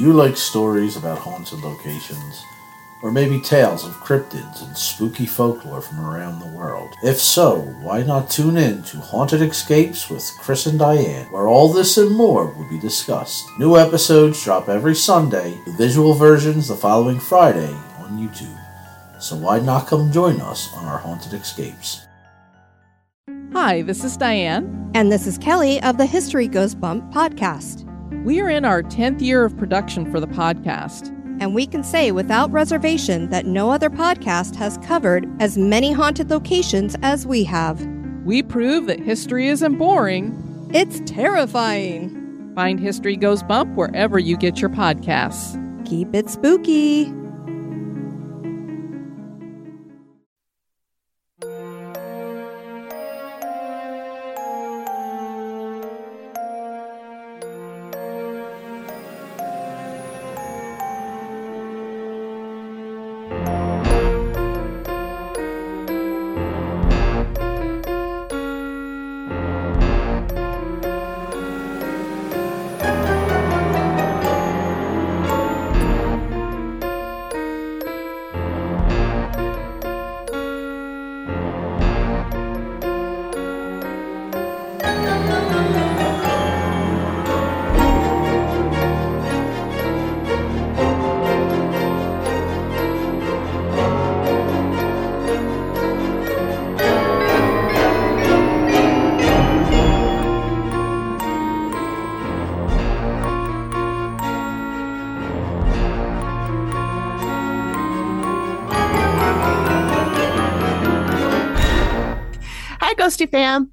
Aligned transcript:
you 0.00 0.14
like 0.14 0.36
stories 0.36 0.96
about 0.96 1.18
haunted 1.18 1.60
locations? 1.60 2.42
Or 3.02 3.12
maybe 3.12 3.38
tales 3.40 3.84
of 3.84 3.92
cryptids 3.94 4.66
and 4.66 4.76
spooky 4.76 5.26
folklore 5.26 5.82
from 5.82 6.00
around 6.00 6.38
the 6.38 6.56
world? 6.56 6.94
If 7.02 7.18
so, 7.18 7.60
why 7.82 8.02
not 8.02 8.30
tune 8.30 8.56
in 8.56 8.82
to 8.84 8.96
Haunted 8.98 9.42
Escapes 9.42 10.08
with 10.08 10.30
Chris 10.38 10.64
and 10.64 10.78
Diane, 10.78 11.26
where 11.30 11.48
all 11.48 11.70
this 11.70 11.98
and 11.98 12.14
more 12.14 12.46
will 12.46 12.68
be 12.68 12.80
discussed. 12.80 13.44
New 13.58 13.76
episodes 13.76 14.42
drop 14.42 14.70
every 14.70 14.94
Sunday, 14.94 15.58
the 15.66 15.72
visual 15.72 16.14
versions 16.14 16.68
the 16.68 16.76
following 16.76 17.20
Friday 17.20 17.72
on 17.98 18.18
YouTube. 18.18 18.58
So 19.20 19.36
why 19.36 19.60
not 19.60 19.86
come 19.86 20.12
join 20.12 20.40
us 20.40 20.72
on 20.74 20.86
our 20.86 20.98
Haunted 20.98 21.34
Escapes? 21.34 22.06
Hi, 23.52 23.82
this 23.82 24.02
is 24.02 24.16
Diane. 24.16 24.90
And 24.94 25.12
this 25.12 25.26
is 25.26 25.36
Kelly 25.36 25.82
of 25.82 25.98
the 25.98 26.06
History 26.06 26.48
Goes 26.48 26.74
Bump 26.74 27.12
podcast. 27.12 27.89
We 28.24 28.40
are 28.40 28.50
in 28.50 28.64
our 28.64 28.82
10th 28.82 29.20
year 29.20 29.44
of 29.44 29.56
production 29.56 30.10
for 30.10 30.20
the 30.20 30.26
podcast. 30.26 31.08
And 31.40 31.54
we 31.54 31.66
can 31.66 31.82
say 31.82 32.12
without 32.12 32.52
reservation 32.52 33.30
that 33.30 33.46
no 33.46 33.70
other 33.70 33.88
podcast 33.88 34.56
has 34.56 34.76
covered 34.78 35.26
as 35.40 35.56
many 35.56 35.92
haunted 35.92 36.28
locations 36.30 36.96
as 37.02 37.26
we 37.26 37.44
have. 37.44 37.80
We 38.24 38.42
prove 38.42 38.86
that 38.86 39.00
history 39.00 39.48
isn't 39.48 39.78
boring, 39.78 40.68
it's 40.72 41.00
terrifying. 41.06 42.52
Find 42.54 42.78
History 42.78 43.16
Goes 43.16 43.42
Bump 43.42 43.74
wherever 43.76 44.18
you 44.18 44.36
get 44.36 44.60
your 44.60 44.70
podcasts. 44.70 45.56
Keep 45.86 46.14
it 46.14 46.28
spooky. 46.28 47.12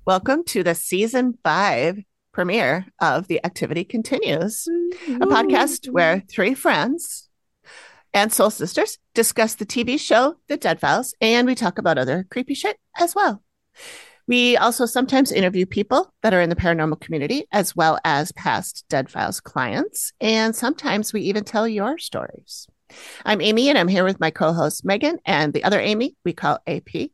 Welcome 0.08 0.42
to 0.42 0.64
the 0.64 0.74
season 0.74 1.38
five 1.44 2.02
premiere 2.32 2.86
of 3.02 3.28
The 3.28 3.46
Activity 3.46 3.84
Continues, 3.84 4.66
a 4.66 5.26
podcast 5.26 5.90
where 5.90 6.24
three 6.30 6.54
friends 6.54 7.28
and 8.14 8.32
soul 8.32 8.50
sisters 8.50 9.00
discuss 9.14 9.56
the 9.56 9.66
TV 9.66 10.00
show 10.00 10.38
The 10.48 10.56
Dead 10.56 10.80
Files 10.80 11.14
and 11.20 11.46
we 11.46 11.56
talk 11.56 11.78
about 11.78 11.98
other 11.98 12.26
creepy 12.32 12.54
shit 12.54 12.78
as 12.98 13.16
well. 13.16 13.44
We 14.30 14.56
also 14.56 14.86
sometimes 14.86 15.34
interview 15.34 15.66
people 15.66 16.14
that 16.24 16.34
are 16.34 16.40
in 16.40 16.50
the 16.50 16.56
paranormal 16.56 17.02
community 17.02 17.46
as 17.52 17.76
well 17.76 18.00
as 18.06 18.32
past 18.32 18.86
Dead 18.88 19.10
Files 19.10 19.42
clients, 19.42 20.14
and 20.22 20.56
sometimes 20.56 21.12
we 21.12 21.20
even 21.24 21.44
tell 21.44 21.68
your 21.68 21.98
stories. 21.98 22.66
I'm 23.26 23.42
Amy 23.42 23.68
and 23.68 23.78
I'm 23.78 23.90
here 23.90 24.06
with 24.06 24.22
my 24.22 24.32
co 24.32 24.54
host 24.54 24.86
Megan 24.86 25.20
and 25.26 25.52
the 25.52 25.66
other 25.66 25.82
Amy 25.82 26.16
we 26.24 26.32
call 26.32 26.60
AP. 26.66 27.10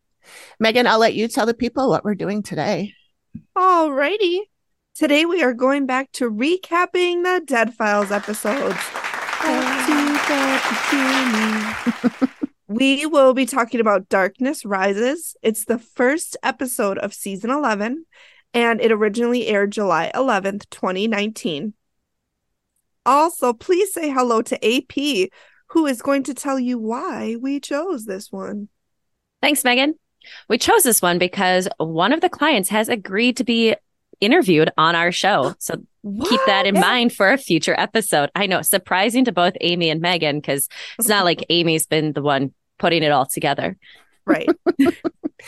Megan, 0.60 0.88
I'll 0.88 1.00
let 1.00 1.14
you 1.14 1.28
tell 1.28 1.46
the 1.46 1.54
people 1.54 1.90
what 1.90 2.04
we're 2.04 2.16
doing 2.16 2.44
today. 2.44 2.94
All 3.56 3.92
righty. 3.92 4.50
Today 4.96 5.26
we 5.26 5.42
are 5.42 5.54
going 5.54 5.86
back 5.86 6.12
to 6.14 6.30
recapping 6.30 7.24
the 7.24 7.42
Dead 7.46 7.74
Files 7.74 8.12
episodes. 8.12 8.78
we 12.68 13.06
will 13.06 13.34
be 13.34 13.46
talking 13.46 13.80
about 13.80 14.08
Darkness 14.08 14.66
Rises. 14.66 15.36
It's 15.42 15.66
the 15.66 15.80
first 15.80 16.38
episode 16.44 16.98
of 17.00 17.14
season 17.14 17.50
11, 17.50 18.06
and 18.54 18.80
it 18.80 18.92
originally 18.92 19.48
aired 19.48 19.72
July 19.72 20.12
11th, 20.14 20.70
2019. 20.70 21.74
Also, 23.06 23.52
please 23.52 23.92
say 23.92 24.10
hello 24.10 24.42
to 24.42 24.66
AP, 24.66 25.30
who 25.70 25.88
is 25.88 26.02
going 26.02 26.24
to 26.24 26.34
tell 26.34 26.60
you 26.60 26.78
why 26.78 27.36
we 27.42 27.60
chose 27.60 28.06
this 28.06 28.32
one. 28.32 28.70
Thanks, 29.42 29.64
Megan. 29.64 29.96
We 30.50 30.58
chose 30.58 30.84
this 30.84 31.02
one 31.02 31.18
because 31.20 31.68
one 31.78 32.14
of 32.14 32.22
the 32.22 32.30
clients 32.30 32.70
has 32.70 32.90
agreed 32.90 33.38
to 33.38 33.44
be 33.44 33.76
interviewed 34.22 34.72
on 34.78 34.96
our 34.96 35.12
show. 35.12 35.54
So 35.60 35.84
what? 36.02 36.30
keep 36.30 36.42
that 36.46 36.66
in 36.66 36.76
mind 36.80 37.14
for 37.14 37.32
a 37.32 37.38
future 37.38 37.76
episode. 37.78 38.30
I 38.36 38.48
know, 38.48 38.62
surprising 38.62 39.26
to 39.26 39.32
both 39.32 39.54
Amy 39.62 39.90
and 39.90 40.02
Megan 40.02 40.40
because 40.40 40.68
it's 40.98 41.08
not 41.08 41.26
like 41.26 41.46
Amy's 41.50 41.86
been 41.86 42.14
the 42.14 42.22
one 42.22 42.54
putting 42.78 43.04
it 43.04 43.12
all 43.12 43.26
together. 43.26 43.78
Right. 44.26 44.48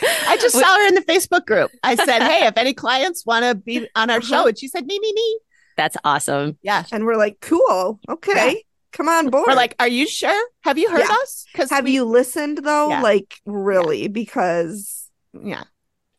I 0.02 0.38
just 0.42 0.56
saw 0.56 0.78
her 0.78 0.88
in 0.88 0.96
the 0.96 1.02
Facebook 1.02 1.46
group. 1.46 1.72
I 1.84 1.96
said, 1.96 2.22
Hey, 2.22 2.46
if 2.46 2.58
any 2.58 2.74
clients 2.74 3.26
want 3.26 3.46
to 3.46 3.56
be 3.56 3.88
on 3.96 4.10
our 4.10 4.22
show, 4.22 4.40
uh-huh. 4.40 4.48
and 4.50 4.60
she 4.60 4.68
said, 4.68 4.86
Me, 4.86 5.00
me, 5.00 5.14
me. 5.14 5.40
That's 5.78 5.98
awesome. 6.04 6.58
Yeah. 6.62 6.84
And 6.92 7.06
we're 7.06 7.18
like, 7.18 7.40
Cool. 7.40 8.00
Okay. 8.10 8.64
Yeah. 8.96 8.98
Come 8.98 9.10
on 9.10 9.30
board. 9.30 9.46
We're 9.48 9.56
like, 9.56 9.76
are 9.80 9.88
you 9.88 10.08
sure? 10.08 10.48
Have 10.62 10.78
you 10.78 10.90
heard 10.90 11.00
yeah. 11.08 11.16
us? 11.22 11.46
Because 11.52 11.70
have 11.70 11.84
we... 11.84 11.92
you 11.92 12.06
listened 12.06 12.60
though? 12.64 12.90
Yeah. 12.90 13.02
Like 13.02 13.40
really? 13.46 14.04
Yeah. 14.04 14.08
Because 14.10 15.10
yeah, 15.34 15.64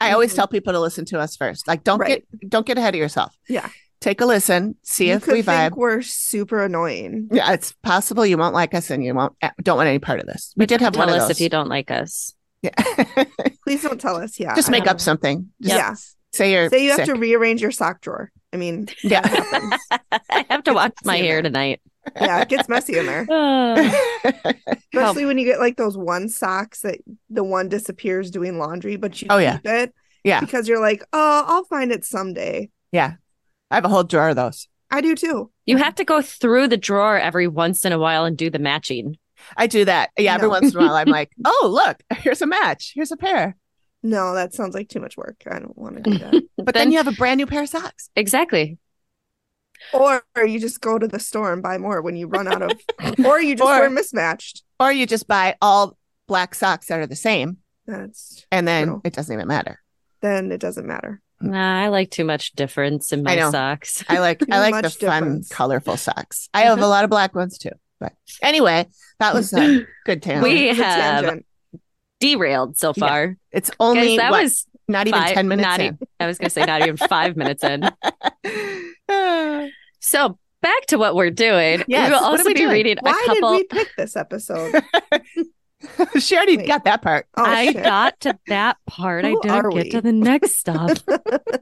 I 0.01 0.07
mm-hmm. 0.07 0.15
always 0.15 0.35
tell 0.35 0.47
people 0.47 0.73
to 0.73 0.81
listen 0.81 1.05
to 1.07 1.21
us 1.21 1.37
first. 1.37 1.67
Like, 1.67 1.85
don't 1.85 1.99
right. 1.99 2.25
get 2.31 2.51
don't 2.51 2.67
get 2.67 2.79
ahead 2.79 2.95
of 2.95 2.99
yourself. 2.99 3.35
Yeah, 3.49 3.69
take 4.01 4.21
a 4.21 4.27
listen, 4.27 4.77
see 4.83 5.09
you 5.09 5.15
if 5.15 5.27
we 5.27 5.43
vibe. 5.43 5.77
we're 5.77 6.03
super 6.03 6.63
annoying. 6.63 7.29
Yeah, 7.33 7.53
it's 7.53 7.73
possible 7.83 8.27
you 8.27 8.37
won't 8.37 8.55
like 8.55 8.75
us 8.75 8.91
and 8.91 9.05
you 9.05 9.15
won't 9.15 9.35
eh, 9.43 9.51
don't 9.63 9.77
want 9.77 9.89
any 9.89 9.99
part 9.99 10.21
of 10.21 10.27
this. 10.27 10.53
We 10.57 10.67
did 10.67 10.81
have 10.81 10.93
tell 10.93 11.07
one 11.07 11.15
us 11.15 11.23
of 11.23 11.29
those. 11.29 11.37
if 11.37 11.41
you 11.41 11.49
don't 11.49 11.69
like 11.69 11.91
us. 11.91 12.35
Yeah, 12.63 12.75
please 13.65 13.83
don't 13.83 14.01
tell 14.01 14.17
us. 14.17 14.39
Yeah, 14.39 14.55
just 14.55 14.71
make 14.71 14.87
up 14.87 15.01
something. 15.01 15.51
Just 15.63 15.75
yeah, 15.75 15.95
say 16.33 16.53
you're 16.53 16.69
say 16.69 16.85
you 16.85 16.91
sick. 16.91 17.01
have 17.01 17.09
to 17.09 17.15
rearrange 17.15 17.63
your 17.63 17.73
sock 17.73 18.01
drawer. 18.01 18.31
I 18.53 18.59
mean, 18.59 18.89
yeah, 19.03 19.21
I 20.31 20.47
have 20.49 20.65
to 20.65 20.73
wash 20.73 20.93
my 21.05 21.17
hair 21.17 21.43
tonight 21.43 21.81
yeah, 22.15 22.41
it 22.41 22.49
gets 22.49 22.69
messy 22.69 22.99
in 22.99 23.07
there. 23.07 23.27
Uh, 24.27 24.53
Especially 24.93 25.25
when 25.25 25.39
you 25.39 25.45
get 25.45 25.61
like 25.61 25.77
those 25.77 25.97
one 25.97 26.29
socks 26.29 26.81
that 26.81 26.99
the 27.31 27.45
one 27.45 27.69
disappears 27.69 28.31
doing 28.31 28.59
laundry, 28.59 28.97
but 28.97 29.21
you 29.21 29.29
oh, 29.31 29.37
keep 29.37 29.65
yeah. 29.65 29.83
it. 29.83 29.95
Yeah. 30.25 30.41
Because 30.41 30.67
you're 30.67 30.81
like, 30.81 31.05
oh, 31.13 31.45
I'll 31.47 31.65
find 31.65 31.93
it 31.93 32.05
someday. 32.05 32.71
Yeah. 32.91 33.15
I 33.71 33.75
have 33.77 33.85
a 33.85 33.89
whole 33.89 34.05
drawer 34.05 34.31
of 34.31 34.37
those. 34.37 34.69
I 34.91 35.01
do 35.01 35.15
too. 35.15 35.51
You 35.67 35.77
have 35.77 35.95
to 35.97 36.05
go 36.05 36.23
through 36.23 36.69
the 36.69 36.77
drawer 36.77 37.19
every 37.19 37.47
once 37.47 37.85
in 37.85 37.93
a 37.93 37.99
while 37.99 38.25
and 38.25 38.37
do 38.37 38.51
the 38.51 38.59
matching. 38.59 39.19
I 39.57 39.67
do 39.67 39.85
that. 39.85 40.11
Yeah, 40.19 40.35
every 40.35 40.49
once 40.49 40.75
in 40.75 40.81
a 40.81 40.85
while 40.85 40.95
I'm 40.95 41.09
like, 41.09 41.31
oh, 41.45 41.69
look, 41.71 42.03
here's 42.19 42.43
a 42.43 42.47
match. 42.47 42.93
Here's 42.95 43.13
a 43.13 43.17
pair. 43.17 43.57
No, 44.03 44.35
that 44.35 44.55
sounds 44.55 44.75
like 44.75 44.89
too 44.89 45.01
much 45.01 45.17
work. 45.17 45.43
I 45.51 45.59
don't 45.59 45.77
want 45.77 45.97
to 45.97 46.11
do 46.11 46.19
that. 46.19 46.33
but 46.57 46.67
then, 46.67 46.75
then 46.75 46.93
you 46.93 46.99
have 46.99 47.09
a 47.09 47.13
brand 47.13 47.39
new 47.39 47.47
pair 47.47 47.63
of 47.63 47.69
socks. 47.69 48.11
Exactly. 48.15 48.79
Or 49.93 50.23
you 50.37 50.59
just 50.59 50.81
go 50.81 50.99
to 50.99 51.09
the 51.09 51.19
store 51.19 51.53
and 51.53 51.63
buy 51.63 51.79
more 51.79 52.03
when 52.03 52.17
you 52.17 52.27
run 52.27 52.49
out 52.49 52.63
of, 52.63 52.73
or 53.25 53.41
you 53.41 53.55
just 53.55 53.69
or, 53.69 53.81
wear 53.81 53.91
mismatched. 53.91 54.63
Or 54.81 54.93
you 54.93 55.07
just 55.07 55.27
buy 55.27 55.57
all 55.61 55.97
black 56.27 56.55
socks 56.55 56.89
that 56.89 56.99
are 56.99 57.07
the 57.07 57.17
same. 57.17 57.59
That's 57.87 58.45
and 58.51 58.67
then 58.67 58.89
true. 58.89 59.01
it 59.05 59.13
doesn't 59.13 59.33
even 59.33 59.47
matter. 59.47 59.81
Then 60.21 60.51
it 60.51 60.61
doesn't 60.61 60.87
matter. 60.87 61.21
Nah, 61.41 61.83
I 61.83 61.89
like 61.89 62.11
too 62.11 62.25
much 62.25 62.53
difference 62.53 63.13
in 63.13 63.23
my 63.23 63.39
socks. 63.51 64.03
I 64.09 64.19
like 64.19 64.43
I 64.51 64.59
like 64.59 64.83
the 64.83 64.89
difference. 64.89 65.49
fun, 65.49 65.57
colorful 65.57 65.97
socks. 65.97 66.49
I 66.55 66.63
have 66.63 66.81
a 66.81 66.87
lot 66.87 67.05
of 67.05 67.11
black 67.11 67.35
ones 67.35 67.59
too. 67.59 67.71
But 68.01 68.15
anyway, 68.43 68.87
that 69.21 69.35
was 69.35 69.53
a 69.53 69.87
good 70.07 70.23
tangent. 70.23 70.43
We 70.45 70.69
have 70.69 71.41
derailed 72.21 72.79
so 72.79 72.93
far. 72.93 73.25
Yeah. 73.27 73.59
It's 73.59 73.71
only 73.79 74.17
that 74.17 74.31
what, 74.31 74.45
was 74.45 74.67
not 74.89 75.07
even 75.07 75.23
ten 75.23 75.49
minutes. 75.49 75.67
Not 75.67 75.81
in. 75.81 75.99
I 76.19 76.27
was 76.27 76.39
going 76.39 76.47
to 76.47 76.53
say 76.53 76.65
not 76.65 76.83
even 76.83 76.97
five 76.97 77.37
minutes 77.37 77.63
in. 77.63 77.89
so 80.01 80.39
back 80.63 80.87
to 80.87 80.99
what 80.99 81.15
we're 81.15 81.31
doing. 81.31 81.85
Yes. 81.87 82.11
We 82.11 82.15
will 82.15 82.25
also 82.25 82.45
we 82.45 82.55
be 82.55 82.61
doing? 82.61 82.73
reading 82.73 82.97
Why 83.01 83.11
a 83.11 83.27
couple. 83.27 83.53
did 83.53 83.67
we 83.73 83.79
pick 83.79 83.97
this 83.97 84.17
episode? 84.17 84.83
she 86.19 86.37
already 86.37 86.57
Wait. 86.57 86.67
got 86.67 86.85
that 86.85 87.03
part. 87.03 87.27
Oh, 87.37 87.45
I 87.45 87.67
shit. 87.67 87.83
got 87.83 88.21
to 88.21 88.39
that 88.49 88.79
part. 88.87 89.25
Who 89.25 89.39
I 89.39 89.43
didn't 89.43 89.71
get 89.71 89.91
to 89.93 90.01
the 90.01 90.13
next 90.13 90.57
stuff. 90.57 91.03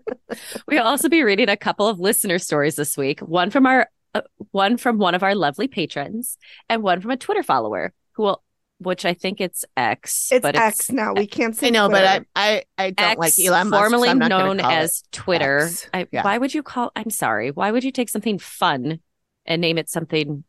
we'll 0.68 0.84
also 0.84 1.08
be 1.08 1.22
reading 1.22 1.48
a 1.48 1.56
couple 1.56 1.88
of 1.88 1.98
listener 1.98 2.38
stories 2.38 2.76
this 2.76 2.96
week. 2.96 3.20
One 3.20 3.50
from 3.50 3.66
our 3.66 3.88
uh, 4.14 4.22
one 4.52 4.76
from 4.76 4.98
one 4.98 5.14
of 5.14 5.22
our 5.22 5.34
lovely 5.34 5.66
patrons 5.66 6.38
and 6.68 6.82
one 6.82 7.00
from 7.00 7.10
a 7.10 7.16
Twitter 7.16 7.42
follower 7.42 7.92
who 8.12 8.22
will, 8.22 8.43
which 8.78 9.04
I 9.04 9.14
think 9.14 9.40
it's 9.40 9.64
X. 9.76 10.30
It's 10.32 10.42
but 10.42 10.56
X 10.56 10.90
now. 10.90 11.14
We 11.14 11.26
can't 11.26 11.56
say 11.56 11.68
I 11.68 11.70
know, 11.70 11.88
but 11.88 12.04
I 12.04 12.20
I, 12.36 12.64
I 12.76 12.90
don't 12.90 13.10
X, 13.10 13.18
like 13.18 13.32
Elon 13.38 13.68
Musk. 13.68 13.82
so 13.82 13.88
formerly 13.88 14.08
I'm 14.08 14.18
not 14.18 14.28
known 14.28 14.58
call 14.58 14.70
it 14.70 14.74
as 14.74 15.04
Twitter. 15.12 15.60
X. 15.60 15.88
I, 15.94 16.06
Yeah. 16.10 16.22
Why 16.24 16.38
would 16.38 16.52
you 16.54 16.62
call? 16.62 16.92
I'm 16.96 17.10
sorry. 17.10 17.50
Why 17.50 17.70
would 17.70 17.84
you 17.84 17.92
take 17.92 18.08
something 18.08 18.38
fun 18.38 19.00
and 19.46 19.60
name 19.60 19.78
it 19.78 19.88
something? 19.88 20.44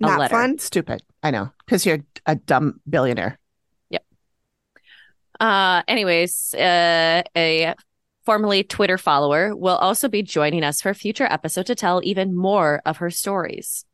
a 0.00 0.06
not 0.06 0.18
letter. 0.18 0.34
fun. 0.34 0.58
stupid. 0.58 1.02
I 1.22 1.30
know 1.30 1.50
because 1.64 1.86
you're 1.86 2.00
a 2.26 2.34
dumb 2.34 2.80
billionaire. 2.88 3.38
Yep. 3.90 4.04
Uh, 5.40 5.82
anyways, 5.88 6.54
uh, 6.54 7.22
a 7.36 7.74
formerly 8.24 8.64
Twitter 8.64 8.98
follower 8.98 9.54
will 9.54 9.76
also 9.76 10.08
be 10.08 10.22
joining 10.22 10.64
us 10.64 10.80
for 10.80 10.90
a 10.90 10.94
future 10.94 11.26
episode 11.30 11.66
to 11.66 11.74
tell 11.74 12.00
even 12.04 12.34
more 12.34 12.82
of 12.84 12.98
her 12.98 13.10
stories. 13.10 13.84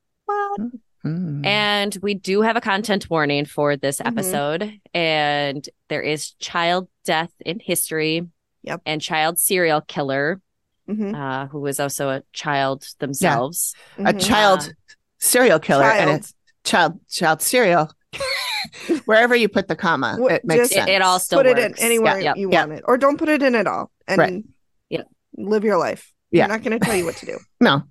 Hmm. 1.02 1.44
And 1.44 1.97
we 2.02 2.14
do 2.14 2.43
have 2.43 2.56
a 2.56 2.61
content 2.61 3.08
warning 3.08 3.44
for 3.47 3.76
this 3.76 4.00
Mhm. 4.00 4.06
episode, 4.06 4.81
and 4.93 5.67
there 5.88 6.02
is 6.02 6.32
child 6.32 6.88
death 7.05 7.32
in 7.44 7.58
history. 7.58 8.26
Yep. 8.64 8.82
And 8.85 9.00
child 9.00 9.38
serial 9.38 9.81
killer, 9.81 10.41
Mhm, 10.88 11.14
uh, 11.14 11.47
who 11.49 11.61
was 11.61 11.81
also 11.81 12.11
a 12.11 12.23
child 12.32 12.87
themselves. 12.99 13.75
a 13.99 14.12
mhm. 14.12 14.20
child 14.26 14.75
serial 15.19 15.58
killer 15.58 15.85
and 15.85 16.08
Child. 16.08 16.20
it's 16.20 16.35
child 16.64 17.00
child 17.08 17.43
serial. 17.43 17.91
Wherever 19.06 19.35
you 19.35 19.49
put 19.49 19.69
the 19.69 19.76
comma, 19.76 20.19
Wh- 20.20 20.32
it 20.32 20.44
makes 20.44 20.61
just- 20.62 20.73
It, 20.73 20.75
sense. 20.76 20.91
it 20.91 21.02
all 21.02 21.19
still 21.19 21.38
put 21.38 21.47
it 21.47 21.58
in 21.58 21.75
anywhere 21.79 22.20
Yeah, 22.20 22.35
you 22.37 22.50
yeah. 22.50 22.61
want 22.67 22.73
it, 22.79 22.85
or 22.87 22.99
don't 22.99 23.17
put 23.17 23.29
it 23.29 23.43
in 23.43 23.55
at 23.55 23.67
all, 23.67 23.91
and 24.06 24.19
Right. 24.19 24.44
Yeah. 24.91 25.02
live 25.37 25.64
your 25.64 25.79
life. 25.79 26.12
Yeah. 26.31 26.44
We're 26.44 26.49
not 26.52 26.62
going 26.62 26.79
to 26.79 26.85
tell 26.85 26.94
you 26.97 27.05
what 27.05 27.17
to 27.17 27.26
do. 27.26 27.38
no, 27.61 27.82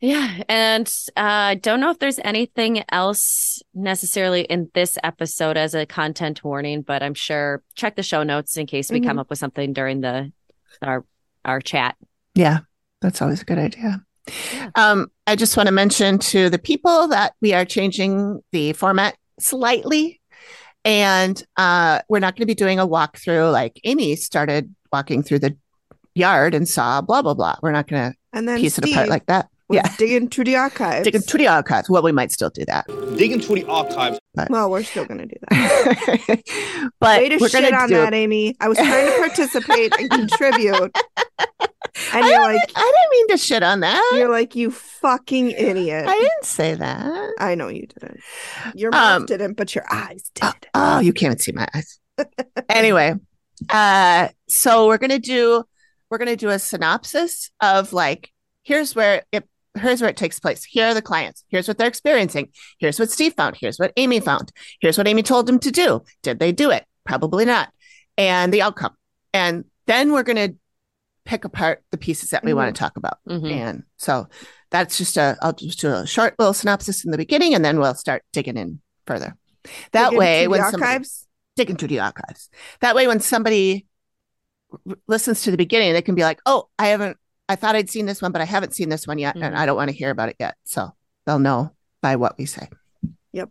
Yeah, 0.00 0.42
and 0.48 0.86
uh, 1.16 1.20
I 1.20 1.54
don't 1.54 1.80
know 1.80 1.90
if 1.90 1.98
there's 1.98 2.18
anything 2.22 2.84
else 2.90 3.62
necessarily 3.74 4.42
in 4.42 4.70
this 4.74 4.98
episode 5.02 5.56
as 5.56 5.74
a 5.74 5.86
content 5.86 6.44
warning, 6.44 6.82
but 6.82 7.02
I'm 7.02 7.14
sure 7.14 7.62
check 7.74 7.96
the 7.96 8.02
show 8.02 8.22
notes 8.22 8.56
in 8.56 8.66
case 8.66 8.90
we 8.90 9.00
come 9.00 9.18
up 9.18 9.30
with 9.30 9.38
something 9.38 9.72
during 9.72 10.02
the 10.02 10.32
our 10.82 11.04
our 11.44 11.60
chat. 11.60 11.96
Yeah, 12.34 12.60
that's 13.00 13.22
always 13.22 13.40
a 13.40 13.46
good 13.46 13.58
idea. 13.58 14.04
Yeah. 14.52 14.70
Um, 14.74 15.10
I 15.26 15.36
just 15.36 15.56
want 15.56 15.68
to 15.68 15.72
mention 15.72 16.18
to 16.18 16.50
the 16.50 16.58
people 16.58 17.08
that 17.08 17.34
we 17.40 17.52
are 17.54 17.64
changing 17.64 18.42
the 18.52 18.72
format 18.72 19.16
slightly. 19.38 20.20
And 20.84 21.42
uh, 21.56 22.00
we're 22.08 22.20
not 22.20 22.34
going 22.34 22.42
to 22.42 22.46
be 22.46 22.54
doing 22.54 22.78
a 22.78 22.86
walkthrough 22.86 23.50
like 23.52 23.80
Amy 23.84 24.14
started 24.14 24.72
walking 24.92 25.22
through 25.22 25.40
the 25.40 25.56
yard 26.14 26.54
and 26.54 26.68
saw 26.68 27.00
blah, 27.00 27.22
blah, 27.22 27.34
blah. 27.34 27.56
We're 27.60 27.72
not 27.72 27.88
going 27.88 28.12
to 28.12 28.18
And 28.32 28.48
then 28.48 28.60
piece 28.60 28.74
Steve 28.74 28.90
it 28.90 28.92
apart 28.92 29.08
like 29.08 29.26
that. 29.26 29.48
Was 29.68 29.76
Yeah. 29.76 29.96
digging 29.98 30.28
through 30.28 30.44
the 30.44 30.56
archives. 30.56 31.04
Dig 31.04 31.14
into 31.14 31.38
the 31.38 31.46
archives. 31.48 31.88
Well, 31.90 32.02
we 32.02 32.12
might 32.12 32.32
still 32.32 32.50
do 32.50 32.64
that. 32.66 32.86
Dig 33.16 33.32
into 33.32 33.54
the 33.54 33.64
archives. 33.66 34.18
well, 34.48 34.70
we're 34.70 34.82
still 34.84 35.04
going 35.04 35.18
to 35.18 35.26
do 35.26 35.34
that. 35.50 36.42
but 37.00 37.20
Way 37.20 37.28
to 37.30 37.36
we're 37.38 37.48
shit 37.48 37.60
going 37.62 37.72
to 37.72 37.78
on 37.78 37.88
do 37.88 37.94
that, 37.96 38.14
Amy. 38.14 38.54
I 38.60 38.68
was 38.68 38.78
trying 38.78 39.06
to 39.06 39.18
participate 39.18 39.92
and 39.98 40.10
contribute, 40.10 40.74
and 41.38 42.24
I, 42.24 42.28
you're 42.28 42.30
don't 42.38 42.42
like, 42.42 42.52
mean- 42.54 42.76
I 42.76 42.92
didn't 42.94 43.10
mean 43.10 43.28
to 43.28 43.36
shit 43.38 43.62
on 43.62 43.80
that. 43.80 44.12
you're 44.16 44.30
like, 44.30 44.54
you 44.54 44.70
fucking 44.70 45.50
idiot. 45.52 46.06
I 46.06 46.12
didn't 46.14 46.44
say 46.44 46.74
that. 46.74 47.32
I 47.38 47.54
know 47.54 47.68
you 47.68 47.86
didn't. 47.86 48.20
Your 48.74 48.90
mouth 48.90 49.20
Um, 49.22 49.26
didn't, 49.26 49.54
but 49.54 49.74
your 49.74 49.84
eyes 49.90 50.30
did. 50.34 50.44
Uh, 50.44 50.52
oh, 50.74 51.00
you 51.00 51.12
can't 51.12 51.40
see 51.40 51.52
my 51.52 51.66
eyes. 51.74 51.98
anyway, 52.68 53.14
uh, 53.70 54.28
so 54.48 54.86
we're 54.86 54.98
gonna 54.98 55.18
do 55.18 55.64
we're 56.10 56.18
gonna 56.18 56.36
do 56.36 56.48
a 56.50 56.58
synopsis 56.58 57.50
of 57.60 57.92
like 57.92 58.30
here's 58.62 58.94
where 58.94 59.22
it 59.32 59.48
here's 59.78 60.00
where 60.00 60.10
it 60.10 60.16
takes 60.16 60.38
place. 60.38 60.64
Here 60.64 60.86
are 60.86 60.94
the 60.94 61.02
clients. 61.02 61.44
Here's 61.48 61.68
what 61.68 61.78
they're 61.78 61.88
experiencing. 61.88 62.48
Here's 62.78 62.98
what 62.98 63.10
Steve 63.10 63.34
found. 63.34 63.56
Here's 63.60 63.78
what 63.78 63.92
Amy 63.96 64.20
found. 64.20 64.52
Here's 64.80 64.98
what 64.98 65.08
Amy 65.08 65.22
told 65.22 65.46
them 65.46 65.58
to 65.60 65.70
do. 65.70 66.02
Did 66.22 66.38
they 66.38 66.52
do 66.52 66.70
it? 66.70 66.84
Probably 67.04 67.44
not. 67.44 67.70
And 68.18 68.52
the 68.52 68.62
outcome. 68.62 68.94
And 69.32 69.64
then 69.86 70.12
we're 70.12 70.22
gonna 70.22 70.50
pick 71.24 71.44
apart 71.44 71.82
the 71.90 71.98
pieces 71.98 72.30
that 72.30 72.44
we 72.44 72.54
want 72.54 72.74
to 72.74 72.78
talk 72.78 72.96
about. 72.96 73.18
Mhm. 73.28 73.50
And 73.50 73.82
so 73.96 74.28
that's 74.70 74.96
just 74.96 75.16
a 75.16 75.36
I'll 75.42 75.52
just 75.52 75.80
do 75.80 75.92
a 75.92 76.06
short 76.06 76.38
little 76.38 76.54
synopsis 76.54 77.04
in 77.04 77.10
the 77.10 77.16
beginning 77.18 77.54
and 77.54 77.64
then 77.64 77.78
we'll 77.80 77.94
start 77.94 78.22
digging 78.32 78.56
in 78.56 78.80
further. 79.06 79.36
That 79.92 80.12
way 80.12 80.46
when 80.48 80.60
somebody 80.60 80.82
archives. 80.84 81.26
dig 81.56 81.70
into 81.70 81.86
the 81.88 81.98
archives. 82.00 82.48
That 82.80 82.94
way 82.94 83.06
when 83.08 83.20
somebody 83.20 83.86
listens 85.06 85.42
to 85.42 85.50
the 85.50 85.56
beginning, 85.56 85.92
they 85.92 86.02
can 86.02 86.14
be 86.14 86.22
like, 86.22 86.40
"Oh, 86.46 86.68
I 86.78 86.88
haven't 86.88 87.16
I 87.48 87.56
thought 87.56 87.76
I'd 87.76 87.90
seen 87.90 88.06
this 88.06 88.20
one, 88.20 88.32
but 88.32 88.40
I 88.40 88.44
haven't 88.44 88.74
seen 88.74 88.88
this 88.88 89.06
one 89.06 89.18
yet 89.18 89.34
and 89.36 89.44
Mhm. 89.44 89.56
I 89.56 89.66
don't 89.66 89.76
want 89.76 89.90
to 89.90 89.96
hear 89.96 90.10
about 90.10 90.28
it 90.28 90.36
yet." 90.40 90.56
So 90.64 90.92
they'll 91.26 91.38
know 91.38 91.72
by 92.02 92.16
what 92.16 92.36
we 92.38 92.46
say. 92.46 92.68
Yep. 93.32 93.50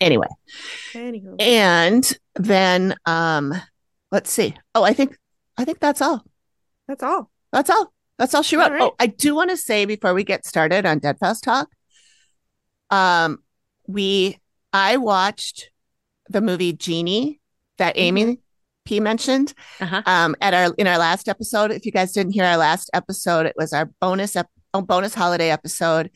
Anyway, 0.00 0.28
Anywho. 0.92 1.40
and 1.40 2.18
then 2.34 2.94
um 3.06 3.54
let's 4.10 4.30
see. 4.30 4.54
Oh, 4.74 4.82
I 4.82 4.92
think 4.92 5.16
I 5.56 5.64
think 5.64 5.80
that's 5.80 6.00
all. 6.02 6.24
That's 6.88 7.02
all. 7.02 7.30
That's 7.52 7.70
all. 7.70 7.92
That's 8.18 8.34
all 8.34 8.42
she 8.42 8.56
wrote. 8.56 8.66
All 8.66 8.72
right. 8.72 8.82
Oh, 8.82 8.96
I 8.98 9.06
do 9.06 9.34
want 9.34 9.50
to 9.50 9.56
say 9.56 9.84
before 9.84 10.14
we 10.14 10.24
get 10.24 10.46
started 10.46 10.86
on 10.86 10.98
Dead 10.98 11.18
Files 11.18 11.40
Talk, 11.40 11.68
um, 12.90 13.38
we 13.86 14.38
I 14.72 14.96
watched 14.96 15.70
the 16.28 16.40
movie 16.40 16.72
Genie 16.72 17.40
that 17.78 17.96
Amy 17.98 18.40
P 18.86 19.00
mentioned 19.00 19.52
Uh-huh. 19.80 20.02
um, 20.06 20.34
at 20.40 20.54
our 20.54 20.72
in 20.78 20.86
our 20.86 20.98
last 20.98 21.28
episode. 21.28 21.70
If 21.70 21.84
you 21.84 21.92
guys 21.92 22.12
didn't 22.12 22.32
hear 22.32 22.44
our 22.44 22.56
last 22.56 22.88
episode, 22.94 23.44
it 23.46 23.54
was 23.58 23.72
our 23.74 23.90
bonus 24.00 24.34
ep- 24.36 24.48
oh, 24.72 24.80
bonus 24.82 25.14
holiday 25.14 25.50
episode 25.50 26.10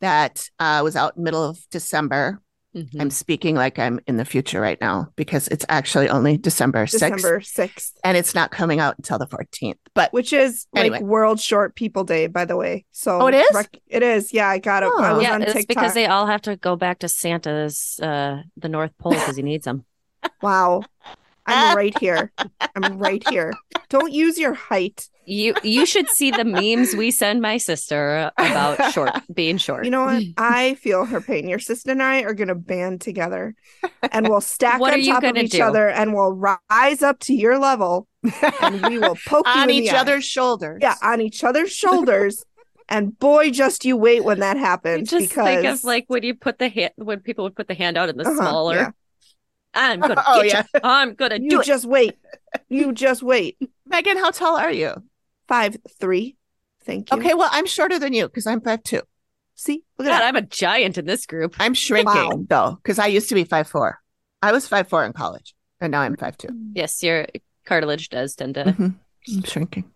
that 0.00 0.48
uh, 0.58 0.80
was 0.82 0.96
out 0.96 1.16
middle 1.16 1.44
of 1.44 1.58
December. 1.70 2.40
Mhm. 2.76 3.00
I'm 3.00 3.10
speaking 3.10 3.54
like 3.54 3.78
I'm 3.78 4.00
in 4.08 4.16
the 4.16 4.24
future 4.24 4.60
right 4.60 4.80
now 4.80 5.06
because 5.14 5.46
it's 5.46 5.64
actually 5.68 6.08
only 6.08 6.36
December 6.36 6.86
6th 6.86 6.90
December 6.90 7.38
6th, 7.40 7.92
and 8.02 8.16
it's 8.16 8.34
not 8.34 8.50
coming 8.50 8.80
out 8.80 8.96
until 8.98 9.16
the 9.16 9.28
14th. 9.28 9.76
But 9.94 10.12
which 10.12 10.32
is 10.32 10.66
like 10.74 11.00
World 11.00 11.38
Short 11.38 11.76
People 11.76 12.02
Day, 12.02 12.26
by 12.26 12.44
the 12.44 12.56
way. 12.56 12.84
So 12.90 13.20
Oh, 13.20 13.26
it 13.28 13.34
is? 13.36 13.48
rec- 13.54 13.78
it 13.86 14.02
is. 14.02 14.32
Yeah, 14.34 14.48
I 14.48 14.58
got 14.58 14.82
it. 14.82 14.86
I 14.86 15.10
Oh. 15.10 15.14
was 15.18 15.22
yeah, 15.22 15.34
on 15.34 15.42
it's 15.42 15.52
TikTok. 15.52 15.68
because 15.68 15.94
they 15.94 16.06
all 16.06 16.26
have 16.26 16.42
to 16.42 16.56
go 16.56 16.74
back 16.74 16.98
to 16.98 17.08
Santa's 17.08 18.00
uh 18.02 18.42
the 18.56 18.68
North 18.68 18.90
Pole 18.98 19.12
because 19.12 19.36
he 19.36 19.42
needs 19.44 19.66
them. 19.66 19.84
Wow. 20.42 20.82
I'm 21.46 21.76
right 21.76 21.98
here. 21.98 22.32
I'm 22.74 22.98
right 22.98 23.26
here. 23.28 23.52
Don't 23.88 24.12
use 24.12 24.38
your 24.38 24.54
height. 24.54 25.08
You 25.26 25.54
you 25.62 25.86
should 25.86 26.08
see 26.10 26.30
the 26.30 26.44
memes 26.44 26.94
we 26.94 27.10
send 27.10 27.40
my 27.40 27.56
sister 27.56 28.30
about 28.36 28.92
short 28.92 29.10
being 29.34 29.56
short. 29.56 29.86
You 29.86 29.90
know 29.90 30.04
what? 30.04 30.22
I 30.36 30.74
feel 30.74 31.06
her 31.06 31.20
pain. 31.20 31.48
Your 31.48 31.58
sister 31.58 31.92
and 31.92 32.02
I 32.02 32.22
are 32.24 32.34
going 32.34 32.48
to 32.48 32.54
band 32.54 33.00
together 33.00 33.54
and 34.12 34.28
we'll 34.28 34.42
stack 34.42 34.80
What 34.80 34.90
are 34.92 34.96
on 34.96 35.00
you 35.02 35.12
top 35.12 35.24
of 35.24 35.36
each 35.36 35.52
do? 35.52 35.62
other 35.62 35.88
and 35.88 36.12
we'll 36.12 36.32
rise 36.70 37.02
up 37.02 37.20
to 37.20 37.34
your 37.34 37.58
level 37.58 38.06
and 38.60 38.86
we 38.86 38.98
will 38.98 39.16
poke 39.26 39.46
you 39.46 39.52
on 39.62 39.70
in 39.70 39.76
each 39.76 39.90
the 39.90 39.96
eye. 39.96 40.00
other's 40.00 40.24
shoulders. 40.26 40.80
Yeah, 40.82 40.96
on 41.02 41.22
each 41.22 41.42
other's 41.42 41.72
shoulders. 41.72 42.44
and 42.90 43.18
boy, 43.18 43.50
just 43.50 43.86
you 43.86 43.96
wait 43.96 44.24
when 44.24 44.40
that 44.40 44.58
I 44.58 44.60
happens. 44.60 45.08
just 45.08 45.30
because 45.30 45.46
think 45.46 45.64
of 45.64 45.84
like 45.84 46.04
when 46.08 46.22
you 46.22 46.34
put 46.34 46.58
the 46.58 46.68
hand 46.68 46.92
when 46.96 47.20
people 47.20 47.44
would 47.44 47.56
put 47.56 47.68
the 47.68 47.74
hand 47.74 47.96
out 47.96 48.10
in 48.10 48.18
the 48.18 48.24
Uh-huh, 48.24 48.36
smaller. 48.36 48.74
yeah. 48.76 48.90
I'm 49.74 50.00
gonna 50.00 50.22
Oh, 50.26 50.42
get 50.42 50.46
yeah. 50.52 50.62
you. 50.74 50.80
I'm 50.84 51.14
gonna 51.14 51.38
do 51.38 51.44
you 51.50 51.60
it. 51.60 51.64
just 51.66 51.84
wait. 51.86 52.14
You 52.68 52.92
just 52.92 53.22
wait. 53.22 53.58
Megan, 53.86 54.16
how 54.16 54.30
tall 54.30 54.56
are 54.56 54.72
you? 54.72 54.92
Five 55.48 55.76
three. 56.00 56.36
Thank 56.84 57.10
you. 57.10 57.18
Okay, 57.18 57.34
well, 57.34 57.48
I'm 57.52 57.66
shorter 57.66 57.98
than 57.98 58.12
you 58.12 58.26
because 58.26 58.46
I'm 58.46 58.60
five 58.60 58.82
two. 58.82 59.02
See, 59.56 59.84
look 59.98 60.08
at 60.08 60.10
God, 60.12 60.18
that. 60.20 60.24
I'm 60.24 60.36
a 60.36 60.42
giant 60.42 60.98
in 60.98 61.04
this 61.06 61.26
group. 61.26 61.54
I'm 61.58 61.74
shrinking 61.74 62.06
Wow. 62.14 62.44
though 62.48 62.78
because 62.82 62.98
I 62.98 63.06
used 63.06 63.28
to 63.28 63.34
be 63.34 63.44
five 63.44 63.68
four. 63.68 64.00
I 64.42 64.52
was 64.52 64.66
five 64.68 64.88
four 64.88 65.04
in 65.04 65.12
college, 65.12 65.54
and 65.80 65.90
now 65.92 66.00
I'm 66.02 66.16
five 66.16 66.36
two. 66.38 66.48
Yes, 66.74 67.02
your 67.02 67.26
cartilage 67.64 68.08
does 68.10 68.34
tend 68.34 68.54
to. 68.54 68.64
Mhm. 68.64 68.94
I'm 69.34 69.42
shrinking. 69.44 69.90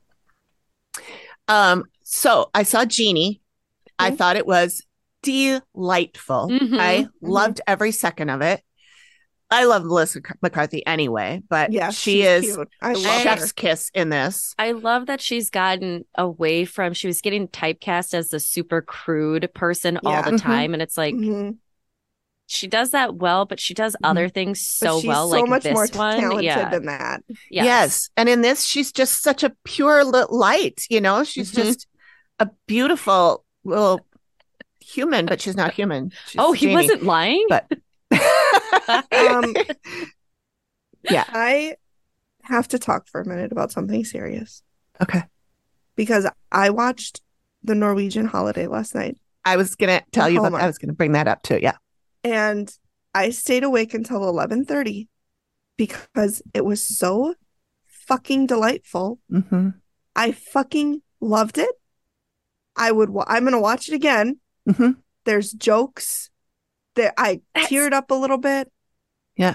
Um, 1.48 1.84
so 2.02 2.50
I 2.54 2.62
saw 2.62 2.84
Genie. 2.84 3.40
I 3.98 4.10
Mhm. 4.10 4.16
thought 4.18 4.36
it 4.36 4.46
was 4.46 4.82
delightful. 5.22 6.48
Mhm, 6.50 6.78
I 6.78 6.96
mhm. 7.04 7.10
loved 7.20 7.60
every 7.66 7.90
second 7.92 8.30
of 8.30 8.40
it. 8.42 8.62
I 9.50 9.64
love 9.64 9.84
Melissa 9.84 10.20
McCarthy 10.42 10.84
anyway, 10.86 11.42
but 11.48 11.72
Yeah, 11.72 11.90
she 11.90 12.22
is. 12.22 12.58
I 12.82 12.92
love 12.92 13.22
chef's 13.22 13.48
her. 13.48 13.54
kiss 13.56 13.90
in 13.94 14.10
this. 14.10 14.54
I 14.58 14.72
love 14.72 15.06
that 15.06 15.22
she's 15.22 15.48
gotten 15.48 16.04
away 16.14 16.66
from. 16.66 16.92
She 16.92 17.06
was 17.06 17.22
getting 17.22 17.48
typecast 17.48 18.12
as 18.12 18.28
the 18.28 18.40
super 18.40 18.82
crude 18.82 19.48
person 19.54 19.98
all 20.04 20.12
Yeah. 20.12 20.22
the 20.22 20.32
Mhm. 20.32 20.42
time, 20.42 20.74
and 20.74 20.82
it's 20.82 20.98
like 20.98 21.14
Mhm. 21.14 21.56
she 22.46 22.66
does 22.66 22.90
that 22.90 23.14
well, 23.16 23.46
but 23.46 23.58
she 23.58 23.72
does 23.72 23.96
other 24.04 24.28
things 24.28 24.60
so 24.60 25.00
she's 25.00 25.08
well. 25.08 25.30
so 25.30 25.36
like 25.40 25.48
much 25.48 25.62
this 25.62 25.72
more 25.72 25.86
one, 25.94 26.20
talented 26.20 26.44
yeah, 26.44 26.68
than 26.68 26.84
that. 26.86 27.22
yes. 27.50 27.64
Yes. 27.64 28.10
And 28.18 28.28
in 28.28 28.42
this, 28.42 28.66
she's 28.66 28.92
just 28.92 29.22
such 29.22 29.42
a 29.42 29.56
pure 29.64 30.04
li- 30.04 30.24
light, 30.28 30.84
you 30.90 31.00
know, 31.00 31.24
she's 31.24 31.52
Mhm. 31.52 31.56
just 31.64 31.86
a 32.38 32.50
beautiful 32.66 33.44
little 33.64 34.06
human, 34.80 35.24
but 35.26 35.40
she's 35.40 35.56
not 35.56 35.72
human. 35.72 36.12
She's 36.26 36.36
Oh, 36.38 36.52
he 36.52 36.66
Janie. 36.66 36.74
wasn't 36.74 37.02
lying. 37.04 37.46
But 37.48 37.66
Um, 39.12 39.54
yeah. 41.10 41.24
I 41.28 41.76
have 42.42 42.68
to 42.68 42.78
talk 42.78 43.06
for 43.06 43.20
a 43.20 43.26
minute 43.28 43.52
about 43.52 43.70
something 43.70 44.04
serious 44.04 44.62
Okay. 45.02 45.22
because 45.96 46.26
I 46.50 46.70
watched 46.70 47.20
the 47.62 47.74
Norwegian 47.74 48.26
holiday 48.26 48.66
last 48.66 48.94
night. 48.94 49.18
I 49.44 49.56
was 49.56 49.74
gonna 49.74 50.02
tell 50.12 50.28
you 50.28 50.38
about. 50.38 50.44
Hallmark. 50.52 50.62
I 50.62 50.66
was 50.66 50.78
gonna 50.78 50.92
bring 50.94 51.12
that 51.12 51.28
up 51.28 51.42
too. 51.42 51.58
Yeah. 51.60 51.76
and 52.24 52.72
I 53.14 53.30
stayed 53.30 53.64
awake 53.64 53.92
until 53.94 54.20
11:30 54.20 55.08
because 55.76 56.40
it 56.54 56.64
was 56.64 56.82
so 56.82 57.34
fucking 57.86 58.46
delightful. 58.46 59.18
Mm-hmm. 59.30 59.70
I 60.16 60.32
fucking 60.32 61.02
loved 61.20 61.58
it. 61.58 61.70
I 62.76 62.90
would 62.92 63.10
wa- 63.10 63.24
I'm 63.26 63.42
going 63.44 63.52
to 63.52 63.60
watch 63.60 63.88
it 63.88 63.94
again. 63.94 64.38
Mhm. 64.68 64.96
There's 65.24 65.52
jokes 65.52 66.30
that 66.98 67.14
I 67.16 67.40
That's- 67.54 67.72
teared 67.72 67.92
up 67.92 68.10
a 68.10 68.14
little 68.14 68.38
bit. 68.38 68.70
Oh 69.40 69.54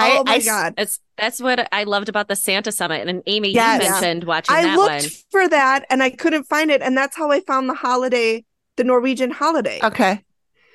I, 0.00 0.18
oh 0.18 0.24
my 0.24 0.34
I 0.34 0.36
s- 0.36 0.44
god. 0.44 0.74
That's 0.76 1.00
that's 1.16 1.40
what 1.40 1.66
I 1.72 1.82
loved 1.82 2.08
about 2.08 2.28
the 2.28 2.36
Santa 2.36 2.70
Summit. 2.70 3.08
And 3.08 3.22
Amy, 3.26 3.50
Yes. 3.52 3.80
you 3.82 3.86
Yeah. 3.88 3.90
mentioned 3.92 4.24
watching 4.24 4.54
I 4.54 4.62
that 4.62 4.76
looked 4.76 4.90
one. 5.02 5.10
for 5.32 5.48
that 5.48 5.84
and 5.90 6.00
I 6.00 6.10
couldn't 6.10 6.44
find 6.44 6.70
it 6.70 6.80
and 6.80 6.96
that's 6.96 7.16
how 7.16 7.32
I 7.32 7.40
found 7.40 7.68
the 7.68 7.74
holiday, 7.74 8.44
the 8.76 8.84
Norwegian 8.84 9.32
holiday. 9.32 9.80
Okay. 9.82 10.22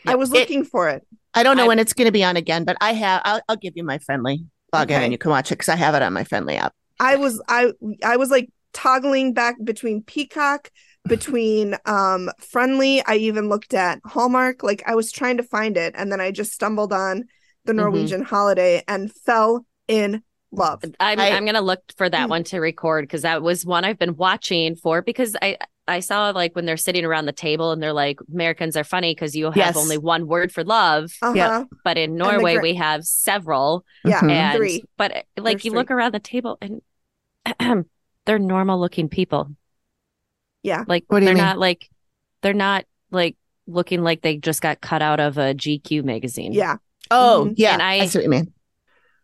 I 0.05 0.15
was 0.15 0.31
It- 0.31 0.39
looking 0.39 0.65
for 0.65 0.89
it. 0.89 1.07
I 1.33 1.43
don't 1.43 1.55
know 1.55 1.63
I- 1.63 1.67
when 1.69 1.79
it's 1.79 1.93
going 1.93 2.07
to 2.07 2.11
be 2.11 2.25
on 2.25 2.35
again, 2.35 2.65
but 2.65 2.75
I 2.81 2.91
have. 2.93 3.21
I'll, 3.23 3.41
I'll 3.47 3.55
give 3.55 3.73
you 3.77 3.83
my 3.85 3.99
Frndly 3.99 4.45
login 4.73 4.83
Okay. 4.83 5.03
and 5.05 5.11
you 5.13 5.17
can 5.17 5.31
watch 5.31 5.49
it 5.51 5.55
because 5.55 5.69
I 5.69 5.75
have 5.77 5.95
it 5.95 6.01
on 6.01 6.11
my 6.11 6.25
Frndly 6.25 6.57
app. 6.57 6.73
I 6.99 7.15
was 7.15 7.41
I 7.47 7.71
I 8.03 8.17
was 8.17 8.29
like 8.31 8.49
toggling 8.73 9.33
back 9.33 9.55
between 9.63 10.03
Peacock, 10.03 10.71
between 11.07 11.75
um 11.85 12.29
Frndly. 12.41 13.01
I 13.05 13.15
even 13.17 13.49
looked 13.49 13.73
at 13.73 13.99
Hallmark. 14.05 14.63
Like 14.63 14.83
I 14.85 14.95
was 14.95 15.11
trying 15.11 15.37
to 15.37 15.43
find 15.43 15.77
it, 15.77 15.93
and 15.97 16.11
then 16.11 16.21
I 16.21 16.31
just 16.31 16.53
stumbled 16.53 16.93
on 16.93 17.25
the 17.65 17.73
Mhm. 17.73 17.77
Norwegian 17.77 18.21
Holiday 18.23 18.83
and 18.87 19.11
fell 19.11 19.65
in 19.87 20.21
love. 20.51 20.83
I'm 20.99 21.19
I- 21.19 21.31
I'm 21.31 21.45
gonna 21.45 21.61
look 21.61 21.81
for 21.97 22.09
that 22.09 22.27
Mm. 22.27 22.29
one 22.29 22.43
to 22.45 22.59
record 22.59 23.03
because 23.03 23.23
that 23.23 23.41
was 23.41 23.65
one 23.65 23.83
I've 23.85 23.99
been 23.99 24.15
watching 24.15 24.75
for 24.75 25.01
because 25.01 25.35
I 25.41 25.57
I 25.87 25.99
saw 25.99 26.31
like 26.31 26.55
when 26.55 26.65
they're 26.65 26.77
sitting 26.77 27.05
around 27.05 27.27
the 27.27 27.31
table 27.31 27.71
and 27.71 27.83
they're 27.83 27.93
like 27.93 28.17
Americans 28.33 28.75
are 28.75 28.83
funny 28.83 29.13
because 29.13 29.35
you 29.35 29.45
have 29.45 29.55
Yes. 29.57 29.77
only 29.77 29.99
one 29.99 30.25
word 30.27 30.51
for 30.51 30.63
love, 30.63 31.11
Uh 31.21 31.27
huh. 31.27 31.33
Yeah. 31.35 31.63
but 31.83 31.97
in 31.97 32.15
Norway 32.15 32.53
gra- 32.55 32.63
we 32.63 32.73
have 32.75 33.03
several. 33.03 33.85
Yeah. 34.03 34.21
Mhm. 34.21 34.31
And 34.31 34.57
Three. 34.57 34.83
but 34.97 35.11
uh, 35.15 35.21
like 35.37 35.57
There's 35.57 35.65
you 35.65 35.73
look 35.73 35.91
around 35.91 36.13
the 36.15 36.19
table 36.19 36.57
and 36.61 36.81
they're 38.25 38.39
normal 38.39 38.79
looking 38.79 39.09
people. 39.09 39.51
Yeah. 40.65 40.83
Like 40.87 41.05
What 41.07 41.19
do 41.19 41.25
they're 41.25 41.35
mean? 41.35 41.43
not 41.43 41.57
like 41.59 41.89
they're 42.41 42.53
not 42.53 42.85
like 43.11 43.37
looking 43.67 44.03
like 44.03 44.21
they 44.21 44.37
just 44.37 44.61
got 44.61 44.81
cut 44.81 45.01
out 45.01 45.19
of 45.19 45.37
a 45.37 45.53
GQ 45.53 46.03
magazine. 46.03 46.51
Yeah. 46.53 46.77
Oh, 47.11 47.47
Mhm. 47.49 47.53
yeah. 47.57 47.73
And 47.73 47.81
I- 47.81 47.99
I 48.01 48.05
see 48.07 48.17
what 48.19 48.23
you 48.23 48.29
mean. 48.29 48.51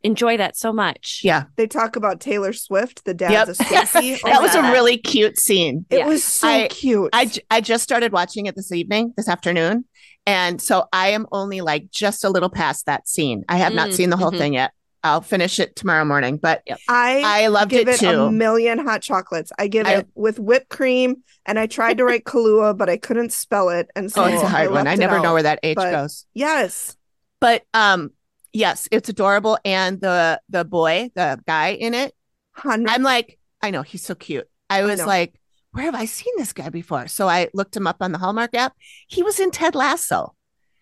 Enjoy 0.04 0.36
that 0.38 0.58
so 0.58 0.74
much. 0.74 1.22
Yeah. 1.24 1.44
They 1.58 1.68
talk 1.68 1.96
about 1.96 2.20
Taylor 2.20 2.54
Swift, 2.54 3.06
the 3.06 3.14
dad's 3.14 3.34
Yep. 3.34 3.48
a 3.50 3.52
Swiftie. 3.52 4.20
Oh 4.24 4.30
that 4.30 4.36
my 4.38 4.42
was 4.42 4.56
a 4.56 4.72
really 4.72 4.98
cute 4.98 5.38
scene. 5.38 5.86
It 5.92 6.00
Yeah. 6.00 6.08
was 6.08 6.24
so 6.24 6.48
I- 6.48 6.68
cute. 6.70 7.10
I, 7.14 7.26
j- 7.26 7.42
I 7.52 7.62
just 7.62 7.84
started 7.84 8.12
watching 8.12 8.48
it 8.48 8.56
this 8.56 8.72
evening, 8.72 9.14
this 9.16 9.30
afternoon. 9.30 9.86
And 10.26 10.60
so 10.62 10.86
I 10.94 11.10
am 11.10 11.28
only 11.32 11.62
like 11.62 11.92
just 11.92 12.24
a 12.24 12.30
little 12.30 12.50
past 12.50 12.86
that 12.88 13.08
scene. 13.08 13.44
I 13.50 13.58
have 13.58 13.74
not 13.74 13.90
Mm, 13.90 13.94
seen 13.94 14.10
the 14.10 14.18
whole 14.18 14.32
mhm. 14.32 14.38
thing 14.40 14.54
yet. 14.54 14.72
I'll 15.04 15.22
finish 15.22 15.60
it 15.60 15.76
tomorrow 15.76 16.06
morning, 16.06 16.38
but 16.38 16.62
I 16.88 17.22
I 17.44 17.48
loved 17.48 17.72
give 17.72 17.88
it 17.88 17.96
it, 17.96 18.00
too. 18.00 18.22
a 18.22 18.32
million 18.32 18.78
hot 18.86 19.02
chocolates. 19.02 19.52
I 19.58 19.68
give 19.68 19.88
I- 19.88 19.94
it 19.96 20.08
with 20.16 20.38
whipped 20.40 20.70
cream, 20.70 21.24
and 21.46 21.58
I 21.58 21.66
tried 21.68 21.98
to 21.98 22.06
write 22.06 22.24
Kahlua, 22.26 22.78
but 22.78 22.90
I 22.90 22.98
couldn't 22.98 23.32
spell 23.34 23.70
it, 23.70 23.90
and 23.96 24.12
so 24.12 24.24
oh, 24.24 24.28
it's 24.28 24.44
a 24.44 24.48
hard 24.48 24.70
one. 24.72 24.86
I 24.88 24.94
it 24.94 25.00
never 25.00 25.20
know 25.20 25.30
out. 25.30 25.34
where 25.34 25.44
that 25.44 25.60
H 25.64 25.76
but- 25.76 25.92
goes. 25.92 26.26
Yes, 26.34 26.96
But 27.40 27.64
um, 27.74 28.12
yes, 28.54 28.88
it's 28.92 29.10
adorable. 29.10 29.58
And 29.66 30.00
the 30.00 30.40
the 30.50 30.64
boy, 30.66 31.10
the 31.16 31.40
guy 31.48 31.70
in 31.70 31.94
it, 31.96 32.14
hundred. 32.52 32.92
I'm 32.92 33.02
like, 33.02 33.40
I 33.62 33.72
know 33.72 33.82
he's 33.82 34.04
so 34.04 34.14
cute. 34.14 34.48
I 34.70 34.84
was 34.84 35.00
know. 35.00 35.08
like, 35.08 35.34
where 35.72 35.86
have 35.86 35.96
I 35.96 36.06
seen 36.06 36.34
this 36.38 36.54
guy 36.54 36.70
before? 36.70 37.08
So 37.08 37.28
I 37.28 37.48
looked 37.56 37.76
him 37.76 37.88
up 37.88 37.98
on 38.02 38.12
the 38.12 38.20
Hallmark 38.20 38.54
app. 38.56 38.74
He 39.08 39.24
was 39.24 39.40
in 39.40 39.50
Ted 39.52 39.74
Lasso. 39.74 40.36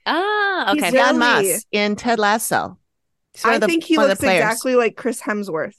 Ah, 0.05 0.71
okay. 0.71 0.79
very- 0.79 0.91
John 0.97 1.19
Really? 1.19 1.53
Moss 1.53 1.65
in 1.71 1.95
Ted 1.95 2.17
Lasso. 2.19 2.78
He's 3.33 3.43
one 3.43 3.53
I 3.53 3.57
the- 3.59 3.67
think 3.67 3.83
he 3.83 3.98
one 3.98 4.09
of 4.09 4.17
the 4.19 4.25
looks 4.25 4.36
exactly 4.36 4.75
like 4.75 4.95
Chris 4.95 5.21
Hemsworth, 5.21 5.75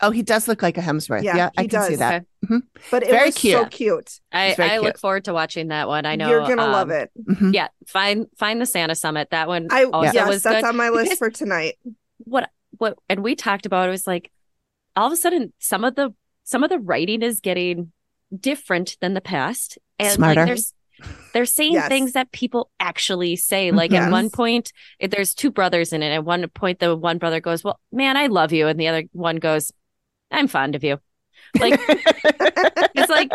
Oh, 0.00 0.10
he 0.12 0.22
does 0.22 0.46
look 0.46 0.62
like 0.62 0.78
a 0.78 0.80
Hemsworth. 0.80 1.24
Yeah, 1.24 1.36
Yeah, 1.36 1.50
I 1.58 1.62
he 1.62 1.68
can 1.68 1.82
see 1.82 1.88
does. 1.90 1.98
that. 1.98 2.24
Okay. 2.44 2.60
but 2.90 3.02
it 3.02 3.10
Very 3.10 3.26
was 3.26 3.34
so 3.34 3.40
cute. 3.40 3.70
cute. 3.72 4.20
I, 4.30 4.46
It's 4.48 4.56
very 4.56 4.70
I 4.70 4.78
look 4.78 4.96
forward 4.96 5.24
to 5.24 5.32
watching 5.34 5.68
that 5.68 5.88
one. 5.88 6.06
I 6.06 6.14
know 6.14 6.30
You're 6.30 6.46
gonna 6.46 6.68
love 6.68 6.90
um, 6.90 6.96
it. 6.96 7.10
Mhm. 7.28 7.52
Yeah, 7.52 7.66
find 7.88 8.26
find 8.38 8.60
the 8.60 8.66
Santa 8.66 8.94
Summit. 8.94 9.30
That 9.30 9.48
one 9.48 9.66
I 9.72 9.84
also 9.84 10.12
yes, 10.12 10.28
was 10.28 10.42
that's 10.44 10.62
good. 10.62 10.68
on 10.68 10.76
my 10.76 10.90
list 10.90 11.06
Because 11.06 11.18
for 11.18 11.30
tonight. 11.30 11.78
what 12.18 12.48
what 12.76 12.96
and 13.08 13.24
we 13.24 13.34
talked 13.34 13.66
about 13.66 13.88
it 13.88 13.90
was 13.90 14.06
like 14.06 14.30
all 14.94 15.08
of 15.08 15.12
a 15.12 15.16
sudden 15.16 15.52
some 15.58 15.82
of 15.82 15.96
the 15.96 16.14
some 16.44 16.62
of 16.62 16.70
the 16.70 16.78
writing 16.78 17.22
is 17.22 17.40
getting 17.40 17.90
different 18.38 18.96
than 19.00 19.14
the 19.14 19.20
past 19.20 19.78
and 19.98 20.12
Smarter. 20.12 20.40
like 20.42 20.46
there's 20.46 20.72
they're 21.38 21.46
saying 21.46 21.74
Yes. 21.74 21.86
things 21.86 22.12
that 22.14 22.32
people 22.32 22.68
actually 22.80 23.36
say. 23.36 23.68
Mm-hmm. 23.68 23.76
Like 23.76 23.92
Yes. 23.92 24.06
at 24.06 24.10
one 24.10 24.28
point 24.28 24.72
there's 25.00 25.34
two 25.34 25.52
brothers 25.52 25.92
in 25.92 26.02
it. 26.02 26.10
At 26.10 26.24
one 26.24 26.48
point 26.48 26.80
the 26.80 26.96
one 26.96 27.18
brother 27.18 27.38
goes 27.38 27.62
well 27.62 27.78
man 27.92 28.16
i 28.16 28.26
love 28.26 28.52
you. 28.52 28.66
And 28.66 28.78
the 28.80 28.88
other 28.88 29.04
one 29.12 29.36
goes 29.36 29.70
i'm 30.32 30.48
fond 30.48 30.74
of 30.74 30.82
you. 30.82 30.98
Like 31.60 31.78
it's 31.88 33.08
like 33.08 33.30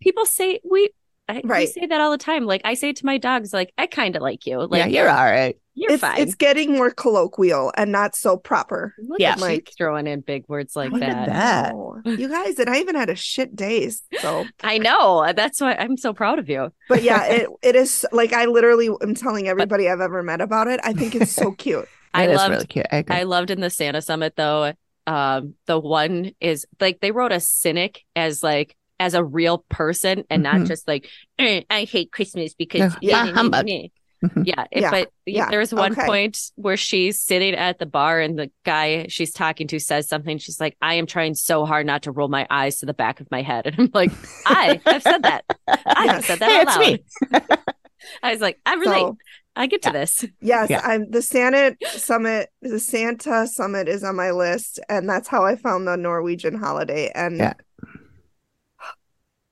people 0.00 0.24
say 0.24 0.60
we 0.64 0.88
I, 1.28 1.40
we 1.42 1.48
Right. 1.50 1.68
say 1.68 1.86
that 1.86 2.00
all 2.00 2.10
the 2.12 2.18
time 2.18 2.44
like 2.44 2.60
i 2.64 2.74
say 2.74 2.92
to 2.92 3.04
my 3.06 3.18
dogs 3.18 3.52
like 3.52 3.72
i 3.78 3.86
kind 3.86 4.14
of 4.14 4.22
like 4.22 4.46
you 4.46 4.58
like 4.66 4.78
yeah, 4.78 4.86
you're 4.86 5.08
all 5.10 5.24
right. 5.24 5.56
you're 5.74 5.92
it's 5.92 6.00
fine 6.00 6.20
it's 6.20 6.34
getting 6.36 6.72
more 6.72 6.90
colloquial 6.92 7.72
and 7.76 7.90
not 7.90 8.14
so 8.14 8.36
proper. 8.36 8.94
Look 8.98 9.18
Yeah. 9.18 9.32
at 9.32 9.38
you 9.38 9.42
Like- 9.44 9.72
throwing 9.76 10.06
in 10.06 10.20
big 10.20 10.44
words 10.48 10.76
like 10.76 10.92
that. 10.92 11.26
that. 11.26 11.72
No. 11.74 12.00
you 12.04 12.28
guys, 12.28 12.58
and 12.60 12.70
I 12.70 12.78
even 12.78 12.94
had 12.94 13.10
a 13.10 13.16
shit 13.16 13.54
day. 13.56 13.90
So, 14.20 14.44
I 14.62 14.78
know. 14.78 15.32
That's 15.34 15.60
why 15.60 15.74
I'm 15.74 15.96
so 15.96 16.12
proud 16.12 16.38
of 16.38 16.48
you. 16.48 16.72
but 16.88 17.02
yeah, 17.02 17.24
it 17.26 17.48
it 17.62 17.74
is 17.76 18.06
like 18.12 18.32
I 18.32 18.44
literally 18.46 18.88
am 19.02 19.14
telling 19.14 19.48
everybody 19.48 19.88
I've 19.88 20.00
ever 20.00 20.22
met 20.22 20.40
about 20.40 20.68
it. 20.68 20.78
I 20.84 20.92
think 20.92 21.14
it's 21.16 21.32
so 21.32 21.50
cute. 21.64 21.88
I 22.14 22.24
It 22.24 22.30
is 22.30 22.36
loved 22.36 22.50
really 22.52 22.66
cute. 22.66 22.86
I. 22.92 23.04
I 23.08 23.22
loved 23.24 23.50
in 23.50 23.60
the 23.60 23.70
Santa 23.70 24.00
Summit 24.00 24.34
though. 24.36 24.72
Um, 25.08 25.54
the 25.66 25.78
one 25.78 26.32
is 26.40 26.66
like 26.80 27.00
they 27.00 27.10
wrote 27.12 27.32
a 27.32 27.40
cynic 27.40 28.02
as 28.16 28.42
like 28.42 28.74
as 28.98 29.14
a 29.14 29.24
real 29.24 29.64
person 29.68 30.24
and 30.30 30.42
not 30.42 30.56
Mhm. 30.56 30.66
just 30.68 30.88
like 30.88 31.08
"Eh, 31.38 31.62
I 31.68 31.84
hate 31.84 32.12
Christmas 32.12 32.54
because 32.54 32.94
Yeah, 33.00 33.24
yeah, 33.26 33.32
humbug. 33.32 33.68
yeah. 33.68 33.86
Mhm. 34.24 34.46
Yeah, 34.46 34.90
but 34.90 35.10
yeah, 35.26 35.50
there 35.50 35.58
was 35.58 35.74
one 35.74 35.92
okay. 35.92 36.06
point 36.06 36.38
where 36.56 36.78
she's 36.78 37.20
sitting 37.20 37.54
at 37.54 37.78
the 37.78 37.84
bar 37.84 38.18
and 38.18 38.38
the 38.38 38.50
guy 38.64 39.06
she's 39.08 39.30
talking 39.30 39.66
to 39.68 39.78
says 39.78 40.08
something. 40.08 40.38
She's 40.38 40.58
like, 40.58 40.74
"I 40.80 40.94
am 40.94 41.04
trying 41.06 41.34
so 41.34 41.66
hard 41.66 41.84
not 41.86 42.02
to 42.04 42.12
roll 42.12 42.28
my 42.28 42.46
eyes 42.48 42.78
to 42.78 42.86
the 42.86 42.94
back 42.94 43.20
of 43.20 43.30
my 43.30 43.42
head," 43.42 43.66
and 43.66 43.76
I'm 43.78 43.90
like, 43.92 44.10
"I 44.46 44.80
have 44.86 45.02
said 45.02 45.22
that. 45.24 45.44
I 45.68 46.06
have 46.06 46.24
said 46.24 46.38
that 46.38 46.48
Hey, 46.50 46.56
out 46.60 46.80
it's 46.80 47.20
loud." 47.30 47.40
me. 47.50 47.56
I 48.22 48.32
was 48.32 48.40
like, 48.40 48.58
"I 48.64 48.74
relate. 48.74 49.00
So 49.00 49.18
I 49.54 49.66
get 49.66 49.82
to 49.82 49.90
this." 49.90 50.24
yes, 50.40 50.70
Yeah. 50.70 50.80
I'm 50.82 51.10
the 51.10 51.20
Santa 51.22 51.76
Summit. 51.92 52.48
The 52.62 52.80
Santa 52.80 53.46
Summit 53.46 53.86
is 53.86 54.02
on 54.02 54.16
my 54.16 54.30
list, 54.30 54.80
and 54.88 55.06
that's 55.06 55.28
how 55.28 55.44
I 55.44 55.56
found 55.56 55.86
the 55.86 55.96
Norwegian 55.98 56.54
holiday. 56.56 57.12
And 57.14 57.36
Yeah. 57.36 57.52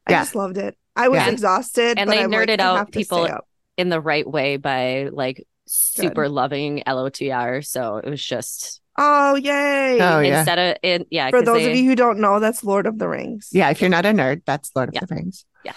I 0.06 0.12
Yeah. 0.12 0.20
just 0.22 0.34
loved 0.34 0.58
it. 0.58 0.76
I 0.96 1.08
was 1.08 1.18
Yeah. 1.18 1.30
exhausted, 1.30 1.98
And 1.98 2.08
but 2.08 2.14
they 2.16 2.22
I'm 2.22 2.30
nerded 2.30 2.60
I 2.60 2.64
out 2.64 2.76
have 2.76 2.90
people 2.90 3.28
in 3.76 3.88
the 3.88 4.00
right 4.00 4.28
way 4.28 4.56
by 4.56 5.08
like 5.12 5.44
super 5.66 6.28
loving 6.28 6.82
LOTR. 6.86 7.64
So 7.64 7.96
it 7.96 8.08
was 8.08 8.22
just 8.24 8.80
Oh 8.96 9.34
yay! 9.34 9.98
Oh, 10.00 10.20
yeah. 10.20 10.38
instead 10.38 10.58
of 10.58 10.76
in 10.82 11.04
yeah. 11.10 11.30
For 11.30 11.38
'cause 11.38 11.46
those 11.46 11.62
they- 11.62 11.70
of 11.72 11.76
you 11.76 11.84
who 11.86 11.96
don't 11.96 12.20
know, 12.20 12.38
that's 12.38 12.62
Lord 12.62 12.86
of 12.86 12.98
the 12.98 13.08
Rings. 13.08 13.48
Yeah, 13.50 13.70
if 13.70 13.80
you're 13.80 13.90
not 13.90 14.06
a 14.06 14.10
nerd, 14.10 14.42
that's 14.46 14.70
Lord 14.76 14.90
of 14.90 14.94
Yeah. 14.94 15.00
the 15.08 15.14
Rings. 15.16 15.44
Yeah. 15.64 15.72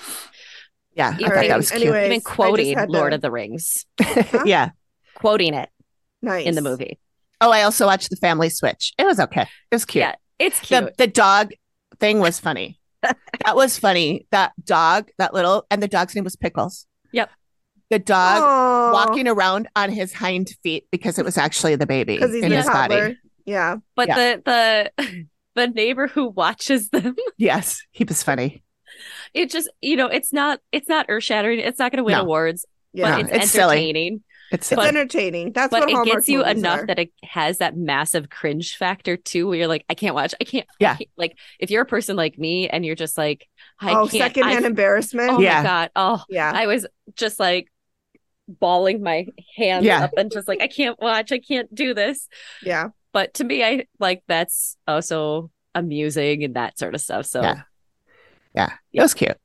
Yeah, 0.93 1.09
I 1.09 1.13
Even- 1.19 1.31
thought 1.31 1.47
that 1.47 1.57
was 1.57 1.71
cute. 1.71 1.81
Anyways, 1.83 2.05
even 2.07 2.21
quoting 2.21 2.77
had 2.77 2.89
to- 2.89 2.91
Lord 2.91 3.13
of 3.13 3.21
the 3.21 3.31
Rings, 3.31 3.85
yeah. 4.45 4.69
quoting 5.15 5.53
it 5.55 5.69
nice 6.21 6.45
in 6.45 6.53
the 6.55 6.61
movie. 6.61 6.99
Oh, 7.41 7.51
I 7.51 7.63
also 7.63 7.85
watched 7.87 8.09
The 8.11 8.15
Family 8.17 8.49
Switch. 8.49 8.93
It 8.99 9.05
was 9.05 9.19
okay. 9.19 9.43
It 9.43 9.75
was 9.75 9.85
cute. 9.85 10.01
Yeah, 10.03 10.15
it's 10.37 10.59
cute. 10.59 10.85
The 10.97 11.05
the 11.05 11.07
dog 11.07 11.53
thing 11.99 12.19
was 12.19 12.39
funny. 12.39 12.76
That 13.03 13.55
was 13.55 13.77
funny. 13.77 14.27
That 14.31 14.53
dog, 14.63 15.09
that 15.17 15.33
little, 15.33 15.65
and 15.71 15.81
the 15.81 15.87
dog's 15.87 16.15
name 16.15 16.23
was 16.23 16.35
Pickles. 16.35 16.85
Yep. 17.13 17.29
The 17.89 17.99
dog 17.99 18.41
Aw, 18.43 18.91
walking 18.91 19.27
around 19.27 19.67
on 19.75 19.89
his 19.91 20.13
hind 20.13 20.49
feet 20.63 20.87
because 20.91 21.17
it 21.17 21.23
was 21.25 21.37
actually 21.37 21.75
the 21.75 21.85
baby 21.85 22.17
he's 22.17 22.33
in 22.35 22.51
his 22.51 22.65
toddler. 22.65 23.01
body. 23.09 23.17
Yeah, 23.45 23.77
but 23.95 24.09
yeah. 24.09 24.15
the 24.45 24.91
the 25.05 25.25
the 25.55 25.67
neighbor 25.67 26.07
who 26.07 26.27
watches 26.29 26.89
them, 26.89 27.15
Yes, 27.37 27.81
he 27.91 28.03
was 28.03 28.21
funny. 28.23 28.63
it 29.33 29.49
just 29.49 29.69
you 29.81 29.95
know, 29.95 30.07
it's 30.07 30.33
not 30.33 30.59
it's 30.73 30.89
not 30.89 31.05
earth 31.07 31.23
shattering. 31.23 31.59
It's 31.59 31.79
not 31.79 31.91
going 31.93 31.99
to 31.99 32.03
win 32.03 32.13
No. 32.15 32.23
awards, 32.23 32.65
yeah. 32.91 33.03
but 33.03 33.11
No, 33.11 33.19
it's, 33.35 33.43
it's 33.45 33.51
silly. 33.51 33.75
entertaining. 33.77 34.23
It's 34.51 34.71
it's 34.71 34.75
but- 34.75 34.87
entertaining. 34.87 35.51
That's 35.51 35.71
but 35.71 35.81
what 35.81 35.89
it 35.89 35.95
Hallmark 35.95 36.15
gets 36.17 36.27
you 36.29 36.43
enough 36.43 36.81
are. 36.81 36.85
that 36.87 36.99
it 36.99 37.11
has 37.23 37.57
that 37.57 37.75
massive 37.75 38.29
cringe 38.29 38.77
factor 38.77 39.17
too 39.17 39.47
where 39.47 39.57
you're 39.57 39.67
like 39.67 39.83
i 39.89 39.93
can't 39.93 40.15
watch 40.15 40.33
i 40.39 40.43
can't 40.43 40.65
I 40.69 40.75
Yeah. 40.79 40.95
can't- 40.95 41.09
like 41.17 41.37
if 41.59 41.69
you're 41.69 41.81
a 41.81 41.85
person 41.85 42.15
like 42.15 42.37
me 42.37 42.69
and 42.69 42.85
you're 42.85 42.95
just 42.95 43.17
like 43.17 43.47
i 43.79 43.91
oh, 43.93 44.07
can't 44.07 44.11
secondhand 44.33 44.63
I, 44.65 44.67
embarrassment. 44.67 45.31
oh 45.31 45.39
Yeah. 45.39 45.57
my 45.61 45.63
god 45.63 45.91
oh 45.95 46.23
yeah, 46.29 46.51
i 46.55 46.65
was 46.67 46.85
just 47.15 47.39
like 47.39 47.67
bawling 48.47 49.03
my 49.03 49.27
hands 49.57 49.83
Yeah. 49.85 50.05
up 50.05 50.11
and 50.17 50.31
just 50.31 50.47
like 50.47 50.61
i 50.61 50.67
can't 50.67 50.99
watch 51.01 51.31
i 51.33 51.39
can't 51.39 51.73
do 51.75 51.93
this 51.93 52.29
yeah. 52.63 52.89
but 53.11 53.33
to 53.35 53.43
me 53.43 53.63
i 53.63 53.85
like 53.99 54.23
that's 54.27 54.77
also 54.87 55.51
amusing 55.75 56.43
and 56.45 56.55
that 56.55 56.79
sort 56.79 56.95
of 56.95 57.01
stuff 57.01 57.25
so 57.25 57.41
Yeah. 57.41 57.61
Yeah, 58.55 58.71
it 58.91 59.01
was 59.01 59.13
cute. 59.13 59.37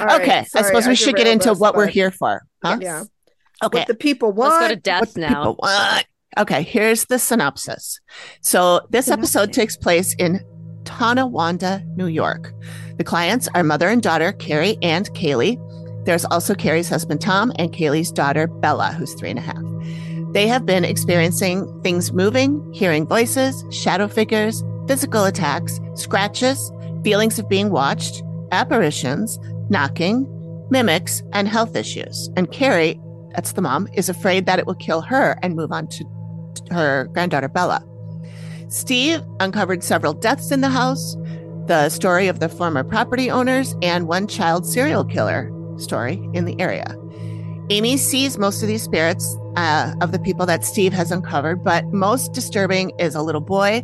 All 0.00 0.06
right, 0.06 0.20
okay, 0.20 0.38
I 0.38 0.42
sorry, 0.44 0.64
suppose 0.64 0.88
we 0.88 0.96
should 0.96 1.14
get 1.14 1.28
into 1.28 1.52
us, 1.52 1.60
what 1.60 1.76
we're 1.76 1.86
here 1.86 2.10
for. 2.10 2.42
Huh? 2.64 2.78
Yeah. 2.80 3.04
Okay. 3.64 3.78
What 3.78 3.88
the 3.88 3.94
people 3.94 4.32
want. 4.32 4.52
Let's 4.52 4.64
go 4.64 4.74
to 4.74 4.80
death 4.80 5.00
what 5.00 5.16
now. 5.16 5.28
people 5.28 5.56
want. 5.62 6.06
Okay, 6.38 6.62
here's 6.62 7.06
the 7.06 7.18
synopsis. 7.18 8.00
So 8.42 8.86
this 8.90 9.08
episode 9.08 9.52
takes 9.54 9.76
place 9.76 10.14
in 10.16 10.40
Tonawanda, 10.84 11.82
New 11.96 12.06
York. 12.06 12.52
The 12.98 13.04
clients 13.04 13.48
are 13.54 13.64
mother 13.64 13.88
and 13.88 14.02
daughter 14.02 14.32
Carrie 14.32 14.76
and 14.82 15.08
Kaylee. 15.10 15.56
There's 16.04 16.24
also 16.26 16.54
Carrie's 16.54 16.88
husband 16.88 17.20
Tom 17.20 17.52
and 17.56 17.72
Kaylee's 17.72 18.12
daughter 18.12 18.46
Bella, 18.46 18.92
who's 18.92 19.14
three 19.14 19.30
and 19.30 19.38
a 19.38 19.42
half. 19.42 19.62
They 20.32 20.46
have 20.46 20.66
been 20.66 20.84
experiencing 20.84 21.80
things 21.82 22.12
moving, 22.12 22.72
hearing 22.72 23.06
voices, 23.06 23.64
shadow 23.70 24.06
figures, 24.06 24.62
physical 24.86 25.24
attacks, 25.24 25.80
scratches, 25.94 26.70
feelings 27.02 27.38
of 27.38 27.48
being 27.48 27.70
watched, 27.70 28.22
apparitions, 28.52 29.38
knocking, 29.70 30.26
mimics, 30.70 31.22
and 31.32 31.48
health 31.48 31.74
issues. 31.74 32.28
And 32.36 32.52
Carrie, 32.52 33.00
that's 33.36 33.52
the 33.52 33.62
mom, 33.62 33.86
is 33.92 34.08
afraid 34.08 34.46
that 34.46 34.58
it 34.58 34.66
will 34.66 34.74
kill 34.74 35.02
her 35.02 35.38
and 35.42 35.54
move 35.54 35.70
on 35.70 35.86
to 35.88 36.04
her 36.70 37.08
granddaughter 37.12 37.48
Bella. 37.48 37.84
Steve 38.68 39.20
uncovered 39.40 39.84
several 39.84 40.14
deaths 40.14 40.50
in 40.50 40.62
the 40.62 40.70
house, 40.70 41.14
the 41.66 41.90
story 41.90 42.28
of 42.28 42.40
the 42.40 42.48
former 42.48 42.82
property 42.82 43.30
owners, 43.30 43.76
and 43.82 44.08
one 44.08 44.26
child 44.26 44.66
serial 44.66 45.04
killer 45.04 45.52
story 45.78 46.14
in 46.32 46.46
the 46.46 46.58
area. 46.58 46.96
Amy 47.68 47.96
sees 47.96 48.38
most 48.38 48.62
of 48.62 48.68
these 48.68 48.82
spirits 48.82 49.36
uh, 49.56 49.92
of 50.00 50.12
the 50.12 50.18
people 50.18 50.46
that 50.46 50.64
Steve 50.64 50.92
has 50.92 51.12
uncovered, 51.12 51.62
but 51.62 51.84
most 51.92 52.32
disturbing 52.32 52.90
is 52.98 53.14
a 53.14 53.22
little 53.22 53.40
boy 53.40 53.82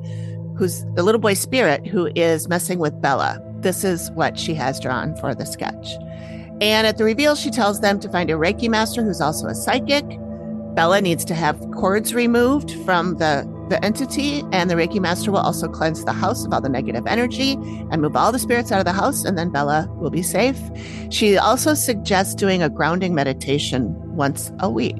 who's 0.56 0.84
the 0.94 1.02
little 1.02 1.20
boy 1.20 1.34
spirit 1.34 1.86
who 1.86 2.10
is 2.14 2.48
messing 2.48 2.78
with 2.78 3.00
Bella. 3.02 3.38
This 3.60 3.84
is 3.84 4.10
what 4.12 4.38
she 4.38 4.54
has 4.54 4.80
drawn 4.80 5.14
for 5.16 5.34
the 5.34 5.44
sketch. 5.44 5.94
And 6.62 6.86
at 6.86 6.96
the 6.96 7.02
reveal, 7.02 7.34
she 7.34 7.50
tells 7.50 7.80
them 7.80 7.98
to 7.98 8.08
find 8.08 8.30
a 8.30 8.34
Reiki 8.34 8.68
master 8.68 9.02
who's 9.02 9.20
also 9.20 9.48
a 9.48 9.54
psychic. 9.54 10.04
Bella 10.76 11.00
needs 11.00 11.24
to 11.24 11.34
have 11.34 11.60
cords 11.72 12.14
removed 12.14 12.70
from 12.84 13.16
the, 13.16 13.44
the 13.68 13.84
entity, 13.84 14.44
and 14.52 14.70
the 14.70 14.76
Reiki 14.76 15.00
master 15.00 15.32
will 15.32 15.40
also 15.40 15.66
cleanse 15.66 16.04
the 16.04 16.12
house 16.12 16.46
of 16.46 16.52
all 16.52 16.60
the 16.60 16.68
negative 16.68 17.04
energy 17.08 17.54
and 17.90 18.00
move 18.00 18.14
all 18.14 18.30
the 18.30 18.38
spirits 18.38 18.70
out 18.70 18.78
of 18.78 18.84
the 18.84 18.92
house, 18.92 19.24
and 19.24 19.36
then 19.36 19.50
Bella 19.50 19.88
will 19.96 20.10
be 20.10 20.22
safe. 20.22 20.56
She 21.10 21.36
also 21.36 21.74
suggests 21.74 22.32
doing 22.36 22.62
a 22.62 22.70
grounding 22.70 23.12
meditation 23.12 23.92
once 24.14 24.52
a 24.60 24.70
week. 24.70 24.94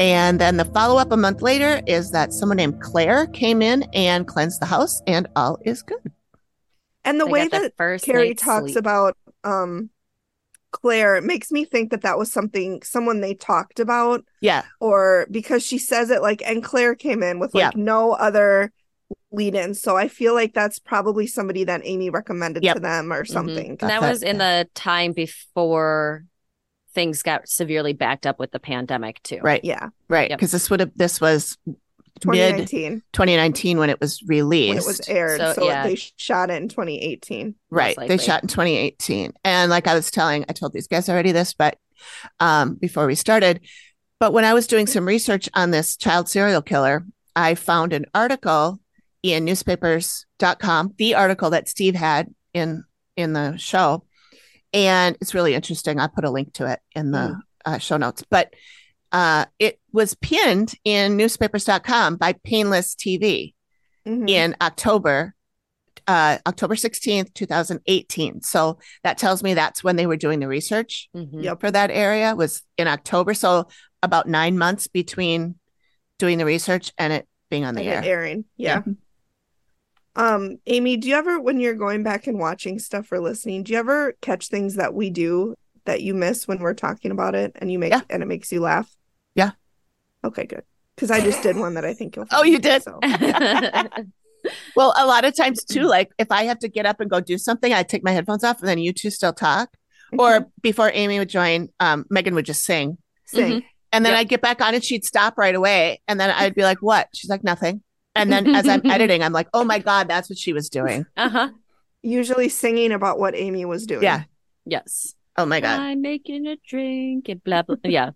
And 0.00 0.40
then 0.40 0.56
the 0.56 0.64
follow 0.64 0.98
up 0.98 1.12
a 1.12 1.16
month 1.16 1.40
later 1.40 1.82
is 1.86 2.10
that 2.10 2.32
someone 2.32 2.56
named 2.56 2.80
Claire 2.80 3.28
came 3.28 3.62
in 3.62 3.84
and 3.92 4.26
cleansed 4.26 4.60
the 4.60 4.66
house, 4.66 5.00
and 5.06 5.28
all 5.36 5.60
is 5.64 5.82
good. 5.82 6.10
And 7.04 7.20
the 7.20 7.26
They 7.26 7.30
way 7.30 7.42
got 7.44 7.52
their 7.52 7.60
that 7.60 7.76
first 7.76 8.04
Carrie 8.04 8.34
talks 8.34 8.72
sleep. 8.72 8.76
about 8.76 9.16
um 9.44 9.90
Claire 10.74 11.14
it 11.16 11.24
makes 11.24 11.50
me 11.52 11.64
think 11.64 11.90
that 11.90 12.02
that 12.02 12.18
was 12.18 12.32
something 12.32 12.82
someone 12.82 13.20
they 13.20 13.34
talked 13.34 13.78
about. 13.78 14.24
Yeah, 14.40 14.64
or 14.80 15.26
because 15.30 15.64
she 15.64 15.78
says 15.78 16.10
it 16.10 16.20
like 16.20 16.42
and 16.44 16.62
Claire 16.62 16.94
came 16.94 17.22
in 17.22 17.38
with 17.38 17.54
like 17.54 17.76
no 17.76 18.12
other 18.12 18.72
lead 19.30 19.54
in 19.54 19.74
so 19.74 19.96
I 19.96 20.08
feel 20.08 20.34
like 20.34 20.54
that's 20.54 20.78
probably 20.78 21.26
somebody 21.26 21.64
that 21.64 21.82
Amy 21.84 22.10
recommended 22.10 22.62
Yep. 22.62 22.76
to 22.76 22.80
them 22.80 23.12
or 23.12 23.22
mm-hmm. 23.22 23.32
something. 23.32 23.68
And 23.70 23.78
Got 23.78 23.88
that 23.88 24.00
that, 24.00 24.10
was 24.10 24.22
in 24.22 24.38
the 24.38 24.68
time 24.74 25.12
before 25.12 26.24
things 26.94 27.22
got 27.22 27.48
severely 27.48 27.92
backed 27.92 28.26
up 28.26 28.38
with 28.38 28.52
the 28.52 28.60
pandemic 28.60 29.22
too. 29.22 29.40
right, 29.42 29.64
yeah. 29.64 29.88
Right. 30.08 30.30
Yep. 30.30 30.38
Because 30.38 30.52
this 30.52 30.70
would 30.70 30.80
have 30.80 30.92
this 30.96 31.20
was 31.20 31.58
mid 32.24 32.68
2019 32.68 33.02
2019 33.12 33.78
when 33.78 33.90
it 33.90 34.00
was 34.00 34.22
released. 34.22 34.68
when 34.68 34.78
it 34.78 34.86
was 34.86 35.08
aired 35.08 35.40
So, 35.40 35.52
so, 35.54 35.64
yeah. 35.66 35.86
they 35.86 35.96
shot 36.16 36.50
it 36.50 36.62
in 36.62 36.68
2018 36.68 37.54
Right. 37.70 37.96
They 37.96 38.18
shot 38.18 38.42
in 38.42 38.48
2018. 38.48 39.32
And 39.44 39.70
like 39.70 39.88
I 39.88 39.94
was 39.94 40.10
telling, 40.10 40.44
I 40.48 40.52
told 40.52 40.72
these 40.72 40.86
guys 40.86 41.08
already 41.08 41.32
this, 41.32 41.54
but 41.54 41.76
um, 42.38 42.74
before 42.76 43.06
we 43.06 43.16
started, 43.16 43.60
but 44.20 44.32
when 44.32 44.44
I 44.44 44.54
was 44.54 44.66
doing 44.66 44.86
some 44.86 45.06
research 45.06 45.48
on 45.54 45.70
this 45.70 45.96
child 45.96 46.28
serial 46.28 46.62
killer, 46.62 47.04
I 47.34 47.56
found 47.56 47.92
an 47.92 48.06
article 48.14 48.80
in 49.22 49.44
newspapers.com, 49.44 50.94
the 50.98 51.14
article 51.14 51.50
that 51.50 51.68
Steve 51.68 51.94
had 51.94 52.32
in 52.52 52.84
in 53.16 53.32
the 53.32 53.56
show. 53.56 54.04
And 54.72 55.16
it's 55.20 55.34
really 55.34 55.54
interesting. 55.54 55.98
I 55.98 56.08
put 56.08 56.24
a 56.24 56.30
link 56.30 56.52
to 56.54 56.70
it 56.70 56.80
in 56.94 57.10
the 57.10 57.40
uh, 57.64 57.78
show 57.78 57.96
notes. 57.96 58.24
But 58.28 58.54
uh, 59.14 59.46
it 59.58 59.78
was 59.92 60.14
pinned 60.16 60.74
in 60.84 61.16
newspapers.com 61.16 62.16
by 62.16 62.32
Painless 62.44 62.94
TV 62.96 63.54
Mhm. 64.06 64.28
in 64.28 64.56
October, 64.60 65.34
uh, 66.08 66.38
October 66.46 66.74
16th, 66.74 67.32
2018. 67.32 68.42
So 68.42 68.78
that 69.04 69.16
tells 69.16 69.42
me 69.42 69.54
that's 69.54 69.82
when 69.84 69.96
they 69.96 70.06
were 70.06 70.16
doing 70.16 70.40
the 70.40 70.48
research 70.48 71.08
Mhm. 71.16 71.42
Yep. 71.44 71.60
for 71.60 71.70
that 71.70 71.90
area 71.92 72.34
was 72.34 72.62
in 72.76 72.88
October. 72.88 73.32
So 73.34 73.68
about 74.02 74.28
nine 74.28 74.58
months 74.58 74.88
between 74.88 75.54
doing 76.18 76.36
the 76.38 76.44
research 76.44 76.92
and 76.98 77.12
it 77.12 77.26
being 77.50 77.64
on 77.64 77.74
the 77.76 77.82
and 77.82 77.90
air. 77.90 77.98
it 78.02 78.06
airing 78.06 78.44
yeah 78.56 78.82
um 80.16 80.56
Amy 80.66 80.96
do 80.96 81.08
you 81.08 81.14
ever 81.14 81.40
when 81.40 81.58
you're 81.60 81.74
going 81.74 82.02
back 82.02 82.26
and 82.26 82.38
watching 82.38 82.78
stuff 82.78 83.10
or 83.12 83.20
listening 83.20 83.62
do 83.62 83.72
you 83.72 83.78
ever 83.78 84.14
catch 84.20 84.48
things 84.48 84.74
that 84.76 84.94
we 84.94 85.10
do 85.10 85.54
that 85.86 86.02
you 86.02 86.14
miss 86.14 86.46
when 86.48 86.58
we're 86.60 86.74
talking 86.74 87.10
about 87.10 87.34
it 87.34 87.52
and 87.56 87.70
you 87.70 87.78
make 87.78 87.92
Yeah. 87.92 88.00
and 88.10 88.22
it 88.22 88.26
makes 88.26 88.50
you 88.52 88.60
laugh 88.60 88.94
Yeah. 89.34 89.52
okay 90.24 90.46
good 90.46 90.62
because 90.96 91.10
I 91.10 91.20
just 91.20 91.42
did 91.42 91.56
one 91.56 91.74
that 91.74 91.84
I 91.84 91.92
think 91.94 92.16
you'll 92.16 92.26
Oh, 92.30 92.44
you 92.44 92.58
did? 92.58 92.82
so. 92.82 93.00
Well, 94.76 94.92
a 94.96 95.06
lot 95.06 95.24
of 95.24 95.34
times 95.34 95.64
too, 95.64 95.84
like 95.84 96.10
if 96.18 96.30
I 96.30 96.44
have 96.44 96.58
to 96.58 96.68
get 96.68 96.84
up 96.84 97.00
and 97.00 97.08
go 97.08 97.18
do 97.20 97.38
something, 97.38 97.72
I 97.72 97.82
take 97.82 98.04
my 98.04 98.10
headphones 98.10 98.44
off 98.44 98.60
and 98.60 98.68
then 98.68 98.76
you 98.78 98.92
two 98.92 99.08
still 99.10 99.32
talk. 99.32 99.70
Or 100.18 100.50
before 100.62 100.90
Amy 100.92 101.18
would 101.18 101.30
join, 101.30 101.70
um, 101.80 102.04
Megan 102.10 102.34
would 102.34 102.44
just 102.44 102.62
sing. 102.62 102.98
sing 103.26 103.64
And 103.90 104.04
then 104.04 104.12
Yep. 104.12 104.20
I'd 104.20 104.28
get 104.28 104.42
back 104.42 104.60
on 104.60 104.74
and 104.74 104.84
she'd 104.84 105.04
stop 105.04 105.38
right 105.38 105.54
away. 105.54 106.02
And 106.06 106.20
then 106.20 106.30
I'd 106.30 106.54
be 106.54 106.62
like, 106.62 106.82
what? 106.82 107.08
She's 107.14 107.30
like, 107.30 107.42
nothing. 107.42 107.82
And 108.14 108.30
then 108.30 108.54
as 108.54 108.68
I'm 108.68 108.82
editing, 108.90 109.22
I'm 109.22 109.32
like, 109.32 109.48
oh 109.54 109.64
my 109.64 109.78
God, 109.78 110.08
that's 110.08 110.28
what 110.28 110.38
she 110.38 110.52
was 110.52 110.68
doing. 110.68 111.06
uh-huh. 111.16 111.48
usually 112.02 112.50
singing 112.50 112.92
about 112.92 113.18
what 113.18 113.34
Amy 113.34 113.64
was 113.64 113.86
doing 113.86 114.02
Yeah. 114.02 114.24
Yes. 114.66 115.14
Oh 115.38 115.46
my 115.46 115.60
God. 115.60 115.80
I'm 115.80 116.02
making 116.02 116.46
a 116.46 116.56
drink 116.68 117.28
and 117.30 117.42
blah 117.42 117.62
blah. 117.62 117.76
Yeah. 117.82 118.10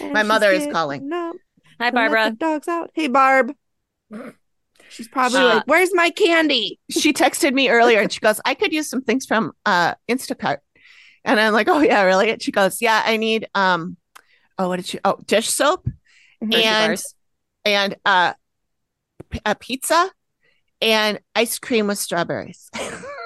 And 0.00 0.12
My 0.12 0.22
mother 0.22 0.50
is 0.50 0.66
calling. 0.72 1.12
up 1.12 1.36
Hi 1.80 1.90
Barbara. 1.90 2.30
the 2.30 2.36
dogs 2.36 2.68
out 2.68 2.90
hey 2.94 3.08
Barb 3.08 3.52
she's 4.88 5.08
probably 5.08 5.38
Uh, 5.40 5.54
like 5.56 5.62
where's 5.66 5.94
my 5.94 6.10
candy 6.10 6.78
She 6.90 7.12
texted 7.12 7.52
me 7.52 7.68
earlier 7.68 8.00
and 8.00 8.10
she 8.12 8.20
goes, 8.20 8.40
I 8.44 8.54
could 8.54 8.72
use 8.72 8.88
some 8.88 9.02
things 9.02 9.26
from 9.26 9.52
uh, 9.66 9.94
Instacart. 10.08 10.58
And 11.24 11.38
I'm 11.38 11.52
like, 11.52 11.68
oh 11.68 11.80
yeah, 11.80 12.02
really? 12.02 12.30
And 12.30 12.42
she 12.42 12.52
goes, 12.52 12.80
yeah, 12.80 13.02
I 13.04 13.16
need, 13.18 13.48
um, 13.54 13.96
oh, 14.58 14.68
what 14.68 14.76
did 14.76 14.86
she, 14.86 14.98
oh, 15.04 15.18
dish 15.26 15.48
soap 15.48 15.86
Hershey 16.40 16.62
and 16.64 16.88
bars. 16.88 17.14
and 17.64 17.96
uh, 18.04 18.32
p- 19.28 19.40
a 19.44 19.54
pizza 19.54 20.10
and 20.80 21.20
ice 21.34 21.58
cream 21.58 21.86
with 21.88 21.98
strawberries. 21.98 22.70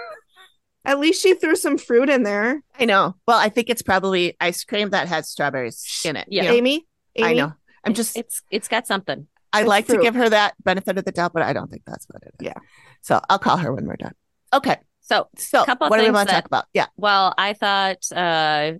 at 0.84 0.98
least 0.98 1.22
she 1.22 1.34
threw 1.34 1.56
some 1.56 1.78
fruit 1.78 2.08
in 2.08 2.22
there 2.22 2.62
I 2.78 2.84
know. 2.84 3.16
Well, 3.26 3.38
I 3.38 3.48
think 3.48 3.70
it's 3.70 3.82
probably 3.82 4.36
ice 4.40 4.64
cream 4.64 4.90
that 4.90 5.08
has 5.08 5.28
strawberries 5.28 6.02
in 6.04 6.16
it. 6.16 6.26
Yeah. 6.28 6.42
you 6.42 6.48
know? 6.48 6.54
Amy 6.54 6.86
Amy 7.16 7.28
I 7.28 7.32
know. 7.34 7.52
I'm 7.84 7.94
just, 7.94 8.16
it's 8.16 8.42
it's 8.50 8.68
got 8.68 8.86
something. 8.86 9.26
I'd 9.52 9.60
it's 9.60 9.68
like 9.68 9.86
to 9.88 9.98
give 9.98 10.14
her 10.14 10.28
that 10.28 10.54
benefit 10.64 10.98
of 10.98 11.04
the 11.04 11.12
doubt, 11.12 11.32
but 11.32 11.42
I 11.42 11.52
don't 11.52 11.70
think 11.70 11.82
that's 11.86 12.06
what 12.08 12.22
it 12.22 12.34
is. 12.40 12.46
Yeah. 12.46 12.54
So 13.02 13.20
I'll 13.28 13.38
call 13.38 13.58
her 13.58 13.72
when 13.72 13.86
we're 13.86 13.96
done. 13.96 14.14
Okay. 14.52 14.76
So 15.00 15.28
So 15.36 15.64
Couple 15.64 15.88
what 15.90 15.98
do 15.98 16.04
we 16.04 16.10
want 16.10 16.28
to 16.28 16.34
talk 16.34 16.46
about? 16.46 16.66
Yeah. 16.72 16.86
Well, 16.96 17.34
I 17.36 17.52
thought 17.52 18.10
uh 18.12 18.74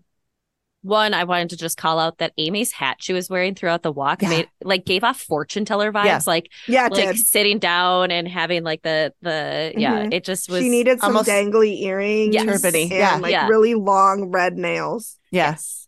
one, 0.83 1.15
I 1.15 1.25
wanted 1.25 1.51
to 1.51 1.57
just 1.57 1.77
call 1.77 1.99
out 1.99 2.19
that 2.19 2.33
Amy's 2.39 2.73
hat 2.73 2.97
she 3.01 3.13
was 3.13 3.31
wearing 3.31 3.55
throughout 3.55 3.83
the 3.83 3.93
walk 3.93 4.21
Yeah. 4.23 4.29
made 4.29 4.49
like 4.63 4.85
gave 4.85 5.05
off 5.05 5.21
fortune 5.21 5.65
teller 5.65 5.93
vibes, 5.93 6.05
Yeah. 6.05 6.21
like 6.27 6.51
yeah 6.69 6.87
it 6.87 6.93
like 6.93 7.09
did 7.09 7.19
sitting 7.19 7.59
down 7.59 8.11
and 8.11 8.27
having 8.29 8.65
like 8.65 8.83
the 8.83 9.13
the 9.23 9.73
yeah, 9.77 10.01
Mhm. 10.07 10.13
it 10.15 10.25
just 10.25 10.51
was 10.51 10.61
she 10.63 10.69
needed 10.69 11.01
some 11.01 11.09
almost- 11.17 11.29
dangly 11.29 11.81
earrings 11.83 12.35
Yes. 12.35 12.47
Turbany, 12.47 12.83
and 12.83 12.91
yeah. 12.93 13.17
like 13.17 13.31
Yeah. 13.33 13.47
really 13.49 13.75
long 13.75 14.25
red 14.27 14.57
nails 14.59 15.17
Yeah. 15.31 15.51
Yes. 15.51 15.87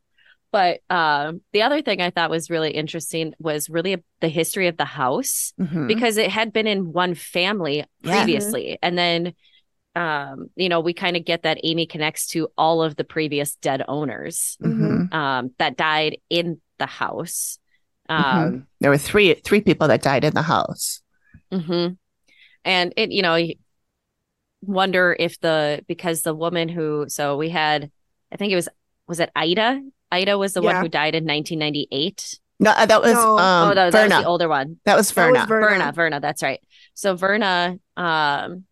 But 0.53 0.81
um 0.89 1.41
the 1.53 1.63
other 1.63 1.83
thing 1.83 2.01
I 2.01 2.11
thought 2.11 2.31
was 2.31 2.49
really 2.49 2.71
interesting 2.71 3.35
was 3.41 3.69
really 3.69 3.97
the 4.21 4.29
history 4.29 4.69
of 4.69 4.77
the 4.77 4.85
house 4.85 5.53
Mhm. 5.61 5.89
because 5.89 6.17
it 6.17 6.31
had 6.31 6.53
been 6.53 6.69
in 6.69 6.93
one 6.93 7.15
family 7.17 7.85
Yeah. 8.03 8.23
previously 8.23 8.79
and 8.81 8.97
then 8.97 9.35
um 9.97 10.51
you 10.57 10.69
know 10.69 10.81
we 10.81 10.93
kind 10.93 11.17
of 11.17 11.25
get 11.25 11.43
that 11.45 11.59
Amy 11.63 11.87
connects 11.87 12.27
to 12.29 12.49
all 12.59 12.83
of 12.83 12.97
the 12.97 13.05
previous 13.05 13.55
dead 13.57 13.83
owners 13.89 14.57
Mhm. 14.63 15.13
um 15.15 15.51
that 15.59 15.77
died 15.77 16.19
in 16.31 16.61
the 16.79 16.87
house 16.87 17.59
Mhm. 18.11 18.15
um 18.15 18.67
There 18.81 18.91
were 18.91 18.99
three 18.99 19.35
three 19.35 19.61
people 19.61 19.89
that 19.89 20.03
died 20.03 20.25
in 20.25 20.35
the 20.35 20.43
house. 20.43 21.01
mhm. 21.53 21.97
and 22.65 22.93
it 22.97 23.11
you 23.13 23.23
know 23.23 23.35
you 23.37 23.55
wonder 24.63 25.15
if 25.19 25.39
the 25.41 25.85
because 25.87 26.23
the 26.23 26.35
woman 26.35 26.69
who 26.69 27.05
so 27.09 27.37
we 27.37 27.51
had 27.51 27.91
I 28.33 28.37
think 28.37 28.53
it 28.53 28.57
was 28.57 28.69
was 29.07 29.21
it 29.21 29.31
Ida 29.37 29.81
Ida 30.11 30.39
was 30.39 30.53
the 30.55 30.63
one 30.63 30.77
who 30.77 30.89
died 30.89 31.15
in 31.15 31.25
1998 31.25 32.41
No, 32.61 32.71
uh, 32.71 32.87
that 32.87 33.03
was 33.03 33.13
No. 33.13 33.39
um, 33.39 33.71
oh 33.71 33.75
that, 33.75 33.93
that 33.93 34.03
was 34.05 34.11
Verna. 34.13 34.23
the 34.23 34.29
older 34.29 34.49
one 34.49 34.79
that 34.85 34.97
was 34.97 35.11
That 35.13 35.31
was 35.31 35.37
Verna. 35.39 35.47
Verna. 35.47 35.67
Verna, 35.79 35.93
Verna, 35.93 36.21
that's 36.21 36.43
right. 36.43 36.61
So 36.95 37.15
Verna, 37.17 37.77
um, 37.97 38.65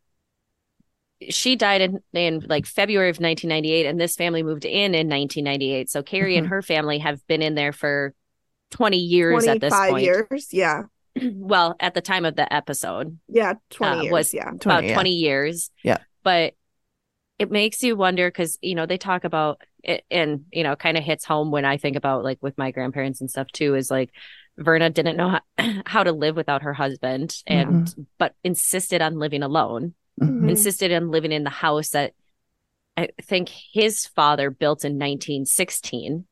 she 1.30 1.56
died 1.56 1.80
in, 1.80 2.00
in 2.12 2.40
like 2.48 2.66
February 2.66 3.08
of 3.10 3.16
1998, 3.16 3.86
and 3.86 4.00
this 4.00 4.16
family 4.16 4.42
moved 4.42 4.64
in 4.64 4.94
in 4.94 5.08
1998. 5.08 5.90
So 5.90 6.02
Carrie 6.02 6.36
and 6.36 6.46
Mm-hmm. 6.46 6.52
Mhm. 6.52 6.56
her 6.56 6.62
family 6.62 6.98
have 6.98 7.26
been 7.26 7.42
in 7.42 7.54
there 7.54 7.72
for 7.72 8.14
20 8.72 8.96
years 8.96 9.46
at 9.46 9.60
this 9.60 9.72
25 9.72 9.90
point. 9.90 10.04
years. 10.04 10.48
Yeah. 10.52 10.82
well, 11.34 11.76
at 11.80 11.94
the 11.94 12.00
time 12.00 12.24
of 12.24 12.36
the 12.36 12.50
episode, 12.52 13.18
Yeah. 13.28 13.54
20 13.70 13.98
Uh, 13.98 14.02
years. 14.02 14.12
was- 14.12 14.34
yeah. 14.34 14.48
about 14.48 14.60
20, 14.60 14.88
yeah. 14.88 14.94
20 14.94 15.10
years. 15.10 15.70
Yeah. 15.84 15.98
But 16.22 16.54
it 17.38 17.50
makes 17.50 17.82
you 17.82 17.96
wonder 17.96 18.28
because, 18.28 18.58
you 18.62 18.74
know, 18.74 18.86
they 18.86 18.98
talk 18.98 19.24
about 19.24 19.60
it 19.82 20.04
and, 20.10 20.44
you 20.52 20.62
know, 20.62 20.76
kind 20.76 20.96
of 20.96 21.02
hits 21.04 21.24
home 21.24 21.50
when 21.50 21.64
I 21.64 21.76
think 21.76 21.96
about 21.96 22.22
like 22.24 22.38
with 22.40 22.56
my 22.56 22.70
grandparents 22.70 23.20
and 23.20 23.28
stuff 23.30 23.48
too 23.52 23.74
is 23.74 23.90
like 23.90 24.10
Verna 24.56 24.90
didn't 24.90 25.16
know 25.16 25.38
how, 25.58 25.72
how 25.86 26.04
to 26.04 26.12
live 26.12 26.36
without 26.36 26.62
her 26.62 26.72
husband 26.72 27.34
and, 27.46 27.92
but 28.18 28.34
insisted 28.44 29.02
on 29.02 29.18
living 29.18 29.42
alone, 29.42 29.94
Mhm. 30.22 30.40
Mhm. 30.42 30.50
insisted 30.50 30.92
on 30.92 31.10
living 31.10 31.32
in 31.32 31.44
the 31.44 31.50
house 31.50 31.90
that 31.90 32.12
I 32.96 33.08
think 33.22 33.48
his 33.48 34.06
father 34.06 34.50
built 34.50 34.84
in 34.84 34.98
1916 34.98 36.26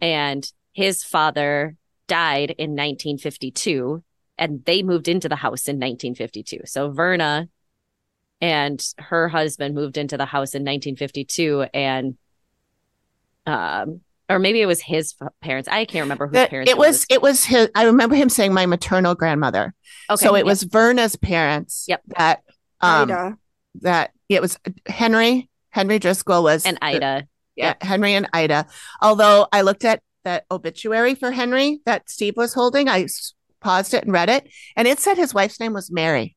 and 0.00 0.52
his 0.72 1.04
father 1.04 1.76
died 2.08 2.50
in 2.58 2.74
1952 2.74 4.02
and 4.36 4.64
they 4.64 4.82
moved 4.82 5.06
into 5.08 5.28
the 5.28 5.36
house 5.36 5.68
in 5.68 5.78
1952. 5.78 6.62
So 6.64 6.90
Verna 6.90 7.48
and 8.40 8.84
her 8.98 9.28
husband 9.28 9.74
moved 9.76 9.96
into 9.96 10.16
the 10.16 10.26
house 10.26 10.54
in 10.54 10.62
1952 10.64 11.66
and 11.72 12.16
um 13.46 14.00
or 14.28 14.38
maybe 14.38 14.60
it 14.62 14.66
was 14.66 14.80
his 14.80 15.14
parents. 15.42 15.68
I 15.68 15.84
can't 15.84 16.04
remember 16.04 16.26
whose 16.26 16.48
parents 16.48 16.70
it 16.70 16.78
was 16.78 17.06
it 17.10 17.22
was 17.22 17.44
his 17.44 17.68
I 17.74 17.84
remember 17.84 18.16
him 18.16 18.28
saying 18.28 18.52
my 18.52 18.66
maternal 18.66 19.14
grandmother. 19.14 19.74
Okay. 20.10 20.24
so 20.26 20.34
it 20.34 20.38
yep. 20.40 20.46
was 20.46 20.62
Verna's 20.64 21.14
parents 21.16 21.84
Yep. 21.88 22.02
that 22.16 22.42
um 22.80 23.10
Ida. 23.10 23.38
that 23.82 24.10
it 24.28 24.40
was 24.42 24.58
Henry 24.86 25.48
Henry 25.70 25.98
Driscoll 25.98 26.42
was 26.42 26.64
and 26.64 26.78
Ida. 26.80 27.26
yeah, 27.56 27.74
Henry 27.80 28.14
and 28.14 28.28
Ida. 28.32 28.66
Although 29.02 29.48
I 29.52 29.62
looked 29.62 29.84
at 29.84 30.02
that 30.24 30.44
obituary 30.50 31.14
for 31.14 31.30
Henry 31.30 31.80
that 31.84 32.08
Steve 32.08 32.36
was 32.36 32.54
holding, 32.54 32.88
I 32.88 33.06
paused 33.60 33.94
it 33.94 34.04
and 34.04 34.12
read 34.12 34.28
it, 34.28 34.48
and 34.76 34.86
it 34.86 35.00
said 35.00 35.16
his 35.16 35.34
wife's 35.34 35.60
name 35.60 35.72
was 35.72 35.90
Mary. 35.90 36.36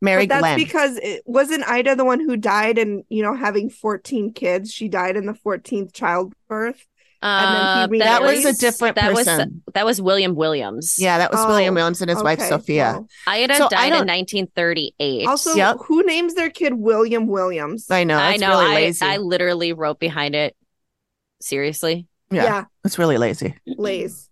Mary 0.00 0.26
But 0.26 0.34
that's 0.34 0.40
Glenn. 0.40 0.56
because 0.58 0.96
it 0.96 1.22
wasn't 1.26 1.68
Ida 1.68 1.96
the 1.96 2.04
one 2.04 2.20
who 2.20 2.36
died 2.36 2.78
and 2.78 3.04
you 3.08 3.22
know 3.22 3.34
having 3.34 3.68
14 3.68 4.32
kids. 4.32 4.72
She 4.72 4.88
died 4.88 5.16
in 5.16 5.26
the 5.26 5.32
14th 5.32 5.92
childbirth. 5.92 6.86
And 7.20 7.88
then 7.90 7.90
he 7.90 8.00
Uh, 8.00 8.04
that 8.04 8.22
was 8.22 8.44
a 8.44 8.52
different 8.52 8.94
that 8.96 9.12
was 9.12 9.26
person. 9.26 9.62
that 9.74 9.84
was 9.84 10.00
William 10.00 10.34
Williams. 10.36 10.96
yeah, 10.98 11.18
that 11.18 11.32
was 11.32 11.44
William 11.46 11.74
Oh, 11.74 11.76
Williams 11.76 12.00
and 12.00 12.08
his 12.10 12.22
wife 12.22 12.40
Sophia. 12.40 12.92
well, 12.94 13.08
Ida 13.26 13.54
So 13.56 13.66
I 13.66 13.68
died 13.68 13.92
in 14.00 14.06
1938. 14.06 15.26
Also, 15.26 15.54
Yep. 15.54 15.78
who 15.86 16.04
names 16.04 16.34
their 16.34 16.50
kid 16.50 16.74
William 16.74 17.26
Williams? 17.26 17.90
I 17.90 18.04
know. 18.04 18.16
I 18.18 18.32
It's 18.32 18.40
know. 18.40 18.50
really 18.60 18.70
I, 18.70 18.74
lazy. 18.74 19.04
I 19.04 19.16
literally 19.16 19.72
wrote 19.72 19.98
behind 19.98 20.34
it. 20.36 20.56
Seriously. 21.40 22.06
yeah, 22.30 22.42
yeah, 22.44 22.64
it's 22.84 22.98
really 22.98 23.16
lazy. 23.18 23.54
Lazy. 23.66 24.26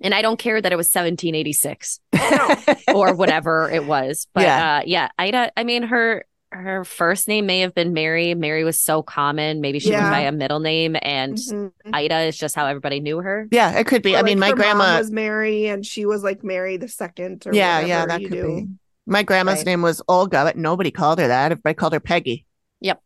And 0.00 0.14
I 0.14 0.22
don't 0.22 0.38
care 0.38 0.60
that 0.60 0.72
it 0.72 0.76
was 0.76 0.86
1786 0.92 2.00
or 2.94 3.14
whatever 3.14 3.68
it 3.70 3.84
was. 3.84 4.28
But 4.32 4.42
Yeah. 4.44 4.76
uh 4.78 4.82
yeah, 4.86 5.08
Ida, 5.18 5.52
I 5.56 5.64
mean 5.64 5.82
her 5.84 6.24
her 6.50 6.84
first 6.84 7.28
name 7.28 7.46
may 7.46 7.60
have 7.60 7.74
been 7.74 7.92
Mary. 7.92 8.34
Mary 8.34 8.64
was 8.64 8.80
so 8.80 9.02
common. 9.02 9.60
Maybe 9.60 9.78
she 9.78 9.90
Yeah. 9.90 10.02
went 10.02 10.12
by 10.12 10.20
a 10.20 10.32
middle 10.32 10.60
name 10.60 10.96
and 11.02 11.34
Mhm. 11.36 11.72
Ida 11.92 12.20
is 12.20 12.38
just 12.38 12.54
how 12.54 12.66
everybody 12.66 13.00
knew 13.00 13.18
her. 13.18 13.46
yeah, 13.50 13.78
it 13.78 13.86
could 13.86 14.02
be. 14.02 14.14
Or, 14.14 14.18
I 14.18 14.22
mean, 14.22 14.40
like, 14.40 14.56
my 14.56 14.64
her 14.64 14.74
mom 14.74 14.78
grandma. 14.78 14.98
was 14.98 15.10
Mary, 15.10 15.66
and 15.66 15.84
she 15.84 16.06
was 16.06 16.22
like 16.22 16.42
Mary 16.42 16.76
the 16.78 16.88
second. 16.88 17.46
Or 17.46 17.52
Yeah, 17.54 17.80
yeah, 17.80 18.06
that 18.06 18.20
could 18.22 18.30
do. 18.30 18.46
be. 18.46 18.68
My 19.06 19.22
grandma's 19.22 19.58
Right. 19.58 19.66
name 19.66 19.82
was 19.82 20.00
Olga, 20.08 20.44
but 20.44 20.56
nobody 20.56 20.90
called 20.90 21.18
her 21.18 21.28
that. 21.28 21.52
Everybody 21.52 21.74
called 21.74 21.92
her 21.92 22.00
Peggy. 22.00 22.46
Yep. 22.80 23.02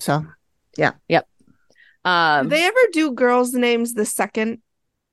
So 0.00 0.26
yeah. 0.76 0.92
Yep. 1.08 1.26
Um 2.04 2.48
Did 2.48 2.58
they 2.58 2.64
ever 2.66 2.78
do 2.92 3.12
girls' 3.12 3.52
names 3.54 3.94
the 3.94 4.04
second? 4.06 4.60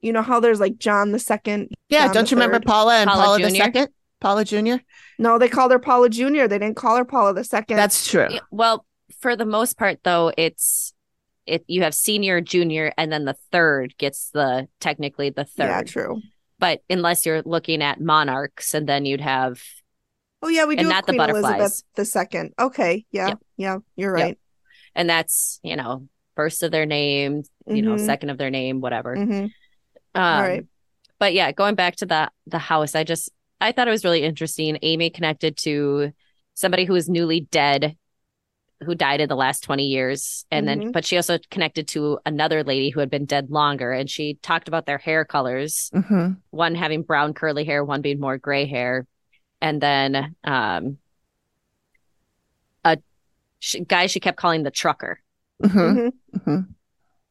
You 0.01 0.11
know 0.13 0.21
how 0.21 0.39
there's 0.41 0.59
like 0.59 0.77
John 0.77 1.11
the 1.11 1.19
second. 1.19 1.69
yeah, 1.89 2.05
John 2.07 2.13
don't 2.13 2.25
the 2.25 2.31
you 2.31 2.41
remember? 2.41 2.59
Paula 2.65 2.95
and 2.95 3.09
Paula 3.09 3.23
Paula, 3.23 3.39
the 3.39 3.49
second? 3.55 3.87
Paula 4.23 4.45
Jr. 4.45 4.77
No, 5.19 5.37
they 5.37 5.49
called 5.49 5.71
her 5.71 5.79
Paula 5.79 6.09
Junior. 6.09 6.47
They 6.47 6.57
didn't 6.57 6.77
call 6.77 6.95
her 6.97 7.05
Paula 7.05 7.33
the 7.33 7.43
second. 7.43 7.77
That's 7.77 8.09
true. 8.09 8.27
Yeah, 8.31 8.39
well, 8.49 8.85
for 9.19 9.35
the 9.35 9.45
most 9.45 9.77
part 9.77 9.99
though, 10.03 10.31
it's 10.37 10.93
it 11.45 11.63
you 11.67 11.83
have 11.83 11.93
senior, 11.93 12.39
junior, 12.41 12.93
and 12.97 13.11
then 13.11 13.25
the 13.25 13.35
third 13.51 13.95
gets 13.97 14.29
the 14.33 14.67
technically 14.79 15.29
the 15.29 15.43
third. 15.45 15.67
yeah, 15.67 15.81
true. 15.83 16.21
But 16.57 16.81
unless 16.89 17.25
you're 17.25 17.41
looking 17.43 17.83
at 17.83 17.99
monarchs, 17.99 18.73
and 18.73 18.87
then 18.87 19.05
you'd 19.05 19.21
have 19.21 19.61
Oh 20.41 20.47
yeah, 20.47 20.65
we 20.65 20.75
do 20.75 20.79
And 20.79 20.87
have 20.87 20.95
not 21.03 21.05
the 21.05 21.13
Queen 21.13 21.29
Elizabeth 21.29 21.43
butterflies. 21.43 21.83
the 21.95 22.05
second. 22.05 22.53
Okay, 22.57 23.05
yeah, 23.11 23.27
Yep. 23.27 23.39
yeah, 23.57 23.77
you're 23.95 24.17
Yep. 24.17 24.25
right. 24.25 24.39
and 24.95 25.09
that's 25.09 25.59
you 25.63 25.75
know 25.75 26.07
first 26.37 26.63
of 26.63 26.71
their 26.71 26.85
name, 26.85 27.43
you 27.67 27.81
know, 27.81 27.95
Mhm. 27.95 28.05
second 28.05 28.29
of 28.29 28.37
their 28.37 28.49
name, 28.49 28.79
whatever. 28.81 29.15
Mhm. 29.15 29.51
Um, 30.15 30.41
right. 30.43 30.65
But 31.19 31.33
yeah, 31.33 31.51
going 31.51 31.75
back 31.75 31.97
to 31.97 32.05
the 32.05 32.31
the 32.47 32.57
house, 32.59 32.95
I 32.95 33.03
just 33.03 33.29
I 33.63 33.71
thought 33.71 33.87
it 33.87 33.91
was 33.91 34.03
really 34.03 34.23
interesting. 34.23 34.77
Amy 34.81 35.09
connected 35.09 35.55
to 35.59 36.11
somebody 36.53 36.83
who 36.83 36.91
was 36.91 37.07
newly 37.07 37.39
dead, 37.39 37.95
who 38.83 38.93
died 38.93 39.21
in 39.21 39.29
the 39.29 39.37
last 39.37 39.63
twenty 39.63 39.85
years, 39.87 40.45
and 40.51 40.67
then 40.67 40.81
Mhm. 40.81 40.91
but 40.91 41.05
she 41.05 41.15
also 41.15 41.39
connected 41.49 41.87
to 41.89 42.19
another 42.25 42.65
lady 42.65 42.89
who 42.89 42.99
had 42.99 43.09
been 43.09 43.25
dead 43.25 43.49
longer, 43.49 43.93
and 43.93 44.09
she 44.09 44.33
talked 44.35 44.67
about 44.67 44.85
their 44.85 44.97
hair 44.97 45.23
colors. 45.23 45.89
hmm 45.93 46.33
One 46.49 46.75
having 46.75 47.03
brown 47.03 47.33
curly 47.33 47.63
hair, 47.63 47.85
one 47.85 48.01
being 48.01 48.19
more 48.19 48.37
gray 48.37 48.65
hair, 48.65 49.07
and 49.61 49.81
then 49.81 50.35
um 50.43 50.97
a 52.83 52.97
sh- 53.59 53.77
guy 53.87 54.07
she 54.07 54.19
kept 54.19 54.37
calling 54.37 54.63
the 54.63 54.71
trucker. 54.71 55.21
hmm 55.61 55.69
Mhm. 55.69 56.11
hmm 56.43 56.59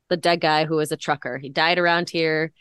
the 0.08 0.16
dead 0.18 0.40
guy 0.42 0.66
who 0.66 0.76
was 0.76 0.92
a 0.92 0.96
trucker. 0.96 1.38
He 1.38 1.48
died 1.48 1.78
around 1.78 2.10
here. 2.10 2.52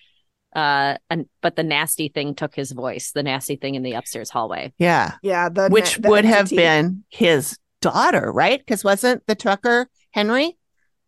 Uh, 0.56 0.96
and 1.10 1.28
but 1.42 1.56
the 1.56 1.64
nasty 1.64 2.10
thing 2.10 2.36
took 2.36 2.56
his 2.56 2.72
voice. 2.72 3.12
The 3.12 3.24
nasty 3.24 3.56
thing 3.56 3.76
in 3.76 3.84
the 3.84 3.94
upstairs 3.94 4.30
hallway. 4.30 4.74
Yeah. 4.78 5.14
Yeah, 5.22 5.50
the 5.50 5.70
Which 5.70 5.98
the 5.98 6.10
would 6.10 6.26
have 6.26 6.50
been 6.50 7.04
his 7.10 7.58
daughter, 7.82 8.32
right? 8.32 8.60
Because 8.60 8.84
wasn't 8.84 9.26
the 9.28 9.36
trucker 9.36 9.88
Henry 10.12 10.58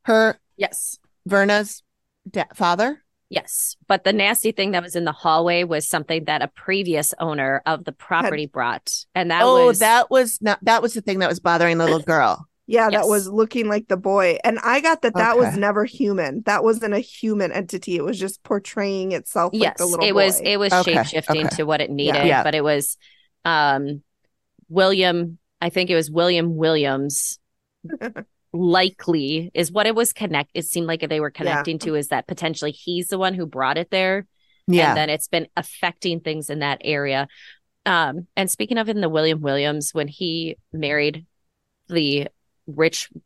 her 0.05 0.39
Yes, 0.57 0.97
Verna's 1.25 1.83
da- 2.29 2.45
father? 2.53 3.03
yes. 3.29 3.75
But 3.87 4.03
the 4.03 4.13
nasty 4.13 4.51
thing 4.51 4.71
that 4.71 4.83
was 4.83 4.95
in 4.95 5.05
the 5.05 5.11
hallway 5.11 5.63
was 5.63 5.87
something 5.87 6.25
that 6.25 6.41
a 6.41 6.47
previous 6.47 7.13
owner 7.19 7.61
of 7.65 7.83
the 7.85 7.91
property 7.91 8.45
brought, 8.45 8.93
and 9.15 9.31
that 9.31 9.43
oh, 9.43 9.67
was 9.67 9.79
that 9.79 10.11
was 10.11 10.41
not 10.41 10.59
that 10.63 10.81
was 10.81 10.93
the 10.93 11.01
thing 11.01 11.19
that 11.19 11.29
was 11.29 11.39
bothering 11.39 11.77
the 11.77 11.85
little 11.85 11.99
girl. 11.99 12.47
Yeah, 12.65 12.89
that 12.89 13.07
was 13.07 13.27
looking 13.27 13.67
like 13.67 13.89
the 13.89 13.97
boy. 13.97 14.37
And 14.43 14.57
I 14.59 14.79
got 14.79 15.01
that 15.01 15.15
that 15.15 15.37
was 15.37 15.57
never 15.57 15.83
human. 15.83 16.43
That 16.45 16.63
wasn't 16.63 16.93
a 16.93 16.99
human 16.99 17.51
entity. 17.51 17.97
It 17.97 18.03
was 18.03 18.17
just 18.17 18.41
portraying 18.43 19.11
itself 19.11 19.51
like 19.53 19.61
yes. 19.61 19.77
the 19.77 19.85
little 19.85 20.05
It 20.05 20.15
was 20.15 20.39
boy. 20.39 20.45
it 20.47 20.57
was 20.57 20.71
Okay, 20.73 20.93
shape 20.93 21.05
shifting 21.07 21.47
okay. 21.47 21.55
to 21.57 21.63
what 21.65 21.81
it 21.81 21.91
needed, 21.91 22.25
Yeah. 22.25 22.41
but 22.43 22.55
it 22.55 22.63
was 22.63 22.97
um 23.43 24.01
William. 24.69 25.39
I 25.59 25.69
think 25.69 25.89
it 25.89 25.95
was 25.95 26.09
William 26.09 26.55
Williams. 26.55 27.37
likely 28.53 29.49
is 29.55 29.71
what 29.71 29.87
it 29.87 29.95
was 29.95 30.13
connect 30.13 30.51
it 30.53 30.63
seemed 30.65 30.85
like 30.85 31.01
they 31.09 31.19
were 31.19 31.31
connecting 31.31 31.79
to 31.79 31.95
is 31.95 32.09
that 32.09 32.27
potentially 32.27 32.71
he's 32.71 33.07
the 33.07 33.17
one 33.17 33.33
who 33.33 33.47
brought 33.47 33.79
it 33.79 33.89
there 33.89 34.27
Yeah. 34.67 34.89
and 34.89 34.97
then 34.97 35.09
it's 35.09 35.27
been 35.27 35.47
affecting 35.57 36.19
things 36.19 36.51
in 36.51 36.59
that 36.59 36.79
area 36.83 37.27
um 37.87 38.27
and 38.37 38.51
speaking 38.51 38.77
of 38.77 38.89
in 38.89 39.01
the 39.01 39.09
william 39.09 39.41
williams 39.41 39.89
when 39.91 40.07
he 40.07 40.55
married 40.71 41.25
the 41.89 42.27
rich 42.67 43.09
guy's 43.13 43.25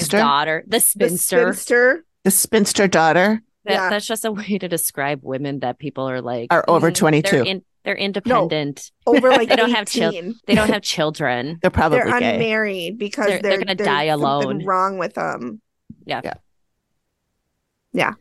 spinster. 0.00 0.16
daughter 0.18 0.62
the 0.66 0.76
the 0.76 0.80
spinster, 0.80 1.52
spinster. 1.52 2.04
The 2.24 2.30
spinster 2.30 2.86
daughter 2.88 3.40
That, 3.64 3.72
Yeah. 3.72 3.90
that's 3.90 4.06
just 4.06 4.24
a 4.24 4.32
way 4.32 4.58
to 4.58 4.68
describe 4.68 5.20
women 5.22 5.60
that 5.60 5.78
people 5.78 6.08
are 6.08 6.20
like 6.20 6.52
are 6.52 6.64
over 6.68 6.90
Mhm. 6.90 6.94
22. 6.94 7.30
they're 7.30 7.44
in 7.44 7.64
they're 7.84 7.96
independent 7.96 8.90
over 9.06 9.30
like 9.30 9.48
They 9.50 9.56
don't 9.56 9.70
have 9.70 9.86
chil- 9.86 10.10
18. 10.10 10.34
they 10.46 10.54
don't 10.54 10.68
have 10.70 10.82
children 10.82 11.58
They're 11.62 11.70
probably 11.70 11.98
They're 12.00 12.18
gay. 12.20 12.34
unmarried 12.34 12.98
because 12.98 13.26
They're- 13.26 13.40
they're, 13.42 13.50
they're 13.52 13.58
gonna 13.64 13.74
there's 13.76 13.86
die 13.86 14.08
something 14.08 14.24
alone. 14.24 14.64
Wrong 14.64 14.98
with 14.98 15.14
them. 15.14 15.60
Yeah. 16.04 16.20
Yeah. 16.24 16.34
Yeah. 17.92 18.12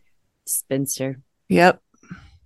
Spinster 0.45 1.19
Yep. 1.49 1.81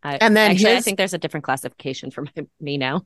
I, 0.04 0.16
And 0.16 0.36
then 0.36 0.52
actually, 0.52 0.76
I 0.78 0.82
think 0.82 0.98
there's 0.98 1.14
a 1.14 1.20
different 1.20 1.44
classification 1.44 2.10
for 2.10 2.24
my, 2.24 2.32
me 2.60 2.78
now. 2.80 3.06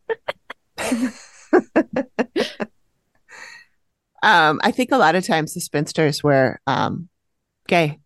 Um, 4.26 4.60
I 4.64 4.72
think 4.72 4.92
a 4.92 4.98
lot 4.98 5.16
of 5.16 5.26
times 5.26 5.54
the 5.54 5.62
spinsters 5.62 6.24
were 6.24 6.60
um 6.68 7.10
gay. 7.68 8.00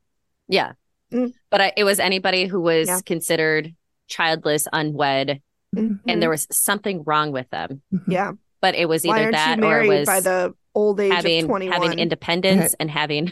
Yeah. 0.48 0.74
Mm. 1.14 1.34
But 1.50 1.62
I, 1.62 1.74
it 1.78 1.84
was 1.86 2.00
anybody 2.00 2.46
who 2.46 2.60
was 2.62 2.88
Yeah. 2.88 3.00
considered 3.06 3.74
childless, 4.08 4.68
unwed, 4.74 5.42
Mhm. 5.76 6.00
and 6.08 6.22
there 6.22 6.30
was 6.30 6.48
something 6.52 7.04
wrong 7.06 7.32
with 7.32 7.50
them. 7.52 7.82
yeah. 8.08 8.34
But 8.62 8.76
it 8.76 8.88
was 8.90 9.06
either 9.06 9.32
that 9.32 9.64
or 9.64 9.82
it 9.82 9.88
was 9.88 10.06
by 10.06 10.20
the 10.20 10.54
old 10.76 11.00
age 11.00 11.10
of 11.12 11.16
having 11.16 11.46
21? 11.48 11.82
having 11.82 12.00
independence 12.00 12.76
and 12.80 12.92
having 12.92 13.32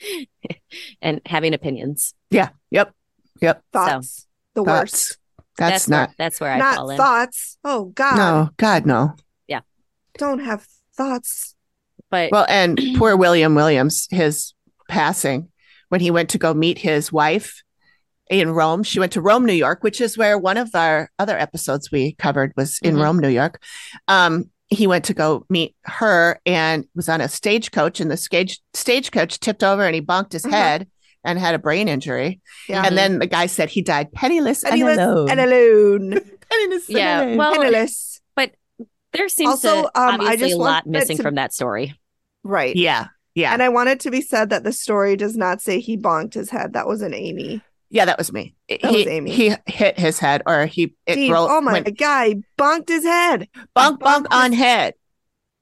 and 1.02 1.20
having 1.26 1.54
opinions. 1.54 2.14
Yeah. 2.30 2.50
Yep. 2.70 2.92
Yep. 3.40 3.62
thoughts. 3.72 4.26
The 4.54 4.64
Thoughts. 4.64 4.92
worst. 4.92 5.18
That's, 5.58 5.86
where, 5.88 5.98
not 6.00 6.10
that's 6.18 6.40
where 6.40 6.52
I 6.52 6.58
Not 6.58 6.76
fall 6.76 6.90
in. 6.90 6.96
thoughts. 6.96 7.58
Oh 7.64 7.84
God. 7.86 8.16
No, 8.16 8.50
God 8.56 8.86
no. 8.86 9.14
Yeah. 9.46 9.60
Don't 10.18 10.40
have 10.40 10.66
thoughts. 10.96 11.54
But 12.12 12.30
Well, 12.30 12.46
and 12.48 12.78
poor 12.96 13.16
William 13.16 13.54
Williams, 13.56 14.06
his 14.10 14.52
passing 14.88 15.48
when 15.88 16.00
he 16.02 16.10
went 16.12 16.28
to 16.30 16.38
go 16.38 16.52
meet 16.54 16.78
his 16.78 17.10
wife 17.10 17.62
in 18.30 18.50
Rome. 18.50 18.82
She 18.82 19.00
went 19.00 19.12
to 19.12 19.20
Rome, 19.20 19.44
New 19.46 19.52
York, 19.54 19.82
which 19.82 20.00
is 20.00 20.16
where 20.16 20.38
one 20.38 20.58
of 20.58 20.70
our 20.74 21.10
other 21.18 21.36
episodes 21.38 21.90
we 21.90 22.12
covered 22.12 22.52
was 22.56 22.78
in 22.82 22.96
Mhm. 22.96 23.02
Rome, 23.02 23.18
New 23.18 23.28
York. 23.30 23.60
Um, 24.08 24.50
he 24.68 24.86
went 24.86 25.04
to 25.06 25.14
go 25.14 25.44
meet 25.50 25.74
her 25.84 26.38
and 26.46 26.84
was 26.94 27.08
on 27.08 27.20
a 27.20 27.28
stagecoach, 27.28 27.98
and 28.00 28.10
the 28.10 28.16
stage 28.16 28.60
stagecoach 28.74 29.40
tipped 29.40 29.64
over 29.64 29.82
and 29.84 29.94
he 29.94 30.00
bonked 30.02 30.32
his 30.32 30.44
Mhm. 30.44 30.50
head 30.50 30.86
and 31.24 31.38
had 31.38 31.54
a 31.54 31.58
brain 31.58 31.88
injury. 31.88 32.40
Yeah. 32.68 32.82
And 32.86 32.96
then 32.96 33.18
the 33.20 33.26
guy 33.26 33.46
said 33.46 33.70
he 33.70 33.80
died 33.82 34.12
penniless 34.12 34.64
and, 34.64 34.72
Penniless 34.72 34.98
alone. 34.98 35.30
and 35.30 35.40
alone. 35.40 36.20
Penniless 36.50 36.88
and 36.88 36.98
Yeah, 36.98 37.22
alone. 37.24 37.36
well- 37.38 37.52
Penniless. 37.54 38.10
there 39.14 39.28
seems 39.28 39.50
Also, 39.50 39.82
to 39.82 39.86
um, 39.88 39.92
I 39.94 40.14
obviously 40.32 40.36
just 40.48 40.54
a 40.54 40.62
lot 40.62 40.86
missing 40.86 41.16
to- 41.18 41.22
from 41.22 41.34
that 41.34 41.52
story. 41.52 41.94
Right. 42.44 42.74
yeah, 42.76 43.06
yeah, 43.34 43.52
And 43.52 43.62
I 43.62 43.68
want 43.68 43.88
it 43.88 44.00
to 44.00 44.10
be 44.10 44.20
said 44.20 44.50
that 44.50 44.64
the 44.64 44.72
story 44.72 45.16
does 45.16 45.36
not 45.36 45.60
say 45.62 45.80
he 45.80 45.96
bonked 45.96 46.34
his 46.34 46.50
head. 46.50 46.72
That 46.74 46.86
was 46.86 47.00
an 47.02 47.14
Amy. 47.14 47.62
yeah. 47.90 48.04
That 48.04 48.18
was 48.18 48.32
me. 48.32 48.54
That 48.68 48.84
he 48.84 48.96
was 48.98 49.06
Amy. 49.06 49.30
he 49.30 49.54
hit 49.66 49.98
his 49.98 50.18
head, 50.18 50.42
or 50.46 50.66
he 50.66 50.94
it 51.06 51.12
Steve, 51.14 51.30
rolled. 51.32 51.50
oh 51.50 51.60
my 51.60 51.72
went 51.74 51.96
god, 51.98 52.26
he 52.26 52.42
bonked 52.58 52.88
his 52.88 53.04
head. 53.04 53.48
bonk 53.76 53.98
bonk 53.98 54.24
bonked 54.24 54.26
on 54.30 54.52
head. 54.52 54.94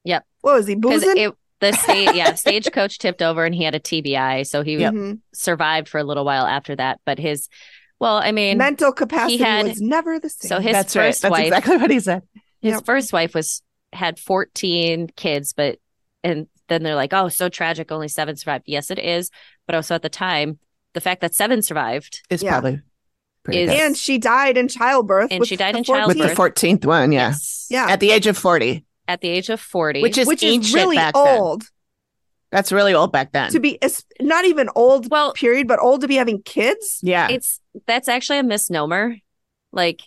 Yep. 0.05 0.25
What 0.41 0.55
was 0.55 0.67
he 0.67 0.75
boozing? 0.75 1.17
it 1.17 1.35
the 1.61 1.73
stage 1.77 2.15
yeah, 2.17 2.35
stagecoach 2.35 2.99
tipped 2.99 3.21
over 3.21 3.45
and 3.45 3.55
he 3.55 3.65
had 3.65 3.75
a 3.75 3.81
TBI. 3.81 4.47
So 4.47 4.63
he 4.63 4.77
Yep. 4.79 4.95
Mhm. 4.95 5.21
survived 5.35 5.89
for 5.91 5.99
a 5.99 6.05
little 6.05 6.25
while 6.25 6.47
after 6.47 6.75
that. 6.77 7.01
But 7.05 7.19
his 7.19 7.49
well, 7.99 8.17
I 8.17 8.33
mean 8.33 8.57
Mental 8.57 8.93
capacity 8.93 9.37
had- 9.37 9.67
was 9.67 9.81
never 9.83 10.19
the 10.19 10.31
same. 10.31 10.49
so 10.49 10.59
his 10.61 10.73
That's 10.73 10.97
right. 10.97 11.09
first 11.09 11.23
That's 11.23 11.31
wife 11.33 11.47
exactly 11.49 11.77
what 11.77 11.91
he 11.91 12.01
said. 12.01 12.23
his 12.63 12.73
Yep. 12.77 12.87
first 12.87 13.13
wife 13.13 13.35
was 13.35 13.63
had 13.93 14.19
14 14.19 15.09
kids 15.17 15.53
but 15.53 15.79
and 16.25 16.47
then 16.71 16.83
they're 16.83 16.95
like 16.95 17.13
oh 17.13 17.29
so 17.29 17.51
tragic 17.51 17.93
only 17.93 18.09
seven 18.09 18.35
survived 18.37 18.65
yes 18.67 18.91
it 18.91 18.99
is 18.99 19.31
but 19.67 19.75
also 19.77 19.95
at 19.95 20.01
the 20.03 20.09
time 20.09 20.59
the 20.95 21.01
fact 21.03 21.21
that 21.21 21.35
seven 21.35 21.61
survived 21.61 22.23
Is 22.31 22.43
Yeah. 22.43 22.53
probably 22.53 22.81
pretty 23.45 23.61
Is- 23.61 23.71
good. 23.71 23.81
and 23.81 23.97
she 23.97 24.17
died 24.19 24.57
in 24.57 24.69
childbirth. 24.69 25.29
And 25.31 25.47
she 25.47 25.57
died 25.57 25.77
in 25.77 25.85
14th, 25.85 26.07
with 26.09 26.19
the 26.19 26.29
fourteenth 26.35 26.85
one, 26.87 27.13
yeah, 27.13 27.29
yes, 27.29 27.67
Yeah. 27.71 27.87
at 27.91 28.01
the 28.01 28.11
age 28.11 28.27
of 28.27 28.37
forty, 28.39 28.85
at 29.07 29.21
the 29.21 29.29
age 29.29 29.51
of 29.51 29.61
40 29.61 30.01
which 30.03 30.17
is 30.19 30.27
which 30.27 30.43
is 30.43 30.73
really 30.75 30.97
back 30.97 31.15
then. 31.15 31.39
old 31.41 31.65
That's 32.51 32.73
really 32.73 32.95
old 32.95 33.13
back 33.13 33.31
then. 33.33 33.51
to 33.53 33.61
be. 33.61 33.79
Not 34.21 34.45
even 34.45 34.69
old, 34.75 35.09
Well- 35.11 35.33
period, 35.35 35.69
but 35.69 35.79
old 35.79 36.01
to 36.01 36.09
be 36.09 36.17
having 36.17 36.43
kids. 36.43 36.99
yeah, 37.03 37.29
it's 37.31 37.61
that's 37.87 38.09
actually 38.09 38.39
a 38.41 38.43
misnomer 38.43 39.17
like 39.73 40.01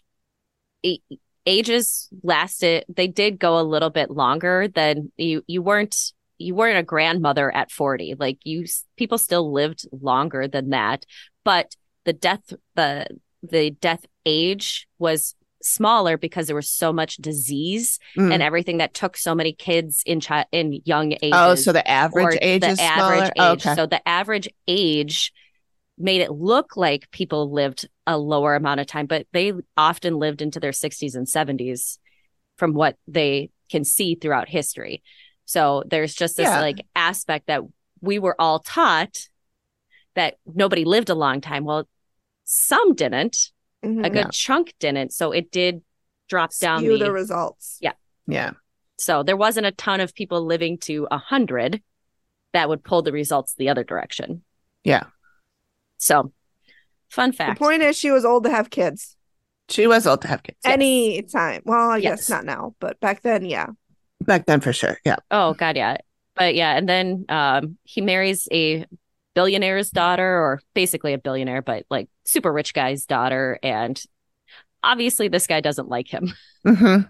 a- 0.86 1.00
ages 1.46 2.10
lasted 2.24 2.84
they 2.90 3.08
did 3.08 3.40
go 3.40 3.60
a 3.60 3.64
little 3.64 3.90
bit 3.90 4.10
longer 4.12 4.68
than 4.68 5.12
you 5.18 5.44
you 5.48 5.62
weren't 5.62 6.12
you 6.44 6.54
weren't 6.56 6.78
a 6.78 6.84
grandmother 6.84 7.50
at 7.56 7.72
40 7.72 8.16
like 8.20 8.38
you 8.44 8.66
people 8.98 9.18
still 9.18 9.52
lived 9.52 9.88
longer 9.92 10.48
than 10.48 10.70
that 10.72 11.06
but 11.44 11.76
the 12.06 12.14
death 12.14 12.54
the 12.76 13.08
the 13.42 13.72
death 13.72 14.06
age 14.26 14.88
was 15.00 15.36
smaller 15.62 16.18
because 16.18 16.48
there 16.48 16.56
was 16.56 16.70
so 16.70 16.92
much 16.92 17.16
disease 17.18 17.98
Mm. 18.18 18.34
and 18.34 18.44
everything 18.44 18.78
that 18.80 18.94
took 18.94 19.16
so 19.16 19.34
many 19.34 19.54
kids 19.54 20.04
in 20.06 20.20
chi- 20.20 20.46
in 20.52 20.82
young 20.86 21.14
ages 21.14 21.32
oh, 21.34 21.56
so 21.56 21.72
the 21.72 21.88
average 21.88 22.38
age 22.42 22.62
the 22.62 22.70
is 22.72 22.80
average 22.80 23.32
smaller. 23.34 23.54
age. 23.54 23.66
okay, 23.66 23.76
So 23.76 23.86
the 23.86 24.06
average 24.08 24.50
age 24.68 25.32
made 25.98 26.22
it 26.22 26.32
look 26.32 26.76
like 26.76 27.10
people 27.12 27.52
lived 27.54 27.88
a 28.08 28.18
lower 28.18 28.56
amount 28.56 28.80
of 28.82 28.88
time, 28.88 29.06
but 29.06 29.26
they 29.32 29.54
often 29.78 30.18
lived 30.18 30.42
into 30.42 30.60
their 30.60 30.72
60s 30.72 31.16
and 31.16 31.28
70s 31.28 31.98
from 32.58 32.74
what 32.74 32.98
they 33.08 33.50
can 33.70 33.84
see 33.86 34.16
throughout 34.16 34.50
history. 34.50 35.02
So 35.46 35.84
there's 35.86 36.14
just 36.14 36.38
this 36.38 36.48
Yeah. 36.48 36.60
like 36.62 36.86
aspect 36.96 37.48
that 37.48 37.62
we 38.02 38.20
were 38.20 38.36
all 38.40 38.60
taught 38.60 39.28
that 40.16 40.38
nobody 40.46 40.86
lived 40.86 41.10
a 41.10 41.16
long 41.16 41.42
time. 41.42 41.64
Well, 41.66 41.88
some 42.44 42.94
didn't, 42.96 43.52
Mhm. 43.84 44.06
a 44.06 44.10
good 44.10 44.32
chunk 44.32 44.74
didn't. 44.80 45.14
So 45.14 45.32
it 45.32 45.52
did 45.52 45.82
drop 46.30 46.56
down 46.58 46.80
Skew 46.80 46.98
the, 46.98 47.06
the 47.06 47.12
results. 47.12 47.78
Yeah. 47.82 47.94
yeah, 48.28 48.52
so 48.98 49.24
there 49.24 49.36
wasn't 49.38 49.66
a 49.66 49.72
ton 49.72 50.00
of 50.00 50.14
people 50.14 50.46
living 50.46 50.78
to 50.80 51.08
a 51.12 51.18
hundred 51.18 51.82
that 52.54 52.70
would 52.70 52.84
pull 52.84 53.02
the 53.02 53.12
results 53.12 53.54
the 53.56 53.70
other 53.70 53.84
direction. 53.84 54.44
Yeah. 54.84 55.04
So, 55.98 56.32
fun 57.10 57.32
fact. 57.34 57.60
The 57.60 57.66
point 57.66 57.82
is, 57.82 57.98
she 57.98 58.12
was 58.12 58.24
old 58.26 58.44
to 58.46 58.50
have 58.52 58.70
kids. 58.70 59.16
she 59.70 59.88
was 59.88 60.06
old 60.06 60.22
to 60.22 60.28
have 60.28 60.44
kids 60.44 60.58
Yes. 60.64 60.74
Any 60.74 61.22
time. 61.24 61.62
Well, 61.66 61.92
I 61.92 61.98
Yes. 61.98 62.20
guess 62.22 62.30
not 62.30 62.46
now, 62.46 62.76
but 62.80 63.00
back 63.00 63.22
then, 63.22 63.46
yeah. 63.46 63.68
Back 64.24 64.46
then 64.46 64.62
for 64.62 64.74
sure. 64.74 64.98
Yeah, 65.06 65.18
oh 65.32 65.54
God, 65.54 65.76
yeah. 65.78 65.98
But 66.36 66.56
yeah, 66.56 66.76
and 66.76 66.90
then 66.90 67.26
um, 67.30 67.78
he 67.84 68.02
marries 68.02 68.48
a 68.52 68.86
billionaire's 69.36 69.92
daughter, 69.92 70.24
or 70.26 70.62
basically 70.74 71.14
a 71.14 71.18
billionaire, 71.18 71.62
but 71.62 71.86
like 71.90 72.10
super 72.26 72.52
rich 72.52 72.74
guy's 72.74 73.06
daughter, 73.06 73.60
and 73.64 74.02
obviously 74.84 75.30
this 75.30 75.48
guy 75.48 75.62
doesn't 75.62 75.90
like 75.90 76.10
him, 76.14 76.34
hmm 76.66 77.06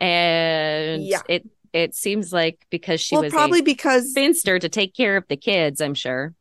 and 0.00 1.02
Yeah. 1.02 1.22
it 1.28 1.46
it 1.72 1.94
seems 1.94 2.32
like 2.32 2.66
because 2.70 3.00
she 3.00 3.14
well, 3.14 3.22
was 3.22 3.32
probably 3.32 3.62
because 3.62 4.10
spinster 4.10 4.58
to 4.58 4.68
take 4.68 4.94
care 4.94 5.16
of 5.16 5.24
the 5.28 5.36
kids, 5.36 5.80
I'm 5.80 5.94
sure. 5.94 6.34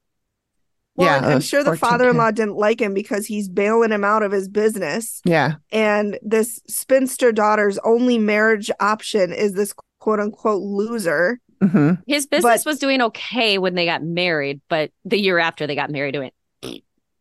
Well, 0.99 1.21
Yeah, 1.21 1.27
I'm 1.27 1.41
sure 1.41 1.63
the 1.63 1.75
father-in-law 1.77 2.31
didn't 2.31 2.55
like 2.57 2.79
him 2.81 2.93
because 2.93 3.25
he's 3.25 3.47
bailing 3.49 3.91
him 3.91 4.03
out 4.03 4.21
of 4.23 4.31
his 4.31 4.47
business, 4.47 5.21
yeah, 5.25 5.55
and 5.71 6.19
this 6.21 6.59
spinster 6.67 7.31
daughter's 7.31 7.77
only 7.79 8.17
marriage 8.17 8.69
option 8.79 9.31
is 9.33 9.53
this 9.53 9.73
quote-unquote 9.99 10.61
loser. 10.61 11.39
hmm 11.61 11.93
His 12.07 12.25
business 12.27 12.63
But- 12.63 12.69
was 12.69 12.79
doing 12.79 13.01
okay 13.01 13.57
when 13.57 13.75
they 13.75 13.85
got 13.85 14.03
married, 14.03 14.61
but 14.69 14.91
the 15.05 15.19
year 15.19 15.39
after 15.39 15.65
they 15.67 15.75
got 15.75 15.89
married, 15.89 16.15
it 16.15 16.19
went 16.19 16.33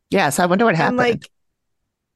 yes. 0.09 0.39
I 0.39 0.45
wonder 0.45 0.65
what 0.65 0.71
And 0.75 0.77
happened. 0.77 0.97
like, 0.97 1.29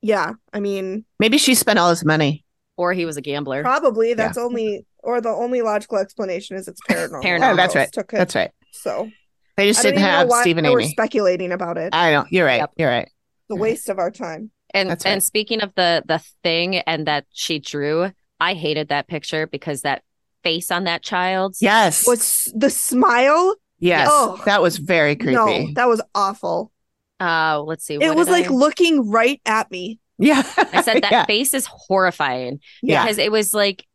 yeah, 0.01 0.33
I 0.51 0.59
mean, 0.59 1.05
Maybe 1.19 1.37
she 1.37 1.55
spent 1.55 1.79
all 1.79 1.89
his 1.89 2.03
money. 2.05 2.43
or 2.77 2.91
he 2.93 3.05
was 3.05 3.17
a 3.17 3.21
gambler. 3.21 3.61
probably 3.61 4.13
that's 4.15 4.37
only 4.37 4.85
or 5.03 5.19
the 5.21 5.29
only 5.29 5.61
logical 5.61 5.97
explanation 5.97 6.55
is 6.57 6.67
it's 6.67 6.81
paranormal. 6.89 7.23
Paranormal. 7.23 7.53
Oh, 7.53 7.55
that's 7.55 7.75
right. 7.75 7.91
Took 7.91 8.13
it, 8.13 8.17
That's 8.17 8.35
right. 8.35 8.51
So 8.71 9.09
They 9.57 9.67
just 9.67 9.79
I 9.81 9.83
didn't 9.83 9.99
even 9.99 10.03
know 10.03 10.17
have 10.17 10.27
why 10.29 10.41
Steve 10.41 10.57
and 10.57 10.67
we're 10.67 10.81
Amy. 10.81 10.89
speculating 10.89 11.51
about 11.51 11.77
it. 11.77 11.89
I 11.93 12.11
know. 12.11 12.25
You're 12.29 12.45
right. 12.45 12.57
Yep. 12.61 12.71
You're 12.77 12.89
right. 12.89 13.09
the 13.49 13.55
waste 13.55 13.89
of 13.89 13.99
our 13.99 14.11
time. 14.11 14.51
And 14.73 14.89
That's 14.89 15.05
right. 15.05 15.11
and 15.11 15.23
speaking 15.23 15.61
of 15.61 15.73
the 15.75 16.03
the 16.07 16.19
thing 16.43 16.77
and 16.77 17.05
that 17.07 17.25
she 17.31 17.59
drew, 17.59 18.11
I 18.39 18.53
hated 18.55 18.89
that 18.89 19.07
picture 19.07 19.45
because 19.45 19.81
that 19.81 20.01
face 20.43 20.71
on 20.71 20.85
that 20.85 21.03
child. 21.03 21.55
Yes. 21.61 22.07
Was 22.07 22.51
the 22.55 22.69
smile? 22.69 23.55
yes. 23.79 24.07
Oh. 24.11 24.41
that 24.45 24.61
was 24.61 24.77
very 24.77 25.15
creepy. 25.15 25.35
No, 25.35 25.67
that 25.75 25.87
was 25.87 26.01
awful. 26.15 26.71
Uh, 27.19 27.61
let's 27.61 27.85
see. 27.85 27.95
it 27.95 28.15
was 28.15 28.27
like 28.27 28.47
I, 28.47 28.49
looking 28.49 29.09
right 29.09 29.39
at 29.45 29.69
me. 29.71 29.99
yeah. 30.17 30.41
I 30.57 30.81
said 30.81 30.95
that 31.03 31.11
yeah. 31.11 31.25
face 31.25 31.53
is 31.53 31.67
horrifying 31.69 32.59
Yeah. 32.81 33.03
because 33.03 33.17
it 33.19 33.31
was 33.31 33.53
like 33.53 33.85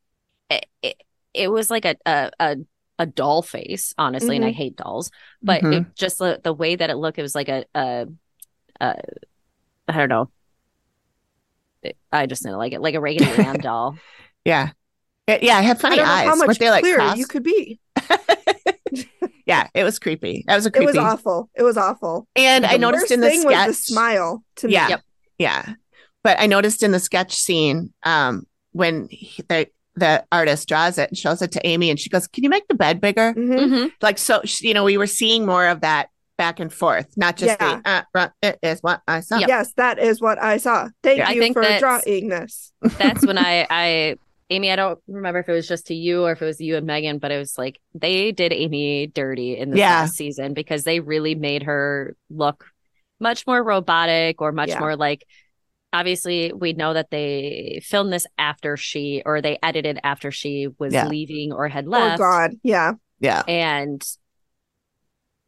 it, 0.49 0.65
it, 0.83 1.03
it 1.35 1.49
was 1.51 1.71
like 1.71 1.85
a 1.85 1.97
a 2.07 2.31
a, 2.39 2.57
a 2.99 3.07
doll 3.07 3.43
face, 3.43 3.95
honestly, 3.99 4.37
and 4.37 4.45
I 4.45 4.51
Mhm. 4.51 4.55
hate 4.55 4.77
dolls, 4.77 5.11
but 5.43 5.63
Mhm. 5.63 5.81
it 5.87 5.95
just 5.95 6.19
the, 6.19 6.41
the 6.43 6.53
way 6.53 6.75
that 6.77 6.91
it 6.91 6.97
looked, 6.97 7.19
it 7.19 7.23
was 7.23 7.35
like 7.35 7.49
a 7.49 7.65
a, 7.75 8.07
a 8.81 8.95
I 9.89 9.97
don't 9.97 10.09
know. 10.09 10.31
It- 11.83 11.97
I 12.13 12.27
just 12.27 12.43
didn't 12.43 12.59
like 12.59 12.73
it, 12.73 12.81
like 12.81 12.95
a 12.95 13.01
Raggedy 13.01 13.25
Ann 13.43 13.59
doll. 13.61 13.97
Yeah. 14.45 14.71
It- 15.27 15.43
yeah. 15.43 15.59
It 15.61 15.65
had 15.65 15.77
I 15.77 15.81
funny 15.81 15.97
know 15.97 16.05
eyes. 16.05 16.27
how 16.27 16.37
much 16.37 16.59
they 16.59 16.71
like 16.71 16.83
clearer 16.83 16.99
crossed? 16.99 17.19
you 17.19 17.27
could 17.27 17.43
be. 17.43 17.79
yeah. 19.47 19.69
It 19.75 19.85
was 19.85 19.99
creepy. 19.99 20.45
That 20.47 20.57
was 20.57 20.67
a 20.67 20.71
creepy. 20.71 20.85
It 20.85 20.89
was 20.89 20.97
awful. 20.99 21.51
It 21.55 21.63
was 21.63 21.77
awful. 21.77 22.27
And 22.37 22.65
I 22.65 22.77
noticed 22.79 23.11
in 23.11 23.21
the 23.21 23.29
thing 23.29 23.43
sketch. 23.43 23.67
was 23.69 23.77
the 23.77 23.83
smile 23.83 24.43
to 24.57 24.71
Yeah. 24.71 24.85
me. 24.87 24.91
Yep. 24.91 25.01
Yeah. 25.39 25.75
But 26.23 26.41
I 26.41 26.47
noticed 26.47 26.83
in 26.83 26.93
the 26.93 26.99
sketch 27.01 27.35
scene, 27.35 27.93
um, 28.05 28.47
when 28.73 29.09
he, 29.11 29.43
the 29.49 29.69
the 29.99 30.25
artist 30.33 30.69
draws 30.69 30.99
it 30.99 31.11
and 31.11 31.19
shows 31.19 31.43
it 31.43 31.53
to 31.53 31.67
Amy, 31.67 31.91
and 31.91 31.99
she 31.99 32.09
goes, 32.11 32.27
"Can 32.27 32.45
you 32.45 32.51
make 32.51 32.67
the 32.69 32.75
bed 32.75 33.01
bigger?" 33.01 33.35
Mhm. 33.35 33.59
Mhm. 33.59 33.93
Like 34.03 34.19
so, 34.19 34.41
you 34.61 34.75
know, 34.75 34.85
we 34.85 34.97
were 34.97 35.07
seeing 35.07 35.45
more 35.47 35.67
of 35.67 35.81
that 35.83 36.09
back 36.37 36.61
and 36.61 36.73
forth, 36.73 37.09
not 37.17 37.37
just 37.37 37.61
Yeah. 37.61 37.81
the 37.83 37.91
uh, 37.91 38.03
uh, 38.15 38.29
it 38.43 38.59
is 38.63 38.81
what 38.81 39.03
I 39.09 39.21
saw. 39.21 39.39
Yep. 39.39 39.49
Yes, 39.49 39.73
that 39.77 39.99
is 39.99 40.21
what 40.21 40.41
I 40.41 40.59
saw. 40.59 40.89
Thank 41.03 41.19
Yeah. 41.19 41.29
I 41.29 41.33
you 41.33 41.41
think 41.41 41.55
for 41.57 41.79
drawing 41.81 42.29
this. 42.29 42.73
that's 42.99 43.27
when 43.27 43.37
I, 43.39 43.67
I, 43.69 44.17
Amy, 44.49 44.71
I 44.71 44.77
don't 44.77 45.01
remember 45.09 45.41
if 45.41 45.49
it 45.49 45.53
was 45.53 45.67
just 45.67 45.89
to 45.89 45.95
you 45.95 46.23
or 46.25 46.31
if 46.33 46.41
it 46.41 46.45
was 46.45 46.61
you 46.61 46.77
and 46.77 46.87
Megan, 46.87 47.19
but 47.19 47.33
it 47.33 47.39
was 47.39 47.59
like 47.59 47.81
they 47.93 48.31
did 48.31 48.53
Amy 48.53 49.09
dirty 49.09 49.57
in 49.59 49.71
this 49.71 49.81
Yeah. 49.81 50.03
last 50.03 50.15
season 50.15 50.55
because 50.55 50.85
they 50.85 51.01
really 51.01 51.35
made 51.35 51.65
her 51.65 52.15
look 52.31 52.67
much 53.19 53.45
more 53.45 53.61
robotic 53.61 54.41
or 54.41 54.53
much 54.53 54.69
Yeah. 54.69 54.79
more 54.79 54.95
like. 54.97 55.27
Obviously, 55.93 56.53
we 56.53 56.75
know 56.75 56.93
that 56.95 57.11
they 57.11 57.81
filmed 57.83 58.13
this 58.13 58.27
after 58.37 58.77
she, 58.77 59.23
or 59.25 59.41
they 59.41 59.59
edited 59.63 59.99
after 60.05 60.31
she 60.31 60.69
was 60.79 60.93
Yeah. 60.93 61.09
leaving 61.09 61.53
or 61.53 61.67
had 61.69 61.87
left. 61.89 62.17
Oh 62.21 62.25
God, 62.25 62.51
yeah. 62.63 62.93
Yeah. 63.21 63.43
and 63.49 64.01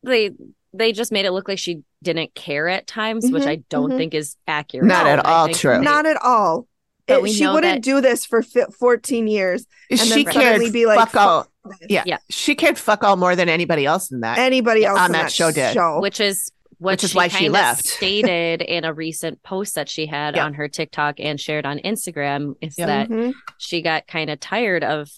they 0.03 0.31
they 0.73 0.93
just 0.93 1.11
made 1.13 1.27
it 1.27 1.33
look 1.33 1.49
like 1.49 1.59
she 1.59 1.83
didn't 2.03 2.35
care 2.35 2.69
at 2.69 2.87
times, 2.87 3.29
which 3.31 3.43
Mhm, 3.43 3.49
I 3.49 3.57
don't 3.69 3.91
mhm. 3.93 3.97
think 3.99 4.15
is 4.15 4.37
accurate. 4.47 4.87
Not 4.87 5.07
at 5.07 5.25
all 5.27 5.49
true. 5.49 5.75
they- 5.75 5.81
Not 5.81 6.07
at 6.07 6.17
all. 6.23 6.67
It- 7.09 7.29
she 7.33 7.45
wouldn't 7.47 7.63
that- 7.65 7.83
do 7.83 8.01
this 8.01 8.25
for 8.25 8.41
fi- 8.43 8.67
14 8.79 9.27
years. 9.27 9.67
She 9.93 10.23
then 10.23 10.33
cared 10.33 10.73
be 10.73 10.87
like, 10.87 10.99
fuck 11.11 11.17
all 11.17 11.47
Yeah. 11.89 12.05
Yeah. 12.07 12.19
She 12.31 12.55
cared 12.55 12.79
fuck 12.79 13.03
all 13.03 13.17
more 13.17 13.35
than 13.35 13.49
anybody 13.49 13.85
else 13.85 14.13
in 14.13 14.21
that. 14.21 14.39
Anybody 14.39 14.85
else 14.85 14.99
on 15.01 15.07
in 15.07 15.13
that 15.13 15.33
show 15.33 15.51
did. 15.51 15.75
show. 15.75 16.01
which 16.01 16.21
is 16.21 16.51
what 16.81 16.93
Which 16.95 17.05
is 17.05 17.11
she 17.11 17.17
why 17.17 17.29
she 17.29 17.49
left. 17.49 17.85
stated 17.87 18.63
in 18.63 18.85
a 18.85 18.93
recent 18.93 19.43
post 19.43 19.75
that 19.77 19.89
she 19.89 20.07
had 20.07 20.35
Yeah. 20.37 20.47
on 20.47 20.55
her 20.55 20.67
TikTok 20.67 21.21
and 21.21 21.39
shared 21.39 21.67
on 21.67 21.79
Instagram 21.79 22.55
is 22.61 22.77
Yeah. 22.79 22.87
that 22.87 23.09
Mhm. 23.09 23.35
she 23.59 23.83
got 23.83 24.07
kind 24.07 24.31
of 24.31 24.41
tired 24.41 24.83
of 24.83 25.11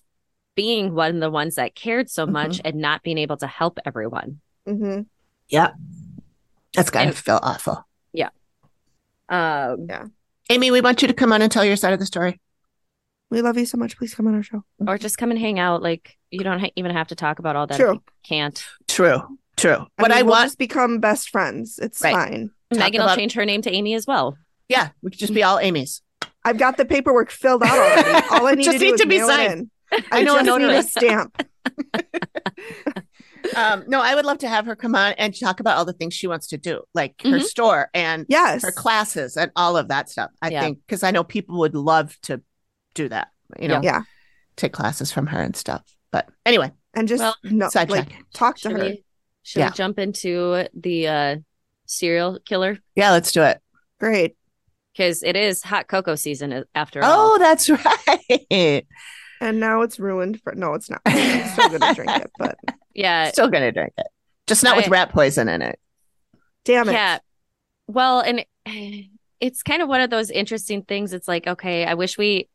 being 0.57 0.95
one 0.95 1.15
of 1.15 1.21
the 1.21 1.31
ones 1.31 1.55
that 1.55 1.75
cared 1.75 2.11
so 2.11 2.25
Mm-hmm. 2.25 2.33
much 2.33 2.61
and 2.65 2.77
not 2.77 3.03
being 3.03 3.17
able 3.17 3.37
to 3.39 3.47
help 3.47 3.79
everyone. 3.87 4.41
Mhm. 4.69 5.07
That's 6.75 6.91
gotta 6.91 7.07
And- 7.09 7.17
feel 7.17 7.39
awful. 7.43 7.87
Yeah. 8.13 8.31
Um, 9.29 9.87
yeah. 9.89 10.07
Amy, 10.51 10.71
we 10.71 10.81
want 10.81 11.01
you 11.03 11.09
to 11.09 11.15
come 11.15 11.33
on 11.33 11.43
and 11.43 11.51
tell 11.53 11.65
your 11.65 11.77
side 11.77 11.93
of 11.93 11.99
the 12.01 12.07
story. 12.07 12.41
We 13.31 13.41
love 13.41 13.57
you 13.57 13.65
so 13.67 13.79
much. 13.79 13.97
Please 13.97 14.15
come 14.15 14.27
on 14.27 14.35
our 14.35 14.43
show. 14.43 14.65
or 14.87 14.99
just 14.99 15.17
come 15.17 15.31
and 15.31 15.39
hang 15.41 15.59
out. 15.59 15.83
Like 15.83 16.19
you 16.31 16.41
don't 16.41 16.61
ha- 16.61 16.71
even 16.77 16.91
have 16.93 17.09
to 17.09 17.15
talk 17.15 17.39
about 17.39 17.57
all 17.57 17.67
that. 17.67 17.79
True. 17.79 17.93
you 17.95 18.03
can't. 18.25 18.63
True. 18.89 19.39
True. 19.63 19.87
What 19.97 20.11
mean, 20.11 20.19
I 20.19 20.23
we'll 20.23 20.33
want, 20.33 20.47
just 20.47 20.59
become 20.59 20.99
best 20.99 21.31
friends. 21.31 21.79
It's 21.81 22.01
Right. 22.03 22.13
fine. 22.15 22.51
Talk 22.73 22.79
Megan 22.81 23.03
will 23.03 23.15
change 23.15 23.33
her 23.35 23.45
name 23.45 23.63
to 23.63 23.71
Amy 23.71 23.95
as 23.95 24.07
well. 24.07 24.37
yeah, 24.69 24.89
we 25.03 25.11
could 25.11 25.21
just 25.21 25.33
be 25.35 25.43
all 25.43 25.59
Amy's. 25.61 26.03
I've 26.45 26.59
got 26.59 26.77
the 26.77 26.85
paperwork 26.85 27.31
filled 27.31 27.63
out 27.63 27.71
already. 27.79 28.27
All 28.33 28.47
I 28.49 28.55
need 28.55 28.65
Just 28.65 28.79
to 28.79 28.79
do 28.81 28.85
need 28.87 28.95
is 28.95 29.01
to 29.03 29.07
be 29.07 29.19
mail 29.19 29.29
it 29.29 29.33
signed. 29.37 29.71
in. 29.93 30.05
I 30.11 30.23
know 30.25 30.37
a 30.37 30.43
just 30.45 30.59
need 30.59 30.71
a 30.71 30.83
stamp. 30.83 31.47
um, 33.57 33.85
no, 33.87 34.01
I 34.01 34.15
would 34.17 34.25
love 34.25 34.39
to 34.39 34.49
have 34.49 34.67
her 34.67 34.75
come 34.75 34.95
on 34.97 35.13
and 35.19 35.39
talk 35.39 35.61
about 35.61 35.77
all 35.77 35.85
the 35.85 35.93
things 35.93 36.15
she 36.15 36.27
wants 36.27 36.49
to 36.49 36.57
do, 36.59 36.83
like 36.95 37.15
her 37.23 37.39
Mhm. 37.39 37.43
store 37.43 37.91
and 37.95 38.27
Yes. 38.29 38.63
her 38.63 38.73
classes 38.73 39.37
and 39.37 39.53
all 39.55 39.77
of 39.77 39.87
that 39.89 40.09
stuff. 40.09 40.31
I 40.41 40.51
Yeah. 40.51 40.63
think 40.63 40.79
because 40.87 41.03
I 41.05 41.11
know 41.13 41.23
people 41.23 41.59
would 41.59 41.75
love 41.77 42.19
to 42.23 42.41
do 42.95 43.09
that, 43.09 43.29
you 43.61 43.69
know, 43.69 43.81
Yeah. 43.83 44.03
take 44.57 44.73
classes 44.73 45.13
from 45.13 45.29
her 45.29 45.41
and 45.41 45.55
stuff. 45.55 45.83
But 46.11 46.29
anyway, 46.47 46.73
And 46.95 47.09
just 47.09 47.23
Well, 47.23 47.37
no, 47.45 47.69
sidetrack. 47.71 48.09
like 48.11 48.19
talk 48.35 48.59
to 48.59 48.71
her. 48.71 48.79
we? 48.79 49.05
Should 49.43 49.61
Yeah. 49.61 49.71
we 49.71 49.75
jump 49.77 49.99
into 49.99 50.67
the 50.75 51.09
uh, 51.09 51.37
serial 51.87 52.39
killer? 52.45 52.79
yeah, 52.95 53.11
let's 53.11 53.33
do 53.33 53.43
it. 53.43 53.61
Great. 54.01 54.37
Because 54.93 55.23
it 55.23 55.37
is 55.37 55.63
hot 55.63 55.89
cocoa 55.89 56.15
season 56.17 56.53
uh, 56.53 56.63
after 56.75 57.01
Oh, 57.03 57.07
all. 57.07 57.33
Oh, 57.35 57.39
that's 57.39 57.69
right. 57.71 58.87
And 59.41 59.59
now 59.59 59.83
it's 59.83 59.99
ruined 59.99 60.41
for 60.43 60.55
no, 60.55 60.75
it's 60.75 60.89
not. 60.91 61.01
I'm 61.07 61.49
still 61.53 61.79
gonna 61.79 61.95
drink 61.95 62.11
it, 62.11 62.31
but 62.39 62.57
Yeah, 62.95 63.31
Still 63.31 63.49
gonna 63.49 63.73
drink 63.73 63.93
it, 63.99 64.07
just 64.47 64.63
not 64.63 64.77
with 64.77 64.89
rat 64.89 65.11
poison 65.11 65.49
in 65.49 65.63
it. 65.63 65.79
damn 66.65 66.89
it. 66.89 66.93
yeah. 66.93 67.19
Well, 67.89 68.21
and 68.21 68.45
it's 69.41 69.63
kind 69.65 69.83
of 69.83 69.89
one 69.89 70.01
of 70.01 70.11
those 70.11 70.31
interesting 70.31 70.83
things. 70.83 71.13
It's 71.13 71.27
like, 71.27 71.47
okay, 71.49 71.85
I 71.85 71.95
wish 71.95 72.17
we, 72.17 72.49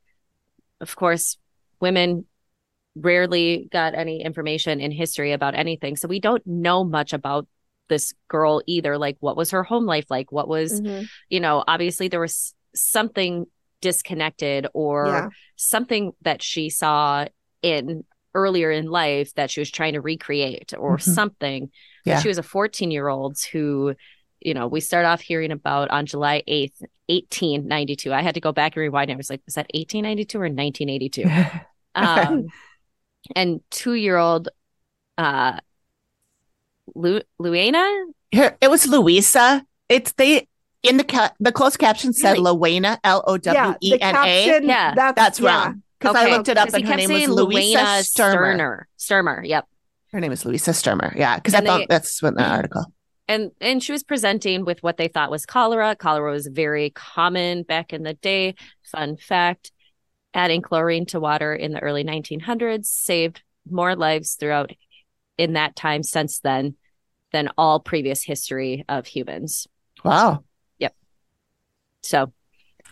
of 0.79 0.95
course, 0.95 1.37
women 1.81 2.25
rarely 3.01 3.67
got 3.71 3.93
any 3.95 4.21
information 4.23 4.79
in 4.79 4.91
history 4.91 5.31
about 5.31 5.55
anything. 5.55 5.95
So 5.95 6.07
we 6.07 6.19
don't 6.19 6.45
know 6.45 6.83
much 6.83 7.13
about 7.13 7.47
this 7.89 8.13
girl 8.27 8.61
either. 8.67 8.97
Like, 8.97 9.17
what 9.19 9.37
was 9.37 9.51
her 9.51 9.63
home 9.63 9.85
life 9.85 10.05
like? 10.09 10.31
What 10.31 10.47
was, 10.47 10.81
Mhm. 10.81 11.07
you 11.29 11.39
know, 11.39 11.63
obviously 11.67 12.07
there 12.09 12.19
was 12.19 12.53
something 12.75 13.45
disconnected 13.81 14.67
or 14.73 15.07
Yeah. 15.07 15.29
something 15.55 16.11
that 16.21 16.41
she 16.41 16.69
saw 16.69 17.25
in 17.61 18.03
earlier 18.33 18.69
in 18.71 18.87
life 18.87 19.33
that 19.35 19.49
she 19.49 19.59
was 19.61 19.71
trying 19.71 19.93
to 19.93 20.01
recreate 20.01 20.73
or 20.77 20.97
Mhm. 20.97 21.01
something. 21.01 21.71
Yeah. 22.05 22.19
she 22.21 22.27
was 22.29 22.37
a 22.37 22.43
14 22.43 22.89
year 22.91 23.07
old 23.09 23.37
who, 23.51 23.93
you 24.39 24.53
know, 24.53 24.67
we 24.67 24.79
start 24.79 25.05
off 25.05 25.19
hearing 25.21 25.51
about 25.51 25.89
on 25.89 26.05
July 26.05 26.41
8th, 26.47 26.81
1892. 27.09 28.13
I 28.13 28.21
had 28.21 28.35
to 28.35 28.39
go 28.41 28.51
back 28.53 28.75
and 28.75 28.81
rewind. 28.81 29.11
I 29.11 29.15
was 29.15 29.29
like, 29.29 29.41
was 29.45 29.55
that 29.55 29.67
1892 29.73 30.39
or 30.39 30.47
1982? 30.49 31.23
um, 31.95 32.47
and 33.35 33.61
two 33.69 33.93
year 33.93 34.17
old 34.17 34.49
uh, 35.17 35.59
Lu- 36.95 37.21
Luana? 37.41 38.05
Here, 38.31 38.57
it 38.61 38.69
was 38.69 38.87
Louisa. 38.87 39.65
It's 39.89 40.11
they 40.13 40.47
in 40.83 40.97
the 40.97 41.03
ca- 41.03 41.33
the 41.39 41.51
closed 41.51 41.79
caption 41.79 42.13
said 42.13 42.33
Really? 42.33 42.79
Luena, 42.79 42.97
L 43.03 43.23
O 43.27 43.33
Yeah. 43.35 43.53
W 43.53 43.75
E 43.81 43.91
The 43.91 44.01
N 44.01 44.15
A. 44.15 44.45
caption. 44.45 44.69
Yeah. 44.69 44.93
That's, 44.95 45.15
That's 45.15 45.39
yeah. 45.39 45.63
wrong 45.65 45.83
because 45.99 46.15
I 46.15 46.29
looked 46.29 46.49
it 46.49 46.57
up 46.57 46.73
and 46.73 46.83
her 46.83 46.89
kept 46.95 46.97
name 46.97 47.09
was 47.09 47.17
saying 47.19 47.29
Louisa 47.31 47.77
Luana 47.79 48.03
Sturmer. 48.03 48.33
Sturmer. 48.55 48.87
Sturmer, 48.97 49.43
yep. 49.45 49.65
Her 50.11 50.19
name 50.19 50.31
is 50.31 50.45
Louisa 50.45 50.73
Sturmer. 50.73 51.13
Yeah, 51.15 51.35
because 51.35 51.53
I 51.53 51.57
And 51.59 51.67
thought 51.67 51.77
they- 51.79 51.85
that's 51.89 52.21
what 52.21 52.35
the 52.35 52.43
article. 52.43 52.85
and 53.27 53.51
and 53.59 53.81
she 53.83 53.91
was 53.91 54.03
presenting 54.03 54.63
with 54.65 54.81
what 54.83 54.97
they 54.97 55.07
thought 55.07 55.31
was 55.31 55.45
cholera. 55.45 55.95
Cholera 55.95 56.31
was 56.31 56.47
very 56.47 56.89
common 56.91 57.63
back 57.63 57.91
in 57.93 58.03
the 58.03 58.13
day. 58.13 58.55
Fun 58.91 59.17
fact: 59.17 59.71
adding 60.33 60.61
chlorine 60.61 61.05
to 61.07 61.19
water 61.19 61.53
in 61.53 61.71
the 61.71 61.79
early 61.81 62.03
1900s 62.03 62.85
saved 62.85 63.41
more 63.69 63.95
lives 63.95 64.35
throughout 64.35 64.71
in 65.37 65.53
that 65.53 65.75
time 65.75 66.03
since 66.03 66.39
then 66.39 66.75
than 67.31 67.49
all 67.57 67.79
previous 67.79 68.23
history 68.23 68.85
of 68.87 69.05
humans. 69.05 69.67
Wow, 70.03 70.43
Yep. 70.79 70.95
So 72.03 72.31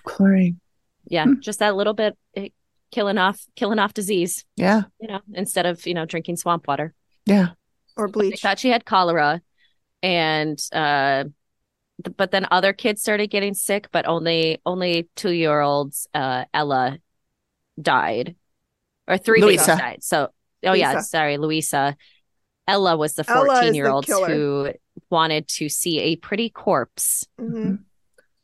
chlorine. 0.03 0.59
yeah, 1.07 1.25
Hmm. 1.25 1.39
just 1.39 1.59
that 1.59 1.75
little 1.75 1.93
bit 1.93 2.17
eh, 2.35 2.49
killing 2.91 3.17
off 3.17 3.41
killing 3.55 3.79
off 3.79 3.93
disease. 3.93 4.43
Yeah, 4.55 4.83
You 4.99 5.07
know, 5.07 5.21
instead 5.33 5.65
of 5.65 5.85
you 5.85 5.93
know 5.93 6.05
drinking 6.05 6.37
swamp 6.37 6.67
water. 6.67 6.93
yeah. 7.25 7.49
Or 7.97 8.07
They 8.07 8.11
bleach. 8.11 8.41
thought 8.41 8.59
she 8.59 8.69
had 8.69 8.83
cholera, 8.85 9.41
and 10.03 10.59
uh, 10.73 11.25
but 12.17 12.31
then 12.31 12.45
other 12.51 12.73
kids 12.73 13.01
started 13.01 13.27
getting 13.27 13.53
sick, 13.53 13.87
but 13.91 14.05
only 14.05 14.59
only 14.65 15.07
two 15.15 15.31
year 15.31 15.61
olds 15.61 16.07
uh, 16.13 16.43
Ella 16.53 16.97
died, 17.81 18.35
or 19.07 19.17
three 19.17 19.41
babies 19.41 19.65
died. 19.65 20.03
So 20.03 20.29
oh 20.63 20.73
yeah, 20.73 20.99
sorry, 21.01 21.37
Louisa. 21.37 21.95
Ella 22.67 22.97
was 22.97 23.13
the 23.13 23.23
Ella 23.29 23.41
is 23.41 23.47
the 23.47 23.53
fourteen 23.55 23.73
year 23.75 23.87
old 23.87 24.05
who 24.07 24.71
wanted 25.09 25.47
to 25.47 25.69
see 25.69 25.99
a 25.99 26.15
pretty 26.15 26.49
corpse. 26.49 27.27
Mhm. 27.39 27.79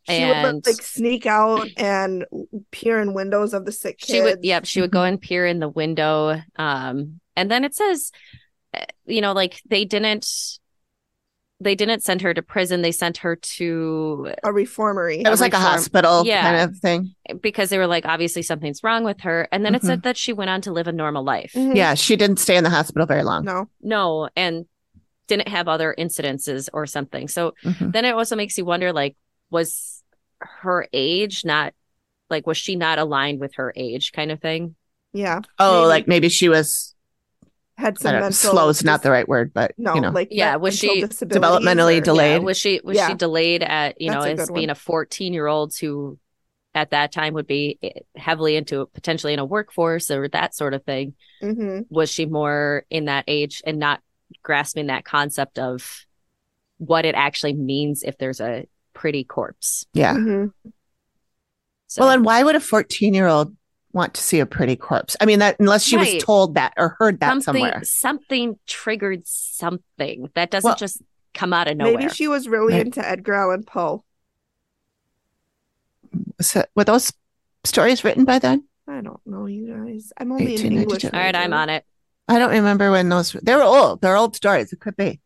She 0.07 0.13
And- 0.13 0.55
would 0.55 0.65
like 0.67 0.81
sneak 0.81 1.25
out 1.25 1.67
and 1.77 2.25
peer 2.71 2.99
in 3.01 3.13
windows 3.13 3.53
of 3.53 3.65
the 3.65 3.71
sick 3.71 3.99
kids. 3.99 4.11
She 4.11 4.21
would, 4.21 4.43
yep, 4.43 4.65
she 4.65 4.81
would 4.81 4.91
go 4.91 5.03
and 5.03 5.21
peer 5.21 5.45
in 5.45 5.59
the 5.59 5.69
window. 5.69 6.41
Um, 6.55 7.19
and 7.35 7.49
then 7.51 7.63
it 7.63 7.75
says, 7.75 8.11
uh, 8.73 8.83
you 9.05 9.21
know, 9.21 9.33
like 9.33 9.61
they 9.69 9.85
didn't, 9.85 10.27
they 11.61 11.75
didn't 11.75 12.01
send 12.03 12.21
her 12.23 12.33
to 12.33 12.41
prison. 12.41 12.81
They 12.81 12.91
sent 12.91 13.17
her 13.17 13.35
to 13.35 14.33
a 14.43 14.51
reformery. 14.51 15.21
It 15.23 15.29
was 15.29 15.39
like 15.41 15.53
a 15.53 15.59
hospital 15.59 16.25
Yeah. 16.25 16.41
kind 16.41 16.69
of 16.69 16.77
thing. 16.79 17.13
because 17.39 17.69
they 17.69 17.77
were 17.77 17.87
like, 17.87 18.05
obviously 18.05 18.41
something's 18.41 18.83
wrong 18.83 19.03
with 19.03 19.21
her. 19.21 19.47
And 19.51 19.63
then 19.63 19.73
it 19.75 19.83
said 19.83 20.03
that 20.03 20.17
she 20.17 20.33
went 20.33 20.49
on 20.49 20.61
to 20.61 20.71
live 20.73 20.87
a 20.87 20.91
normal 20.91 21.23
life. 21.23 21.53
Mhm. 21.55 21.75
Yeah, 21.75 21.93
she 21.93 22.15
didn't 22.17 22.37
stay 22.39 22.57
in 22.57 22.63
the 22.63 22.69
hospital 22.69 23.05
very 23.05 23.23
long. 23.23 23.45
No. 23.45 23.69
No, 23.81 24.27
and 24.35 24.65
didn't 25.27 25.47
have 25.47 25.67
other 25.69 25.95
incidences 25.97 26.67
or 26.73 26.85
something. 26.85 27.27
So 27.29 27.53
Mhm. 27.63 27.93
then 27.93 28.03
it 28.05 28.11
also 28.15 28.35
makes 28.35 28.57
you 28.57 28.65
wonder, 28.65 28.91
like, 28.91 29.15
was 29.49 30.03
her 30.39 30.87
age 30.91 31.45
not, 31.45 31.73
like, 32.29 32.45
was 32.47 32.57
she 32.57 32.75
not 32.75 32.97
aligned 32.99 33.39
with 33.39 33.53
her 33.55 33.71
age, 33.77 34.11
kind 34.11 34.31
of 34.31 34.41
thing? 34.41 34.75
Yeah. 35.13 35.41
Oh, 35.59 35.81
Maybe. 35.81 35.87
like 35.87 36.07
maybe 36.07 36.29
she 36.29 36.49
was 36.49 36.95
Had 37.81 37.99
some 37.99 38.11
don't 38.11 38.19
know, 38.21 38.25
mental 38.27 38.51
slow 38.51 38.69
is 38.69 38.83
not 38.83 39.01
the 39.03 39.11
right 39.11 39.27
word, 39.27 39.51
but 39.53 39.73
no, 39.77 39.95
you 39.95 40.01
know, 40.01 40.11
like 40.11 40.27
Yeah, 40.31 40.55
was 40.57 40.77
she 40.77 41.01
developmentally 41.03 41.97
or- 41.97 42.01
delayed? 42.01 42.41
Yeah, 42.41 42.45
was 42.45 42.57
she 42.57 42.79
was 42.83 42.95
Yeah. 42.95 43.07
she 43.09 43.13
delayed 43.15 43.63
at 43.63 43.99
you 43.99 44.09
know 44.11 44.21
That's 44.21 44.39
a 44.39 44.43
as 44.43 44.51
being 44.51 44.67
one. 44.67 44.69
a 44.71 44.75
14 44.75 45.33
year 45.33 45.47
old 45.47 45.75
who 45.75 46.19
at 46.73 46.91
that 46.91 47.11
time 47.11 47.33
would 47.33 47.47
be 47.47 47.79
eh, 47.83 47.89
heavily 48.15 48.55
into 48.55 48.85
potentially 48.93 49.33
in 49.33 49.39
a 49.39 49.45
workforce 49.45 50.09
or 50.11 50.27
that 50.29 50.55
sort 50.55 50.73
of 50.73 50.83
thing 50.85 51.15
Mhm. 51.41 51.85
was 51.89 52.09
she 52.11 52.25
more 52.25 52.85
in 52.89 53.05
that 53.05 53.25
age 53.27 53.61
and 53.65 53.79
not 53.79 54.01
grasping 54.43 54.87
that 54.87 55.03
concept 55.03 55.59
of 55.59 56.05
what 56.77 57.03
it 57.05 57.15
actually 57.15 57.53
means 57.53 58.03
if 58.03 58.17
there's 58.17 58.39
a 58.39 58.67
pretty 58.93 59.23
corpse 59.23 59.85
yeah. 59.93 60.13
Mhm. 60.15 60.53
so 61.87 62.01
Well, 62.03 62.11
and 62.11 62.23
why 62.23 62.43
would 62.43 62.55
a 62.55 62.59
14 62.61 63.13
year 63.13 63.27
old 63.27 63.55
want 63.93 64.13
to 64.15 64.21
see 64.21 64.39
a 64.39 64.45
pretty 64.45 64.75
corpse? 64.75 65.15
I 65.19 65.25
mean, 65.25 65.39
that 65.39 65.57
unless 65.59 65.83
she 65.83 65.97
Right. 65.97 66.15
was 66.15 66.23
told 66.23 66.55
that 66.55 66.73
or 66.77 66.95
heard 66.99 67.19
that 67.19 67.29
something 67.29 67.43
somewhere. 67.63 67.81
something 67.83 68.59
triggered 68.67 69.25
something 69.27 70.29
that 70.35 70.51
doesn't 70.51 70.67
Well, 70.67 70.75
just 70.77 71.01
come 71.33 71.53
out 71.53 71.67
of 71.67 71.77
nowhere 71.77 71.97
Maybe 71.97 72.13
she 72.13 72.27
was 72.27 72.47
really 72.49 72.73
Right. 72.73 72.85
into 72.85 73.07
Edgar 73.07 73.33
Allan 73.33 73.63
Poe. 73.63 74.03
So, 76.41 76.65
were 76.75 76.83
those 76.83 77.13
stories 77.63 78.03
written 78.03 78.25
by 78.25 78.39
then? 78.39 78.65
I 78.87 79.01
don't 79.01 79.21
know, 79.25 79.45
you 79.45 79.67
guys. 79.73 80.11
I'm 80.17 80.31
only 80.31 80.55
in 80.55 80.77
English. 80.77 81.05
all 81.05 81.11
right 81.13 81.35
i'm 81.35 81.53
on 81.53 81.69
it 81.69 81.85
I 82.27 82.39
don't 82.39 82.51
remember 82.51 82.91
when 82.91 83.09
those 83.09 83.33
they 83.33 83.53
were 83.55 83.63
old. 83.63 83.99
They're 84.01 84.15
old 84.15 84.35
stories. 84.37 84.71
It 84.71 84.79
could 84.79 84.95
be. 84.95 85.19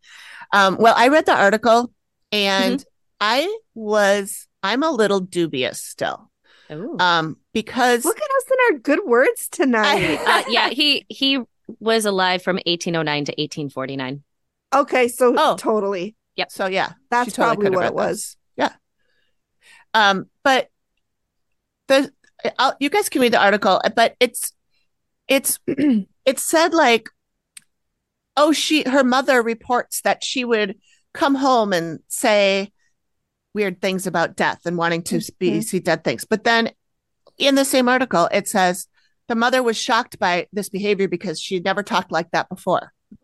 Um, 0.52 0.78
well, 0.80 0.96
I 0.98 1.10
read 1.10 1.28
the 1.28 1.36
article 1.36 1.92
and 2.32 2.80
Mm-hmm. 2.80 2.88
I 3.22 3.58
was 3.76 4.48
I'm 4.64 4.82
a 4.82 4.90
little 4.92 5.20
dubious 5.20 5.80
still. 5.82 6.32
Ooh. 6.72 6.98
Um, 7.00 7.38
because 7.54 8.04
Look 8.06 8.18
at 8.18 8.24
us 8.24 8.44
in 8.52 8.74
our 8.76 8.80
good 8.80 9.06
words 9.06 9.48
tonight. 9.50 10.18
uh, 10.26 10.44
yeah 10.50 10.70
he 10.70 11.06
he 11.10 11.40
was 11.80 12.06
alive 12.06 12.42
from 12.44 12.56
1809 12.66 13.26
to 13.26 13.32
1849 13.32 14.24
okay, 14.74 15.08
so 15.08 15.34
Oh. 15.38 15.56
totally. 15.58 16.16
Yep. 16.36 16.52
so 16.52 16.66
yeah, 16.68 16.94
That's 17.10 17.32
totally 17.34 17.56
probably 17.70 17.70
what 17.78 17.86
it 17.86 17.90
those. 17.90 17.96
was. 17.96 18.38
Yeah. 18.58 18.74
Um, 19.94 20.26
but 20.44 20.70
the 21.88 22.12
I'll, 22.60 22.76
you 22.80 22.90
guys 22.90 23.08
can 23.10 23.22
read 23.22 23.32
the 23.34 23.42
article, 23.42 23.80
but 23.96 24.16
it's 24.20 24.52
it's 25.28 25.60
it 25.68 26.40
said 26.40 26.74
like 26.74 27.10
oh, 28.38 28.52
she 28.52 28.84
her 28.90 29.04
mother 29.04 29.42
reports 29.42 30.02
that 30.02 30.24
she 30.24 30.44
would 30.44 30.78
come 31.14 31.36
home 31.36 31.72
and 31.72 32.00
say 32.10 32.72
weird 33.56 33.82
things 33.82 34.06
about 34.06 34.36
death 34.36 34.60
and 34.66 34.78
wanting 34.78 35.02
to 35.04 35.20
be 35.40 35.52
Mhm. 35.54 35.64
see 35.64 35.80
dead 35.80 36.04
things. 36.04 36.26
But 36.26 36.44
then 36.44 36.72
in 37.40 37.56
the 37.56 37.66
same 37.66 37.90
article, 37.90 38.30
it 38.32 38.48
says 38.48 38.88
the 39.28 39.36
mother 39.36 39.64
was 39.64 39.78
shocked 39.78 40.20
by 40.20 40.48
this 40.54 40.70
behavior 40.70 41.08
because 41.08 41.42
she 41.42 41.60
never 41.60 41.82
talked 41.82 42.12
like 42.12 42.30
that 42.32 42.48
before. 42.50 42.92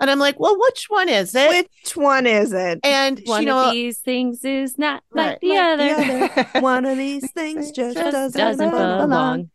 and 0.00 0.10
I'm 0.10 0.18
like, 0.18 0.38
well, 0.38 0.58
which 0.60 0.86
one 0.88 1.08
is 1.08 1.34
it? 1.34 1.48
Which 1.82 1.96
one 1.96 2.26
is 2.26 2.52
it? 2.52 2.80
and 2.84 3.20
One 3.24 3.42
you 3.42 3.46
know, 3.46 3.66
of 3.68 3.72
these 3.72 3.98
things 4.00 4.44
is 4.44 4.76
not 4.76 5.02
like 5.12 5.40
the 5.40 5.48
Like 5.50 5.80
other. 5.80 6.44
the 6.52 6.60
One 6.60 6.84
of 6.84 6.98
these 6.98 7.30
things 7.32 7.70
just, 7.70 7.96
Just 7.96 8.10
doesn't, 8.12 8.38
Doesn't 8.38 8.70
belong. 8.70 9.00
belong. 9.08 9.50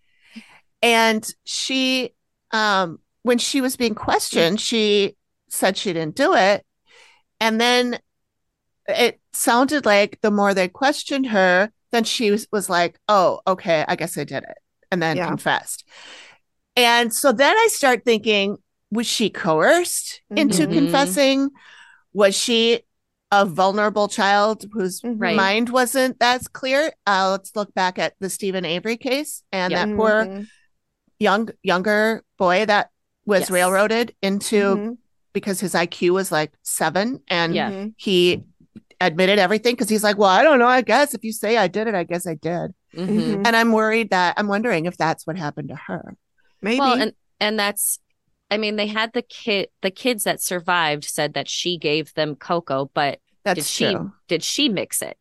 and 0.81 1.27
she 1.43 2.13
um 2.51 2.99
when 3.23 3.37
she 3.37 3.59
was 3.61 3.75
being 3.75 3.93
questioned 3.95 4.59
she 4.61 5.15
said 5.49 5.75
she 5.77 5.91
didn't 5.93 6.15
do 6.15 6.33
it 6.33 6.65
and 7.41 7.59
then 7.59 7.99
it 8.89 9.19
sounded 9.33 9.85
like 9.85 10.19
the 10.21 10.31
more 10.31 10.53
they 10.53 10.67
questioned 10.67 11.27
her 11.27 11.71
then 11.91 12.03
she 12.03 12.31
was, 12.31 12.47
was 12.51 12.69
like 12.69 12.99
oh 13.07 13.39
okay 13.47 13.85
i 13.87 13.95
guess 13.95 14.17
i 14.17 14.23
did 14.23 14.43
it 14.43 14.57
and 14.91 15.01
then 15.01 15.17
Yeah. 15.17 15.27
confessed 15.27 15.85
and 16.75 17.13
so 17.13 17.31
then 17.31 17.55
i 17.57 17.67
start 17.71 18.03
thinking 18.05 18.57
was 18.91 19.05
she 19.07 19.29
coerced 19.29 20.21
into 20.35 20.67
Mhm. 20.67 20.73
confessing 20.73 21.49
was 22.13 22.35
she 22.35 22.81
a 23.31 23.45
vulnerable 23.45 24.07
child 24.07 24.65
whose 24.73 25.01
Mhm. 25.01 25.15
Right. 25.19 25.35
mind 25.35 25.69
wasn't 25.69 26.17
as 26.21 26.47
clear 26.47 26.91
uh, 27.05 27.29
let's 27.31 27.55
look 27.55 27.71
back 27.75 27.99
at 27.99 28.15
the 28.19 28.29
Steven 28.29 28.65
Avery 28.65 28.97
case 28.97 29.43
and 29.51 29.71
Yeah. 29.71 29.85
that 29.85 29.95
poor 29.95 30.25
Mhm. 30.25 30.47
young 31.19 31.49
younger 31.61 32.23
boy 32.39 32.65
that 32.65 32.89
was 33.25 33.41
Yes. 33.41 33.51
railroaded 33.51 34.15
into 34.23 34.75
Mhm. 34.75 34.97
because 35.33 35.59
his 35.59 35.75
IQ 35.75 36.13
was 36.13 36.31
like 36.31 36.53
seven 36.63 37.21
and 37.27 37.53
Yeah. 37.53 37.69
Mhm. 37.69 37.93
he 37.97 38.43
admitted 39.01 39.39
everything 39.39 39.73
because 39.73 39.89
he's 39.89 40.03
like, 40.03 40.17
well, 40.17 40.29
I 40.29 40.43
don't 40.43 40.59
know. 40.59 40.67
I 40.67 40.81
guess 40.81 41.13
if 41.13 41.23
you 41.23 41.31
say 41.31 41.57
I 41.57 41.67
did 41.67 41.87
it, 41.87 41.95
I 41.95 42.03
guess 42.03 42.27
I 42.27 42.33
did. 42.35 42.73
Mhm. 42.95 43.07
Mhm. 43.07 43.47
And 43.47 43.55
I'm 43.55 43.71
worried 43.71 44.09
that 44.09 44.35
I'm 44.37 44.47
wondering 44.47 44.85
if 44.85 44.97
that's 44.97 45.25
what 45.25 45.37
happened 45.37 45.69
to 45.69 45.75
her. 45.75 46.15
Maybe. 46.61 46.79
Well, 46.79 47.01
and 47.01 47.13
and 47.39 47.57
that's, 47.57 47.99
I 48.51 48.57
mean, 48.57 48.75
they 48.75 48.87
had 48.87 49.13
the 49.13 49.21
kid, 49.21 49.69
the 49.81 49.91
kids 49.91 50.23
that 50.25 50.41
survived 50.41 51.05
said 51.05 51.33
that 51.35 51.47
she 51.47 51.77
gave 51.77 52.13
them 52.15 52.35
cocoa, 52.35 52.91
but 52.93 53.19
That's 53.45 53.59
did 53.59 53.65
she 53.65 53.93
true. 53.93 54.11
did 54.27 54.43
she 54.43 54.67
mix 54.69 55.01
it? 55.01 55.17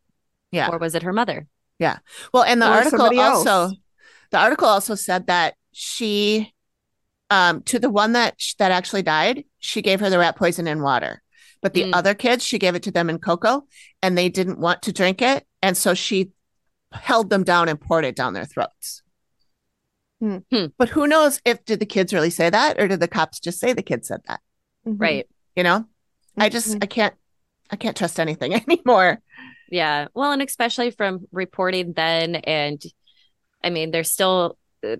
Yeah. 0.50 0.68
or 0.70 0.78
was 0.78 0.94
it 0.94 1.02
her 1.02 1.12
mother? 1.12 1.46
Yeah. 1.78 1.98
Well, 2.32 2.42
and 2.42 2.60
the 2.60 2.66
Or 2.66 2.72
article 2.72 2.98
somebody 2.98 3.20
also 3.20 3.70
the 4.30 4.38
article 4.38 4.66
also 4.66 4.94
said 4.94 5.26
that 5.28 5.54
she 5.72 6.52
um 7.30 7.62
to 7.64 7.78
the 7.78 7.90
one 7.90 8.12
that 8.14 8.34
that 8.58 8.72
actually 8.72 9.02
died, 9.02 9.44
she 9.60 9.82
gave 9.82 10.00
her 10.00 10.10
the 10.10 10.18
rat 10.18 10.36
poison 10.36 10.66
in 10.66 10.82
water. 10.82 11.22
But 11.60 11.74
the 11.74 11.84
Mm. 11.84 11.90
other 11.94 12.14
kids, 12.14 12.44
she 12.44 12.58
gave 12.58 12.74
it 12.74 12.82
to 12.84 12.90
them 12.90 13.10
in 13.10 13.18
cocoa 13.18 13.66
and 14.02 14.16
they 14.16 14.28
didn't 14.28 14.58
want 14.60 14.82
to 14.82 14.92
drink 14.92 15.20
it. 15.22 15.46
And 15.62 15.76
so 15.76 15.94
she 15.94 16.30
held 16.92 17.30
them 17.30 17.44
down 17.44 17.68
and 17.68 17.80
poured 17.80 18.04
it 18.04 18.16
down 18.16 18.32
their 18.32 18.44
throats. 18.44 19.02
Hmm. 20.20 20.38
Hmm. 20.52 20.66
But 20.76 20.88
who 20.90 21.06
knows 21.06 21.40
if 21.44 21.64
did 21.64 21.80
the 21.80 21.86
kids 21.86 22.12
really 22.12 22.30
say 22.30 22.50
that 22.50 22.80
or 22.80 22.88
did 22.88 23.00
the 23.00 23.08
cops 23.08 23.38
just 23.40 23.60
say 23.60 23.72
the 23.72 23.82
kids 23.82 24.08
said 24.08 24.20
that? 24.26 24.40
Mhm. 24.86 25.00
Right. 25.00 25.28
You 25.54 25.62
know? 25.62 25.86
I 26.36 26.48
just 26.48 26.74
Mhm. 26.74 26.82
I 26.84 26.86
can't 26.86 27.14
I 27.70 27.76
can't 27.76 27.96
trust 27.96 28.18
anything 28.18 28.54
anymore. 28.68 29.20
Yeah. 29.70 30.08
Well, 30.14 30.32
and 30.32 30.40
especially 30.40 30.90
from 30.90 31.26
reporting 31.32 31.92
then, 31.92 32.36
and 32.36 32.82
I 33.62 33.70
mean, 33.70 33.90
there's 33.90 34.10
still. 34.10 34.56
uh, 34.84 34.96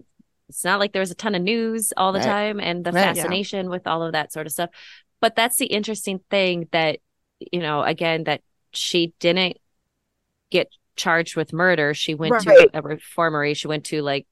It's 0.50 0.64
not 0.64 0.80
like 0.80 0.92
there 0.94 1.00
was 1.00 1.10
a 1.10 1.14
ton 1.14 1.34
of 1.34 1.42
news 1.42 1.92
all 1.96 2.12
the 2.12 2.20
Right. 2.20 2.24
time, 2.26 2.58
and 2.60 2.82
the 2.84 2.90
Right. 2.92 3.02
Yeah. 3.02 3.14
fascination 3.14 3.68
with 3.70 3.86
all 3.86 4.02
of 4.02 4.12
that 4.12 4.32
sort 4.32 4.46
of 4.46 4.52
stuff. 4.52 4.70
But 5.20 5.34
that's 5.36 5.56
the 5.56 5.66
interesting 5.66 6.20
thing 6.30 6.68
that 6.72 7.00
you 7.52 7.60
know, 7.60 7.82
again, 7.82 8.24
that 8.24 8.40
she 8.72 9.12
didn't 9.20 9.58
get 10.50 10.68
charged 10.96 11.36
with 11.36 11.52
murder. 11.52 11.94
She 11.94 12.14
went 12.14 12.32
Right. 12.32 12.44
to 12.44 12.70
a 12.74 12.82
reformery. 12.82 13.54
She 13.54 13.68
went 13.68 13.84
to 13.86 14.02
like, 14.02 14.26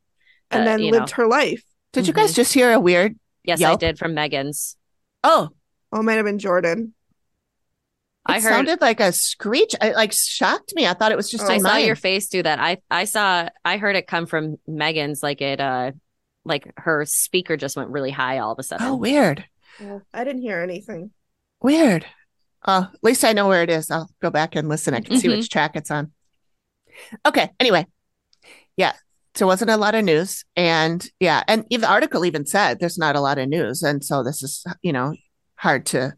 and 0.50 0.62
uh, 0.62 0.64
then 0.64 0.80
lived 0.90 1.10
know. 1.10 1.14
her 1.22 1.26
life. 1.28 1.62
Did 1.92 2.06
you 2.06 2.12
guys 2.12 2.34
just 2.34 2.52
hear 2.52 2.72
a 2.72 2.80
weird 2.80 3.16
yes, 3.44 3.62
I 3.62 3.76
did 3.76 3.98
from 3.98 4.14
Megan's. 4.14 4.76
oh 5.24 5.50
Oh, 5.92 6.00
it 6.00 6.02
might 6.02 6.14
have 6.14 6.24
been 6.24 6.40
Jordan. 6.40 6.94
it 8.28 8.32
I 8.32 8.34
heard. 8.40 8.42
sounded 8.50 8.80
like 8.80 8.98
a 9.00 9.12
screech. 9.12 9.74
It 9.80 9.94
like 9.94 10.12
shocked 10.12 10.72
me. 10.74 10.86
I 10.86 10.94
thought 10.94 11.12
it 11.12 11.16
was 11.16 11.30
just 11.30 11.44
Oh, 11.44 11.48
I 11.52 11.58
saw 11.58 11.76
your 11.76 11.94
face 11.96 12.28
do 12.28 12.42
that. 12.42 12.58
I 12.58 12.78
I 12.90 13.04
saw. 13.04 13.48
I 13.64 13.76
heard 13.78 13.94
it 13.96 14.08
come 14.08 14.26
from 14.26 14.56
Megan's. 14.66 15.22
Like 15.22 15.40
it. 15.40 15.60
Uh, 15.60 15.92
like 16.44 16.72
her 16.76 17.04
speaker 17.06 17.56
just 17.56 17.76
went 17.76 17.90
really 17.90 18.10
high 18.10 18.38
all 18.38 18.52
of 18.52 18.58
a 18.58 18.62
sudden. 18.62 18.86
Oh, 18.86 18.96
weird. 18.96 19.44
I 20.12 20.24
didn't 20.24 20.42
hear 20.42 20.60
anything. 20.60 21.10
Weird. 21.60 22.06
Oh, 22.66 22.88
at 22.92 23.02
least 23.04 23.24
I 23.24 23.32
know 23.32 23.48
where 23.48 23.62
it 23.62 23.70
is. 23.70 23.90
I'll 23.90 24.10
go 24.20 24.30
back 24.30 24.56
and 24.56 24.68
listen. 24.68 24.94
I 24.94 25.00
can 25.00 25.18
see 25.18 25.28
Mhm. 25.28 25.36
which 25.36 25.50
track 25.50 25.76
it's 25.76 25.90
on. 25.90 26.12
Okay. 27.24 27.50
Anyway, 27.60 27.86
yeah. 28.76 28.94
So 29.34 29.44
it 29.44 29.48
wasn't 29.48 29.70
a 29.70 29.76
lot 29.76 29.94
of 29.94 30.02
news, 30.04 30.44
and 30.56 31.06
yeah, 31.20 31.42
and 31.46 31.66
even 31.68 31.82
the 31.82 31.90
article 31.90 32.24
even 32.24 32.46
said 32.46 32.80
there's 32.80 32.96
not 32.96 33.16
a 33.16 33.20
lot 33.20 33.36
of 33.38 33.48
news, 33.50 33.82
and 33.82 34.02
so 34.02 34.22
this 34.24 34.42
is 34.42 34.64
you 34.82 34.92
know 34.94 35.14
hard 35.56 35.84
to 35.86 36.14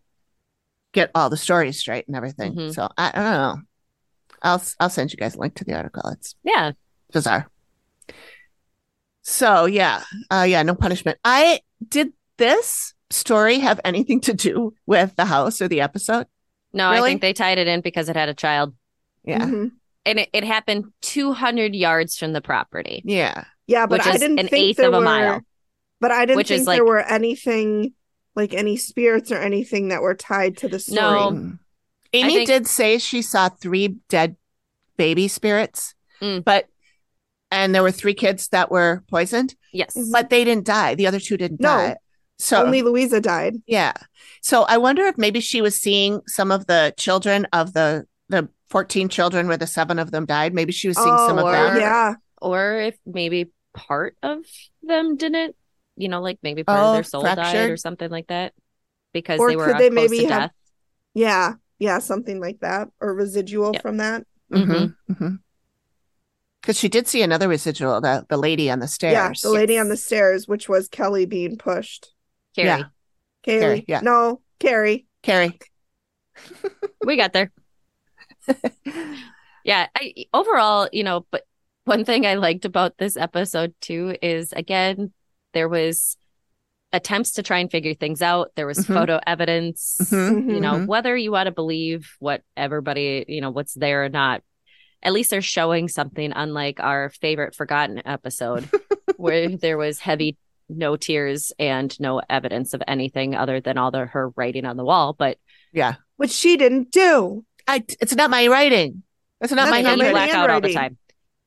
get 0.92 1.10
all 1.16 1.28
the 1.28 1.36
stories 1.36 1.78
straight 1.80 2.06
and 2.06 2.16
everything. 2.16 2.54
Mhm. 2.54 2.74
So 2.74 2.88
I, 2.96 3.08
I 3.08 3.10
don't 3.12 3.32
know. 3.32 3.56
I'll 4.42 4.62
I'll 4.78 4.88
send 4.90 5.10
you 5.12 5.16
guys 5.16 5.34
a 5.34 5.38
link 5.40 5.56
to 5.56 5.64
the 5.64 5.74
article. 5.74 6.08
It's 6.10 6.36
Yeah. 6.44 6.72
bizarre. 7.12 7.50
So 9.22 9.66
yeah, 9.66 10.04
uh, 10.30 10.46
yeah, 10.48 10.62
no 10.62 10.74
punishment. 10.76 11.18
I 11.24 11.60
did 11.86 12.12
this 12.36 12.94
story 13.10 13.58
have 13.58 13.80
anything 13.84 14.20
to 14.22 14.34
do 14.34 14.74
with 14.86 15.16
the 15.16 15.24
house 15.24 15.60
or 15.62 15.68
the 15.68 15.80
episode? 15.80 16.26
No, 16.72 16.88
I 16.90 17.00
think 17.00 17.20
they 17.20 17.32
tied 17.32 17.58
it 17.58 17.66
in 17.66 17.80
because 17.80 18.08
it 18.08 18.16
had 18.16 18.28
a 18.28 18.34
child. 18.34 18.74
Yeah, 19.24 19.40
Mhm. 19.44 19.72
And 20.06 20.20
it, 20.20 20.30
it 20.32 20.44
happened 20.44 20.86
200 21.02 21.74
yards 21.74 22.16
from 22.16 22.32
the 22.32 22.40
property. 22.40 23.02
yeah. 23.04 23.44
Yeah, 23.66 23.84
but 23.86 23.98
Which 23.98 24.06
I 24.06 24.14
is 24.14 24.20
didn't 24.20 24.38
an 24.40 24.48
think 24.48 24.64
eighth 24.70 24.76
there 24.78 24.88
of 24.88 24.94
a 24.94 24.98
were, 24.98 25.04
mile. 25.04 25.40
But 26.00 26.10
I 26.10 26.24
didn't 26.24 26.36
Which 26.38 26.50
is 26.50 26.60
think 26.60 26.68
like- 26.68 26.76
there 26.78 26.84
were 26.86 27.00
anything 27.02 27.92
like 28.34 28.54
any 28.54 28.76
spirits 28.78 29.30
or 29.30 29.36
anything 29.36 29.88
that 29.88 30.00
were 30.00 30.14
tied 30.14 30.56
to 30.58 30.68
the 30.68 30.78
story. 30.78 30.96
No. 31.00 31.30
Mm. 31.32 31.58
Amy 32.14 32.34
think- 32.36 32.46
did 32.46 32.66
say 32.66 32.96
she 32.98 33.20
saw 33.20 33.48
three 33.50 33.96
dead 34.08 34.36
baby 34.96 35.28
spirits, 35.28 35.94
Mm. 36.22 36.44
but 36.44 36.66
and 37.50 37.74
there 37.74 37.82
were 37.82 37.90
three 37.90 38.14
kids 38.14 38.48
that 38.48 38.70
were 38.70 39.02
poisoned, 39.10 39.54
Yes. 39.72 39.96
But 40.12 40.30
they 40.30 40.44
didn't 40.44 40.64
die. 40.66 40.94
The 40.94 41.06
other 41.06 41.20
two 41.20 41.36
didn't 41.36 41.60
No. 41.60 41.68
die. 41.68 41.96
So 42.38 42.64
Only 42.64 42.82
Louisa 42.82 43.20
died. 43.20 43.56
yeah. 43.66 43.92
So 44.42 44.62
I 44.62 44.78
wonder 44.78 45.02
if 45.06 45.18
maybe 45.18 45.40
she 45.40 45.60
was 45.60 45.74
seeing 45.74 46.20
some 46.26 46.52
of 46.52 46.66
the 46.66 46.94
children 46.96 47.46
of 47.52 47.72
the 47.72 48.06
the 48.28 48.48
14 48.70 49.08
children 49.08 49.48
where 49.48 49.56
the 49.56 49.66
seven 49.66 49.98
of 49.98 50.10
them 50.10 50.26
died. 50.26 50.54
Maybe 50.54 50.72
she 50.72 50.88
was 50.88 50.96
seeing 50.96 51.08
some 51.16 51.38
of 51.38 51.50
them. 51.50 51.76
Oh, 51.76 51.78
yeah. 51.78 52.14
Or 52.40 52.74
if 52.78 52.96
maybe 53.06 53.50
part 53.74 54.16
of 54.22 54.44
them 54.82 55.16
didn't, 55.16 55.56
you 55.96 56.08
know, 56.08 56.20
like 56.20 56.38
maybe 56.42 56.62
part 56.62 56.78
of 56.78 56.86
Oh, 56.86 56.92
their 56.92 57.02
soul 57.02 57.22
died 57.22 57.70
or 57.70 57.76
something 57.76 58.10
like 58.10 58.26
that 58.28 58.52
because 59.12 59.40
Or 59.40 59.48
they 59.48 59.56
were 59.56 59.66
could 59.66 59.78
they 59.78 59.88
close 59.90 60.10
maybe 60.10 60.26
to 60.26 60.32
have- 60.32 60.40
death. 60.42 60.52
Yeah. 61.14 61.54
Yeah, 61.80 61.98
something 62.00 62.38
like 62.40 62.60
that. 62.60 62.88
Or 63.00 63.14
residual 63.14 63.72
Yep. 63.72 63.82
from 63.82 63.96
that. 63.96 64.26
Mm-hmm. 64.52 65.36
Because 66.60 66.78
she 66.78 66.88
did 66.88 67.08
see 67.08 67.22
another 67.22 67.48
residual, 67.48 68.00
the, 68.00 68.26
the 68.28 68.36
lady 68.36 68.70
on 68.70 68.78
the 68.80 68.88
stairs. 68.88 69.12
Yeah, 69.12 69.32
the 69.42 69.50
lady 69.54 69.78
on 69.78 69.88
the 69.88 69.96
stairs, 69.96 70.46
which 70.46 70.68
was 70.68 70.88
Kelly 70.88 71.24
being 71.24 71.56
pushed. 71.56 72.12
Carrie, 72.58 72.68
Yeah. 72.68 72.84
Kaylee. 73.46 73.60
Carrie, 73.60 73.84
yeah. 73.88 74.00
No, 74.02 74.40
Carrie. 74.58 75.06
Carrie. 75.22 75.58
we 77.04 77.16
got 77.16 77.32
there. 77.32 77.50
yeah 79.64 79.86
I, 79.94 80.14
overall 80.32 80.88
you 80.92 81.04
know 81.04 81.26
but 81.30 81.42
one 81.84 82.04
thing 82.04 82.24
i 82.26 82.34
liked 82.34 82.64
about 82.64 82.96
this 82.98 83.16
episode 83.16 83.74
too 83.80 84.16
is 84.22 84.52
again 84.52 85.12
there 85.52 85.68
was 85.68 86.16
attempts 86.92 87.32
to 87.32 87.42
try 87.42 87.58
and 87.58 87.70
figure 87.70 87.92
things 87.94 88.22
out 88.22 88.52
there 88.56 88.66
was 88.66 88.78
Mhm. 88.78 88.94
photo 88.94 89.20
evidence 89.26 89.98
Mhm, 90.10 90.50
you 90.54 90.60
know 90.60 90.72
mhm. 90.74 90.86
whether 90.86 91.14
you 91.16 91.30
want 91.30 91.46
to 91.48 91.52
believe 91.52 92.10
what 92.20 92.42
everybody 92.56 93.24
you 93.28 93.40
know 93.42 93.50
what's 93.50 93.74
there 93.74 94.04
or 94.04 94.08
not 94.08 94.42
at 95.02 95.12
least 95.12 95.30
they're 95.30 95.42
showing 95.42 95.88
something 95.88 96.32
unlike 96.34 96.80
our 96.80 97.10
favorite 97.10 97.54
forgotten 97.54 98.00
episode 98.06 98.68
where 99.16 99.48
there 99.56 99.76
was 99.76 99.98
heavy 100.00 100.36
no 100.68 100.96
tears 100.96 101.52
and 101.58 101.98
no 102.00 102.20
evidence 102.28 102.74
of 102.74 102.82
anything 102.86 103.34
other 103.34 103.60
than 103.60 103.78
all 103.78 103.90
the 103.90 104.06
her 104.06 104.30
writing 104.36 104.64
on 104.64 104.76
the 104.76 104.84
wall 104.84 105.14
but 105.18 105.38
Yeah. 105.72 105.94
Which 106.16 106.30
she 106.30 106.56
didn't 106.56 106.90
do. 106.90 107.44
I, 107.66 107.84
it's 108.00 108.14
not 108.14 108.30
my 108.30 108.46
writing. 108.48 109.02
It's 109.40 109.52
not 109.52 109.56
That's 109.66 109.70
my 109.70 109.82
not 109.82 109.98
my 109.98 110.04
handwriting. 110.04 110.12
black 110.14 110.30
out 110.30 110.50
all 110.50 110.60
the 110.60 110.72
time 110.74 110.96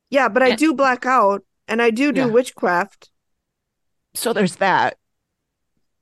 Yeah, 0.09 0.29
but 0.29 0.43
I 0.43 0.47
Yeah. 0.49 0.55
do 0.55 0.73
black 0.73 1.05
out 1.05 1.43
and 1.67 1.81
I 1.81 1.89
do 1.89 2.11
do 2.11 2.21
Yeah. 2.21 2.25
witchcraft. 2.27 3.09
So 4.13 4.33
there's 4.33 4.57
that. 4.57 4.97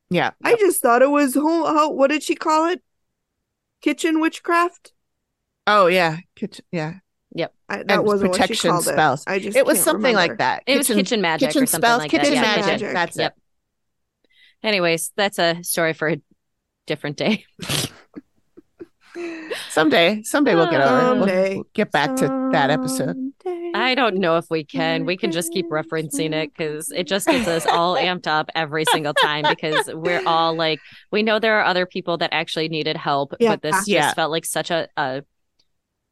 Yeah. 0.09 0.31
I 0.43 0.55
just 0.55 0.81
thought 0.81 1.01
it 1.01 1.09
was 1.11 1.33
who 1.35 1.65
how 1.65 1.91
what 1.91 2.09
did 2.09 2.23
she 2.23 2.35
call 2.35 2.69
it? 2.69 2.81
Kitchen 3.81 4.19
witchcraft? 4.19 4.91
Oh 5.67 5.87
yeah. 5.87 6.17
Kitchen, 6.35 6.65
yeah. 6.71 6.95
I, 7.69 7.77
that 7.83 7.91
And 7.91 8.03
wasn't 8.05 8.31
what 8.31 8.37
she 8.37 8.41
protection 8.41 8.71
called 8.71 8.83
spells. 8.85 9.21
it. 9.21 9.29
I 9.29 9.39
just 9.39 9.55
It 9.57 9.65
was 9.65 9.75
can't 9.75 9.85
something 9.85 10.15
like 10.15 10.37
that. 10.39 10.63
It 10.65 10.77
was 10.77 10.87
kitchen 10.87 11.21
magic 11.21 11.49
kitchen 11.49 11.63
or 11.63 11.65
something 11.67 11.87
spells, 11.87 11.99
like 11.99 12.11
kitchen 12.11 12.33
that. 12.33 12.57
Yeah, 12.57 12.65
magic. 12.65 12.79
kitchen. 12.79 12.93
That's 12.93 13.17
Yep. 13.17 13.35
it. 13.35 14.27
Anyways, 14.67 15.11
that's 15.15 15.39
a 15.39 15.63
story 15.63 15.93
for 15.93 16.09
a 16.09 16.21
different 16.87 17.17
day. 17.17 17.45
Someday, 19.69 20.21
someday 20.23 20.55
we'll 20.55 20.69
get 20.69 20.81
over. 20.81 20.99
it. 20.99 21.03
We'll- 21.03 21.27
Someday. 21.27 21.55
we'll 21.55 21.63
get 21.73 21.91
back 21.91 22.15
to 22.17 22.49
that 22.53 22.69
episode. 22.69 23.15
I 23.73 23.95
don't 23.95 24.17
know 24.17 24.37
if 24.37 24.45
we 24.49 24.63
can. 24.63 25.03
We 25.05 25.17
can 25.17 25.31
just 25.31 25.51
keep 25.51 25.67
referencing 25.69 26.33
it 26.33 26.51
because 26.55 26.91
it 26.91 27.07
just 27.07 27.27
gets 27.27 27.47
us 27.47 27.65
all 27.65 27.95
amped 27.95 28.27
up 28.27 28.49
every 28.55 28.85
single 28.85 29.13
time 29.13 29.45
because 29.49 29.89
we're 29.93 30.21
all 30.25 30.55
like, 30.55 30.79
we 31.11 31.23
know 31.23 31.39
there 31.39 31.59
are 31.59 31.65
other 31.65 31.85
people 31.85 32.17
that 32.17 32.29
actually 32.33 32.69
needed 32.69 32.97
help, 32.97 33.33
Yeah. 33.39 33.49
but 33.55 33.61
this 33.63 33.85
just 33.85 34.15
felt 34.15 34.31
like 34.31 34.45
such 34.45 34.69
a, 34.71 34.87
a 34.95 35.23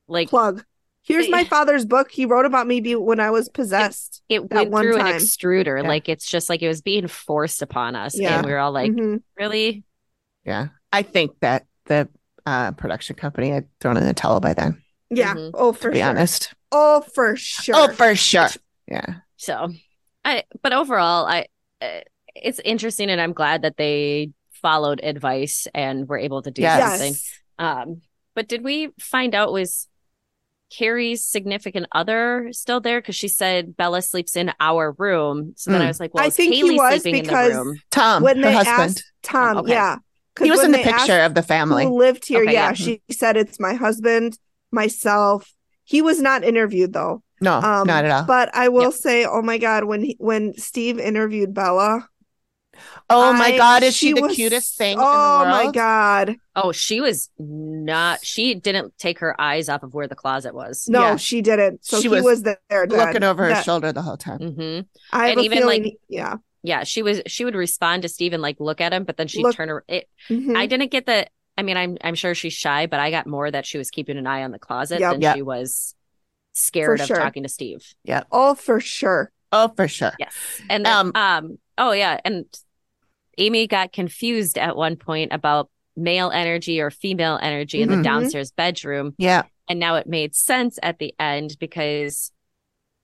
like 0.08 0.30
plug. 0.30 0.64
Here's 1.08 1.30
my 1.30 1.44
father's 1.46 1.86
book. 1.86 2.12
He 2.12 2.26
wrote 2.26 2.46
about 2.46 2.68
me 2.68 2.82
be- 2.82 2.96
when 2.96 3.20
I 3.20 3.32
was 3.32 3.48
possessed. 3.50 4.22
it 4.30 4.42
that 4.50 4.56
went 4.56 4.72
one 4.72 4.84
through 4.84 4.98
an 5.00 5.06
extruder. 5.06 5.82
Yeah. 5.82 5.88
Like 5.88 6.10
it's 6.10 6.30
just 6.30 6.50
like 6.50 6.62
it 6.62 6.68
was 6.68 6.82
being 6.82 7.08
forced 7.08 7.62
upon 7.62 7.96
us, 7.96 8.20
Yeah. 8.20 8.38
and 8.38 8.46
we 8.46 8.52
were 8.52 8.58
all 8.60 8.72
like, 8.74 8.92
Mhm. 8.92 9.22
really? 9.38 9.84
Yeah. 10.46 10.68
I 10.92 11.02
think 11.04 11.40
that 11.40 11.66
the 11.86 12.10
uh, 12.46 12.72
production 12.72 13.16
company 13.16 13.50
had 13.52 13.68
thrown 13.80 13.98
in 13.98 14.06
the 14.06 14.14
towel 14.14 14.40
by 14.40 14.54
then, 14.54 14.82
Yeah. 15.10 15.34
Mhm. 15.34 15.52
Oh, 15.54 15.72
for 15.74 15.90
to 15.90 15.92
be 15.94 16.00
sure. 16.00 16.08
honest. 16.10 16.54
Oh, 16.72 17.02
for 17.14 17.36
sure. 17.38 17.76
Oh, 17.78 17.88
for 17.94 18.14
sure. 18.16 18.48
Yeah. 18.88 19.16
So, 19.38 19.70
I 20.26 20.44
but 20.62 20.74
overall, 20.74 21.26
I 21.26 21.48
uh, 21.82 22.02
it's 22.36 22.60
interesting, 22.66 23.10
and 23.10 23.20
I'm 23.22 23.34
glad 23.34 23.62
that 23.64 23.78
they 23.78 24.32
followed 24.54 25.00
advice 25.04 25.68
and 25.74 26.08
were 26.10 26.18
able 26.18 26.42
to 26.42 26.52
do 26.52 26.62
Yes. 26.64 26.90
something. 26.90 27.14
yes. 27.14 27.40
Um, 27.60 28.02
but 28.36 28.48
did 28.50 28.64
we 28.64 28.90
find 29.00 29.36
out 29.36 29.52
was 29.54 29.88
Carrie's 30.70 31.24
significant 31.26 31.88
other 31.92 32.50
still 32.52 32.80
there? 32.82 33.00
Because 33.02 33.16
she 33.16 33.28
said 33.28 33.78
Bella 33.78 34.02
sleeps 34.02 34.36
in 34.36 34.52
our 34.60 34.92
room. 34.98 35.54
So 35.56 35.72
then 35.72 35.82
I 35.82 35.86
Mm. 35.86 35.88
was 35.88 36.00
like, 36.00 36.14
well, 36.14 36.24
I 36.24 36.28
is 36.28 36.36
think 36.36 36.54
he 36.54 36.64
was 36.78 37.02
sleeping 37.02 37.20
in 37.20 37.26
because 37.28 37.52
the 37.54 37.66
room? 37.66 37.82
Tom, 37.92 38.24
when 38.24 38.38
her 38.38 38.50
they 38.50 38.54
husband. 38.54 38.80
asked 38.80 39.12
Tom, 39.24 39.58
Okay. 39.60 39.72
yeah. 39.72 39.98
'Cause 40.36 40.46
He 40.46 40.52
was 40.52 40.64
in 40.64 40.72
the 40.72 40.78
picture 40.80 41.20
of 41.22 41.34
the 41.34 41.42
family. 41.42 41.84
Who 41.86 41.98
lived 41.98 42.28
here? 42.28 42.44
Okay, 42.44 42.54
yeah, 42.54 42.68
yeah. 42.68 42.74
she 42.74 43.02
said 43.10 43.38
it's 43.38 43.60
my 43.60 43.74
husband, 43.74 44.38
myself. 44.72 45.52
He 45.84 46.02
was 46.02 46.22
not 46.22 46.44
interviewed 46.44 46.94
though. 46.94 47.24
No, 47.42 47.56
Um, 47.60 47.88
not 47.88 48.04
at 48.06 48.12
all. 48.12 48.24
But 48.26 48.50
I 48.54 48.70
will 48.70 48.84
Yep. 48.92 48.94
say, 48.94 49.26
oh 49.26 49.42
my 49.42 49.58
god, 49.58 49.86
when 49.86 50.04
he, 50.04 50.16
when 50.20 50.54
Steve 50.58 51.00
interviewed 51.00 51.54
Bella, 51.54 52.08
oh 53.10 53.34
my 53.34 53.48
I- 53.54 53.58
God, 53.58 53.84
is 53.84 53.96
she, 53.96 54.14
the 54.14 54.22
was- 54.22 54.36
cutest 54.36 54.78
thing 54.78 54.98
Oh 55.00 55.02
in 55.44 55.48
the 55.50 55.54
world? 55.56 55.66
my 55.66 55.72
god, 55.72 56.36
Oh, 56.56 56.72
she 56.72 57.00
was 57.02 57.30
not. 57.38 58.26
She 58.26 58.56
didn't 58.56 58.98
take 58.98 59.20
her 59.20 59.40
eyes 59.40 59.70
off 59.70 59.84
of 59.84 59.94
where 59.94 60.08
the 60.08 60.16
closet 60.16 60.54
was. 60.56 60.88
no, 60.90 61.02
Yeah. 61.02 61.16
she 61.18 61.42
didn't. 61.42 61.86
So 61.86 62.02
She 62.02 62.08
was 62.10 62.24
was, 62.24 62.44
there, 62.44 62.58
Dad. 62.70 62.90
Looking 62.92 63.24
over 63.24 63.44
her 63.44 63.50
That- 63.50 63.66
shoulder 63.66 63.92
the 63.92 64.02
whole 64.02 64.18
time. 64.18 64.40
hmm 64.40 64.80
I 65.14 65.28
have 65.30 65.32
And 65.38 65.40
a 65.42 65.44
even, 65.44 65.58
feeling, 65.60 65.84
like- 65.84 65.98
yeah. 66.10 66.36
Yeah, 66.64 66.84
she 66.84 67.02
was. 67.04 67.22
She 67.28 67.46
would 67.46 67.56
respond 67.56 68.02
to 68.02 68.10
Steve 68.10 68.34
and 68.34 68.42
like 68.42 68.60
look 68.60 68.82
at 68.82 68.92
him, 68.92 69.04
but 69.06 69.16
then 69.16 69.28
she'd 69.28 69.44
Look- 69.44 69.56
turn 69.56 69.70
her. 69.70 69.86
It, 69.88 70.10
Mhm. 70.30 70.58
I 70.58 70.66
didn't 70.66 70.92
get 70.92 71.06
the. 71.06 71.28
I 71.58 71.62
mean, 71.64 71.78
I'm 71.78 71.98
I'm 72.04 72.16
sure 72.16 72.36
she's 72.36 72.54
shy, 72.54 72.88
but 72.88 73.00
I 73.00 73.10
got 73.12 73.26
more 73.26 73.50
that 73.50 73.66
she 73.66 73.78
was 73.78 73.90
keeping 73.90 74.18
an 74.18 74.28
eye 74.28 74.44
on 74.44 74.52
the 74.52 74.60
closet 74.60 75.00
Yep. 75.00 75.12
than 75.14 75.22
Yep. 75.22 75.36
she 75.38 75.42
was 75.44 75.96
scared 76.54 76.98
For 76.98 77.04
of 77.04 77.08
sure. 77.08 77.18
talking 77.18 77.44
to 77.44 77.50
Steve. 77.50 77.94
Yeah. 78.04 78.24
Oh, 78.32 78.54
for 78.56 78.80
sure. 78.82 79.32
Oh, 79.52 79.72
for 79.78 79.88
sure. 79.88 80.14
Yes, 80.20 80.34
and 80.70 80.86
then, 80.86 80.94
Um, 80.94 81.12
um, 81.16 81.60
oh 81.78 81.92
yeah, 81.94 82.20
and 82.26 82.46
Amy 83.38 83.68
got 83.68 83.94
confused 83.94 84.58
at 84.58 84.76
one 84.76 84.96
point 84.96 85.32
about 85.34 85.70
male 85.96 86.30
energy 86.32 86.80
or 86.80 86.92
female 86.92 87.40
energy 87.42 87.82
in 87.82 87.90
the 87.90 87.96
Mhm. 87.96 88.04
downstairs 88.04 88.52
bedroom, 88.52 89.14
Yeah. 89.18 89.44
and 89.68 89.80
now 89.80 89.96
it 89.96 90.08
made 90.08 90.36
sense 90.36 90.78
at 90.84 91.00
the 91.00 91.14
end 91.20 91.58
because 91.60 92.32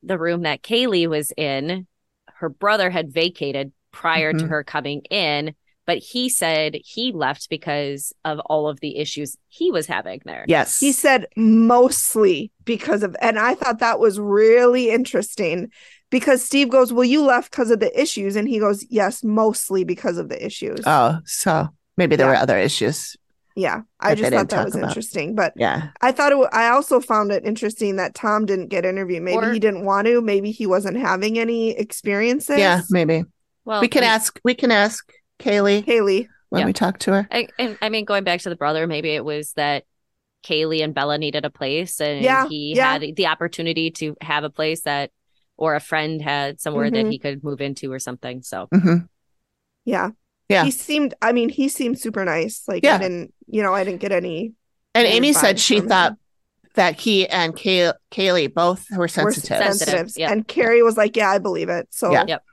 the 0.03 0.17
room 0.17 0.41
that 0.43 0.61
Kaylee 0.61 1.07
was 1.07 1.31
in, 1.37 1.87
her 2.35 2.49
brother 2.49 2.89
had 2.89 3.11
vacated 3.11 3.71
prior 3.91 4.33
to 4.33 4.45
Mhm. 4.45 4.49
her 4.49 4.63
coming 4.63 5.01
in, 5.09 5.55
but 5.85 5.97
he 5.99 6.29
said 6.29 6.77
he 6.83 7.11
left 7.11 7.49
because 7.49 8.13
of 8.25 8.39
all 8.41 8.67
of 8.67 8.79
the 8.79 8.97
issues 8.97 9.37
he 9.49 9.71
was 9.71 9.87
having 9.87 10.21
there. 10.25 10.45
Yes. 10.47 10.79
He 10.79 10.91
said 10.91 11.27
mostly 11.35 12.51
because 12.65 13.03
of, 13.03 13.15
and 13.21 13.37
I 13.39 13.53
thought 13.55 13.79
that 13.79 13.99
was 13.99 14.19
really 14.19 14.89
interesting 14.89 15.71
because 16.13 16.41
Steve 16.45 16.69
goes, 16.69 16.93
Well, 16.93 17.03
you 17.03 17.23
left 17.25 17.51
because 17.51 17.69
of 17.71 17.79
the 17.81 17.91
issues. 17.99 18.37
And 18.37 18.47
he 18.47 18.59
goes, 18.59 18.85
Yes, 18.89 19.23
mostly 19.23 19.83
because 19.83 20.17
of 20.17 20.29
the 20.29 20.39
issues. 20.45 20.79
oh, 20.85 21.19
so 21.25 21.67
maybe 21.97 22.15
there 22.15 22.27
Yeah. 22.27 22.31
were 22.33 22.37
other 22.37 22.57
issues. 22.57 23.17
yeah. 23.55 23.81
I 23.99 24.15
just 24.15 24.31
thought 24.33 24.49
that 24.49 24.65
was 24.65 24.75
about. 24.75 24.87
interesting. 24.89 25.35
But 25.35 25.53
Yeah. 25.55 25.89
I 26.01 26.11
thought 26.11 26.31
it, 26.31 26.37
wa- 26.37 26.49
I 26.51 26.69
also 26.69 26.99
found 26.99 27.31
it 27.31 27.45
interesting 27.45 27.97
that 27.97 28.15
Tom 28.15 28.45
didn't 28.45 28.69
get 28.69 28.83
interviewed. 28.85 29.21
Maybe 29.23 29.37
Or- 29.45 29.51
he 29.53 29.59
didn't 29.59 29.85
want 29.85 30.07
to. 30.07 30.21
Maybe 30.21 30.51
he 30.51 30.65
wasn't 30.65 30.97
having 30.97 31.37
any 31.37 31.71
experiences. 31.71 32.57
Yeah, 32.57 32.81
maybe. 32.89 33.25
Well, 33.65 33.81
we 33.81 33.87
can 33.89 34.03
and- 34.03 34.11
ask 34.11 34.39
we 34.43 34.53
can 34.55 34.71
ask 34.71 35.11
Kaylee 35.39 35.85
Kaylee, 35.85 36.27
when 36.49 36.61
Yeah. 36.61 36.65
we 36.65 36.73
talk 36.73 36.99
to 36.99 37.11
her. 37.13 37.27
I, 37.31 37.47
and 37.59 37.77
I 37.81 37.89
mean, 37.89 38.05
going 38.05 38.23
back 38.23 38.41
to 38.41 38.49
the 38.49 38.55
brother, 38.55 38.87
maybe 38.87 39.09
it 39.09 39.23
was 39.25 39.53
that 39.53 39.83
Kaylee 40.45 40.83
and 40.83 40.93
Bella 40.93 41.17
needed 41.17 41.45
a 41.45 41.49
place, 41.49 42.01
and 42.01 42.21
Yeah, 42.23 42.47
he 42.49 42.73
yeah. 42.75 42.93
had 42.93 43.15
the 43.15 43.27
opportunity 43.27 43.91
to 43.91 44.15
have 44.21 44.43
a 44.43 44.49
place 44.49 44.81
that, 44.81 45.11
or 45.57 45.75
a 45.75 45.79
friend 45.79 46.21
had 46.21 46.59
somewhere 46.59 46.89
that 46.89 47.05
Mhm. 47.05 47.11
he 47.11 47.19
could 47.19 47.43
move 47.43 47.61
into 47.61 47.91
or 47.91 47.99
something. 47.99 48.41
So 48.41 48.67
hmm 48.73 48.97
Yeah. 49.85 50.11
Yeah. 50.49 50.65
He 50.65 50.71
seemed, 50.71 51.13
I 51.21 51.31
mean, 51.31 51.49
he 51.49 51.69
seemed 51.69 51.99
super 51.99 52.25
nice. 52.25 52.63
Like, 52.67 52.83
Yeah. 52.83 52.95
I 52.95 52.97
didn't, 52.99 53.33
you 53.47 53.63
know, 53.63 53.73
I 53.73 53.83
didn't 53.83 54.01
get 54.01 54.11
any. 54.11 54.53
And 54.95 55.07
Amy 55.07 55.33
said 55.33 55.59
she 55.59 55.75
from 55.77 55.85
him. 55.85 55.89
thought 55.89 56.17
that 56.75 56.99
he 56.99 57.27
and 57.27 57.55
Kay- 57.55 57.93
Kaylee 58.11 58.53
both 58.53 58.85
were 58.91 58.99
were 58.99 59.07
sensitive 59.07 59.57
Sensitive, 59.57 60.11
yeah. 60.17 60.31
And 60.31 60.47
Carrie 60.47 60.81
was 60.83 60.97
like, 60.97 61.15
Yeah, 61.15 61.29
I 61.29 61.37
believe 61.37 61.69
it. 61.69 61.87
So, 61.91 62.11
Yeah. 62.11 62.25
Yep. 62.27 62.43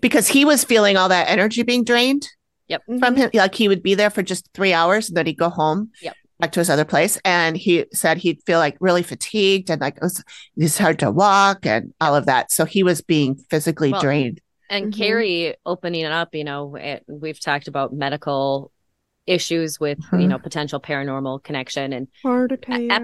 because 0.00 0.28
he 0.28 0.44
was 0.44 0.64
feeling 0.64 0.96
all 0.96 1.08
that 1.08 1.28
energy 1.28 1.62
being 1.62 1.84
drained 1.84 2.26
Yep. 2.68 2.82
from 2.98 3.16
him. 3.16 3.30
Like 3.34 3.54
he 3.54 3.68
would 3.68 3.82
be 3.82 3.94
there 3.94 4.10
for 4.10 4.22
just 4.22 4.48
three 4.54 4.72
hours 4.72 5.08
and 5.08 5.16
then 5.16 5.26
he'd 5.26 5.38
go 5.38 5.50
home 5.50 5.90
Yep. 6.02 6.16
Back 6.38 6.52
to 6.52 6.60
his 6.60 6.70
other 6.70 6.84
place. 6.84 7.18
And 7.24 7.56
he 7.56 7.86
said 7.92 8.18
he'd 8.18 8.42
feel 8.44 8.58
like 8.58 8.76
really 8.80 9.02
fatigued 9.02 9.70
and 9.70 9.80
like 9.80 9.96
it 9.96 10.02
was 10.02 10.22
it's 10.56 10.78
hard 10.78 10.98
to 11.00 11.10
walk 11.10 11.64
and 11.66 11.92
all 12.00 12.14
of 12.14 12.26
that. 12.26 12.52
So 12.52 12.64
he 12.64 12.82
was 12.82 13.00
being 13.00 13.36
physically 13.50 13.92
Well, 13.92 14.00
drained. 14.00 14.40
and 14.70 14.92
Mhm. 14.92 14.96
Carrie 14.96 15.54
opening 15.64 16.02
it 16.02 16.12
up, 16.12 16.34
you 16.34 16.44
know, 16.44 16.76
it, 16.76 17.04
we've 17.08 17.40
talked 17.40 17.68
about 17.68 17.92
medical 17.92 18.72
issues 19.26 19.80
with 19.80 19.98
you 20.12 20.18
Mhm. 20.18 20.28
know 20.28 20.38
potential 20.38 20.80
paranormal 20.80 21.42
connection 21.42 21.92
and 21.92 22.06
heart 22.22 22.52
attack. 22.52 23.02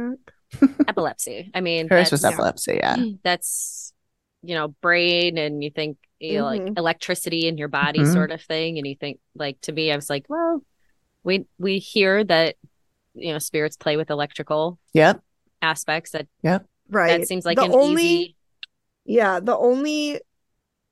epilepsy. 0.86 1.50
I 1.54 1.60
mean, 1.60 1.88
Hers 1.88 2.12
was 2.12 2.24
epilepsy, 2.24 2.74
yeah. 2.76 2.96
that's 3.22 3.92
you 4.42 4.54
know 4.54 4.68
brain 4.82 5.38
and 5.38 5.62
you 5.62 5.70
think 5.70 5.96
you 6.20 6.38
know, 6.38 6.44
like 6.44 6.62
Mhm. 6.62 6.78
electricity 6.78 7.46
in 7.48 7.56
your 7.58 7.68
body 7.68 8.00
Mhm. 8.00 8.12
sort 8.12 8.30
of 8.30 8.40
thing 8.42 8.78
and 8.78 8.86
you 8.86 8.94
think 8.96 9.18
like 9.34 9.60
to 9.62 9.72
me 9.72 9.90
i 9.92 9.96
was 9.96 10.08
like 10.10 10.24
well 10.28 10.62
we 11.24 11.46
we 11.58 11.78
hear 11.78 12.22
that 12.24 12.56
you 13.14 13.32
know 13.32 13.38
spirits 13.38 13.76
play 13.76 13.96
with 13.96 14.10
electrical 14.10 14.78
Yep. 14.94 15.20
aspects 15.60 16.10
that 16.12 16.26
yeah, 16.42 16.58
right. 16.88 17.20
that 17.20 17.28
seems 17.28 17.44
like 17.44 17.56
the 17.58 17.64
an 17.64 17.72
only, 17.74 18.04
easy 18.04 18.36
Yeah. 19.04 19.40
The 19.40 19.56
only, 19.56 20.20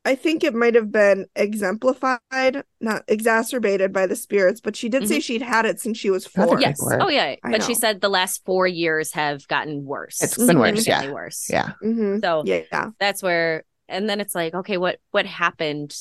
I 0.04 0.14
think 0.14 0.42
it 0.44 0.54
might 0.54 0.74
have 0.74 0.90
been 0.90 1.26
exemplified, 1.36 2.64
not 2.80 3.04
exacerbated 3.06 3.92
by 3.92 4.06
the 4.06 4.16
spirits, 4.16 4.60
but 4.60 4.74
she 4.76 4.88
did 4.88 5.06
say 5.06 5.20
she'd 5.20 5.42
had 5.42 5.66
it 5.66 5.80
since 5.80 5.98
she 5.98 6.10
was 6.10 6.26
four. 6.26 6.56
big 6.56 6.62
yes 6.62 6.80
oh 7.00 7.08
yeah 7.08 7.36
I 7.44 7.50
but 7.52 7.62
she 7.62 7.74
said 7.74 8.00
the 8.00 8.08
last 8.08 8.44
four 8.44 8.66
years 8.66 9.12
have 9.12 9.46
gotten 9.48 9.84
worse 9.84 10.22
It's 10.22 10.36
been 10.36 10.58
worse, 10.58 10.86
yeah. 10.86 11.10
worse 11.12 11.48
Yeah. 11.50 11.72
hmm 11.82 12.18
so 12.20 12.42
Yeah. 12.46 12.90
that's 12.98 13.22
where 13.22 13.64
and 13.90 14.08
then 14.08 14.20
it's 14.20 14.34
like 14.34 14.54
okay 14.54 14.76
what 14.76 14.98
what 15.10 15.26
happened 15.26 15.94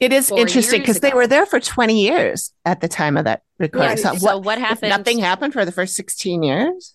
It 0.00 0.12
is 0.12 0.30
interesting 0.30 0.80
because 0.80 1.00
they 1.00 1.12
were 1.12 1.26
there 1.26 1.46
for 1.46 1.60
20 1.60 2.00
years 2.00 2.52
at 2.64 2.80
the 2.80 2.88
time 2.88 3.16
of 3.16 3.24
that 3.24 3.42
recording. 3.58 3.90
Right. 3.90 3.98
So, 3.98 4.14
so 4.14 4.24
what, 4.24 4.44
what 4.44 4.58
happened 4.58 4.90
nothing 4.90 5.18
happened 5.18 5.52
for 5.52 5.64
the 5.64 5.72
first 5.72 5.94
16 5.94 6.42
years? 6.42 6.94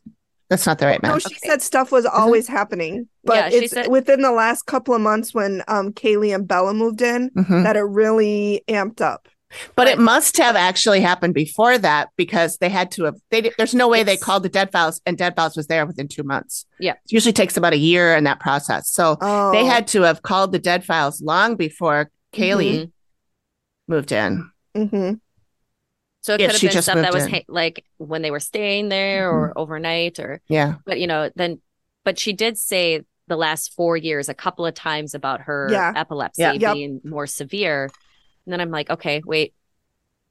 That's 0.49 0.65
not 0.67 0.77
the 0.77 0.85
right 0.85 1.01
No, 1.01 1.13
math. 1.13 1.21
she 1.23 1.35
Okay. 1.35 1.47
said 1.49 1.61
stuff 1.61 1.91
was 1.91 2.05
always 2.05 2.47
happening, 2.47 3.07
but 3.23 3.51
Yeah, 3.51 3.59
it's 3.59 3.73
said- 3.73 3.87
within 3.87 4.21
the 4.21 4.31
last 4.31 4.65
couple 4.65 4.93
of 4.93 5.01
months 5.01 5.33
when 5.33 5.63
um 5.67 5.93
Kaylee 5.93 6.35
and 6.35 6.47
Bella 6.47 6.73
moved 6.73 7.01
in 7.01 7.29
Mhm. 7.31 7.63
that 7.63 7.75
it 7.75 7.81
really 7.81 8.61
amped 8.67 9.01
up. 9.01 9.27
But 9.75 9.87
it 9.87 9.99
must 9.99 10.37
have 10.37 10.55
actually 10.55 11.01
happened 11.01 11.33
before 11.33 11.77
that 11.77 12.09
because 12.17 12.57
they 12.57 12.69
had 12.69 12.91
to 12.91 13.03
have. 13.05 13.15
They 13.31 13.51
there's 13.57 13.73
no 13.73 13.87
way 13.87 14.03
they 14.03 14.17
called 14.17 14.43
the 14.43 14.49
Dead 14.49 14.71
Files, 14.71 15.01
and 15.05 15.17
Dead 15.17 15.35
Files 15.35 15.55
was 15.55 15.67
there 15.67 15.85
within 15.85 16.07
two 16.07 16.23
months. 16.23 16.65
Yeah. 16.79 16.93
it 16.93 17.11
usually 17.11 17.33
takes 17.33 17.57
about 17.57 17.73
a 17.73 17.77
year 17.77 18.15
in 18.15 18.23
that 18.25 18.39
process. 18.39 18.89
So 18.89 19.17
Oh, 19.21 19.51
they 19.51 19.65
had 19.65 19.87
to 19.87 20.01
have 20.03 20.21
called 20.21 20.51
the 20.51 20.59
Dead 20.59 20.83
Files 20.83 21.21
long 21.21 21.55
before 21.55 22.09
Kaylee 22.33 22.73
Mhm. 22.85 22.91
moved 23.87 24.11
in. 24.11 24.49
hmm 24.75 25.13
so 26.21 26.33
it 26.35 26.39
If 26.41 26.51
could 26.51 26.61
have 26.61 26.71
been 26.73 26.81
stuff 26.81 26.95
that 26.95 27.13
was 27.13 27.27
ha- 27.27 27.43
like 27.49 27.83
when 27.97 28.21
they 28.21 28.31
were 28.31 28.39
staying 28.39 28.87
there 28.87 29.29
or 29.29 29.51
overnight 29.57 30.19
or 30.19 30.39
Yeah, 30.47 30.75
but 30.85 30.99
you 30.99 31.05
know 31.05 31.29
then 31.35 31.61
but 32.05 32.17
she 32.17 32.31
did 32.33 32.57
say 32.57 33.01
the 33.27 33.35
last 33.35 33.73
four 33.73 33.95
years 33.97 34.29
a 34.29 34.33
couple 34.33 34.65
of 34.65 34.73
times 34.73 35.13
about 35.13 35.41
her 35.41 35.67
Yeah. 35.71 35.91
epilepsy 35.95 36.41
Yeah. 36.41 36.53
Yep. 36.53 36.73
being 36.73 37.01
more 37.03 37.27
severe 37.27 37.89
and 38.45 38.53
then 38.53 38.61
i'm 38.61 38.71
like 38.71 38.89
okay 38.89 39.21
wait 39.25 39.53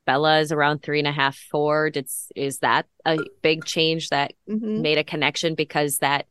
bella 0.06 0.40
is 0.40 0.50
around 0.52 0.82
three 0.82 0.98
and 0.98 1.08
a 1.08 1.12
half 1.12 1.36
four 1.50 1.90
did 1.90 2.08
is 2.34 2.58
that 2.58 2.86
a 3.06 3.18
big 3.42 3.64
change 3.64 4.08
that 4.08 4.32
hmm 4.46 4.80
made 4.82 4.98
a 4.98 5.04
connection 5.04 5.54
because 5.54 5.98
that 5.98 6.26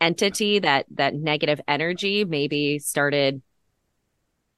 entity 0.00 0.58
that 0.58 0.84
that 0.90 1.14
negative 1.14 1.60
energy 1.66 2.24
maybe 2.24 2.78
started 2.78 3.40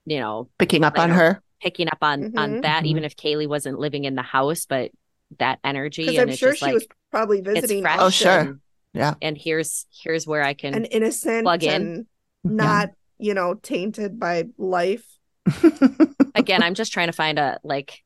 you 0.04 0.18
know 0.18 0.48
picking 0.58 0.82
up 0.84 0.98
on 0.98 1.10
Later. 1.10 1.20
her. 1.20 1.42
picking 1.62 1.88
up 1.88 1.98
on 2.02 2.36
on 2.36 2.50
Mhm. 2.56 2.62
that, 2.62 2.82
Mhm. 2.84 2.86
even 2.88 3.04
if 3.04 3.16
Kaylee 3.16 3.48
wasn't 3.48 3.78
living 3.78 4.04
in 4.04 4.14
the 4.14 4.22
house, 4.22 4.66
but 4.66 4.90
that 5.38 5.58
energy 5.64 6.02
Because 6.02 6.14
and 6.18 6.22
I'm 6.22 6.28
it's 6.30 6.38
sure 6.38 6.50
just 6.50 6.60
she 6.60 6.64
like 6.66 6.74
was 6.74 6.86
probably 7.10 7.40
visiting 7.40 7.82
fresh. 7.82 7.98
Oh, 8.00 8.10
sure. 8.10 8.30
and- 8.40 8.60
Yeah. 8.92 9.14
And 9.22 9.36
here's 9.38 9.86
here's 9.90 10.26
where 10.26 10.42
I 10.42 10.54
can 10.54 10.74
and 10.74 10.88
innocent 10.90 11.44
Plug 11.44 11.62
in. 11.64 11.82
and 11.82 12.06
not, 12.44 12.90
you 13.18 13.34
know, 13.34 13.54
tainted 13.54 14.18
by 14.20 14.44
life. 14.58 15.04
again, 16.36 16.62
I'm 16.64 16.74
just 16.74 16.92
trying 16.92 17.08
to 17.08 17.12
find 17.12 17.38
a 17.38 17.58
like 17.64 18.02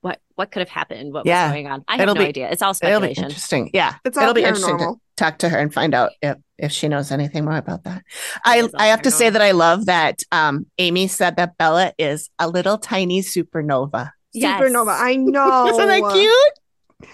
what 0.00 0.20
what 0.34 0.50
could 0.50 0.60
have 0.60 0.68
happened, 0.68 1.12
what 1.12 1.26
Yeah. 1.26 1.46
was 1.46 1.52
going 1.52 1.66
on. 1.68 1.84
I 1.88 1.92
have 1.94 2.00
It'll 2.02 2.14
no 2.14 2.20
be- 2.22 2.26
idea. 2.28 2.50
It's 2.50 2.62
all 2.62 2.70
It'll 2.70 2.80
be 3.00 3.14
speculation. 3.14 3.24
interesting. 3.24 3.70
Yeah. 3.72 3.94
It's 4.04 4.16
all 4.16 4.24
It'll 4.24 4.34
be 4.34 4.42
interesting 4.42 4.78
to 4.78 4.94
talk 5.16 5.38
to 5.38 5.48
her 5.48 5.56
and 5.58 5.72
find 5.72 5.94
out 5.94 6.12
if, 6.20 6.36
if 6.58 6.72
she 6.72 6.88
knows 6.88 7.10
anything 7.10 7.44
more 7.44 7.56
about 7.56 7.84
that. 7.84 8.02
I, 8.44 8.68
I 8.76 8.88
have 8.88 9.02
to 9.02 9.10
say 9.10 9.30
that 9.30 9.40
I 9.40 9.52
love 9.52 9.86
that 9.86 10.22
um, 10.30 10.66
Amy 10.78 11.06
said 11.08 11.36
that 11.36 11.56
Bella 11.56 11.92
is 11.98 12.28
a 12.38 12.48
little 12.48 12.76
tiny 12.78 13.22
supernova. 13.22 14.10
Yes. 14.34 14.60
Supernova. 14.60 14.94
I 14.98 15.16
know. 15.18 15.68
Isn't 15.68 15.86
that 15.88 16.12
cute? 16.12 17.10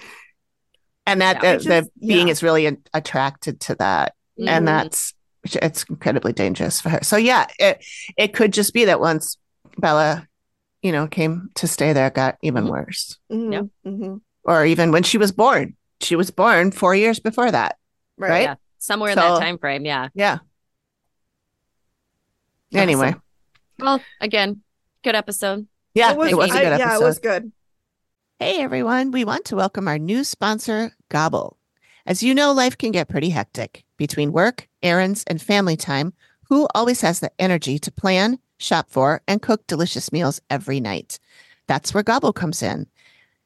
And 1.07 1.21
that 1.21 1.37
Yeah. 1.37 1.41
the, 1.41 1.49
It 1.49 1.55
just- 1.63 1.69
the 2.01 2.07
being 2.07 2.27
yeah. 2.29 2.33
is 2.33 2.43
really 2.43 2.67
a- 2.67 2.77
attracted 2.95 3.61
to 3.61 3.75
that. 3.77 4.15
Mhm. 4.41 4.49
And 4.49 4.69
that's 4.69 5.15
it's 5.45 5.85
incredibly 5.85 6.33
dangerous 6.33 6.81
for 6.81 6.89
her. 6.91 7.01
So 7.03 7.17
yeah, 7.17 7.47
it 7.59 7.85
it 8.17 8.29
could 8.35 8.53
just 8.53 8.73
be 8.73 8.85
that 8.87 9.01
once 9.01 9.37
Bella, 9.79 10.27
you 10.83 10.93
know, 10.93 11.07
came 11.07 11.51
to 11.55 11.67
stay 11.67 11.93
there, 11.93 12.11
got 12.11 12.37
even 12.43 12.65
Mhm. 12.65 12.71
worse. 12.71 13.19
Mhm, 13.31 13.53
Yep. 13.53 13.67
mhm. 13.87 14.21
Or 14.45 14.65
even 14.67 14.91
when 14.93 15.03
she 15.05 15.17
was 15.19 15.33
born. 15.33 15.77
She 16.01 16.17
was 16.17 16.31
born 16.31 16.73
four 16.73 16.95
years 16.95 17.21
before 17.21 17.51
that. 17.51 17.79
Right. 18.19 18.31
Right? 18.31 18.43
Yeah. 18.43 18.55
Somewhere 18.79 19.11
in 19.13 19.17
that 19.17 19.39
time 19.39 19.59
frame, 19.59 19.85
yeah. 19.85 20.09
Yeah. 20.15 20.39
Anyway, 22.75 23.15
Well, 23.79 24.01
again, 24.21 24.63
good 25.05 25.15
episode. 25.15 25.67
yeah, 25.95 26.13
It 26.13 26.17
was, 26.17 26.33
a 26.33 26.35
good 26.37 26.41
I- 26.41 26.45
episode. 26.65 26.79
Yeah, 26.79 26.97
it 26.97 27.03
was 27.03 27.19
good. 27.19 27.53
Hey 28.41 28.61
everyone, 28.61 29.11
we 29.13 29.25
want 29.25 29.45
to 29.47 29.57
welcome 29.57 29.87
our 29.87 29.99
new 29.99 30.25
sponsor, 30.25 30.93
Gobble. 31.11 31.59
As 32.07 32.23
you 32.23 32.35
know, 32.35 32.53
life 32.53 32.77
can 32.77 32.91
get 32.91 33.09
pretty 33.09 33.31
hectic. 33.31 33.85
Between 33.99 34.33
work, 34.33 34.69
errands, 34.83 35.23
and 35.29 35.41
family 35.41 35.77
time, 35.77 36.13
who 36.49 36.67
always 36.75 37.03
has 37.03 37.21
the 37.21 37.31
energy 37.39 37.79
to 37.79 37.93
plan, 37.93 38.39
shop 38.63 38.87
for, 38.89 39.21
and 39.27 39.43
cook 39.43 39.67
delicious 39.67 40.13
meals 40.13 40.41
every 40.49 40.81
night? 40.81 41.19
That's 41.67 41.93
where 41.93 42.03
Gobble 42.03 42.33
comes 42.33 42.63
in. 42.63 42.87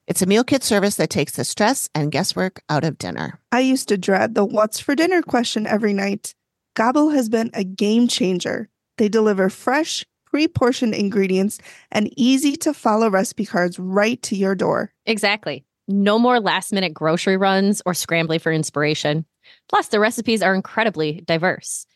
It's 0.06 0.22
a 0.22 0.26
meal 0.26 0.44
kit 0.44 0.62
service 0.62 0.96
that 0.96 1.10
takes 1.10 1.32
the 1.32 1.44
stress 1.44 1.88
and 1.94 2.12
guesswork 2.12 2.62
out 2.68 2.84
of 2.84 2.98
dinner. 2.98 3.40
I 3.50 3.60
used 3.60 3.88
to 3.88 3.98
dread 3.98 4.34
the 4.34 4.44
what's 4.44 4.78
for 4.78 4.94
dinner 4.94 5.20
question 5.20 5.66
every 5.66 5.92
night. 5.92 6.34
Gobble 6.74 7.10
has 7.10 7.28
been 7.28 7.50
a 7.54 7.64
game 7.64 8.06
changer. 8.06 8.68
They 8.98 9.08
deliver 9.08 9.50
fresh, 9.50 10.04
pre 10.26 10.46
portioned 10.46 10.94
ingredients 10.94 11.58
and 11.90 12.12
easy 12.16 12.56
to 12.58 12.72
follow 12.72 13.10
recipe 13.10 13.46
cards 13.46 13.78
right 13.78 14.22
to 14.22 14.36
your 14.36 14.54
door. 14.54 14.92
Exactly. 15.06 15.64
No 15.88 16.18
more 16.18 16.38
last 16.38 16.72
minute 16.72 16.94
grocery 16.94 17.36
runs 17.36 17.82
or 17.86 17.94
scrambling 17.94 18.40
for 18.40 18.52
inspiration. 18.52 19.24
Plus, 19.68 19.88
the 19.88 20.00
recipes 20.00 20.42
are 20.42 20.54
incredibly 20.54 21.20
diverse. 21.24 21.86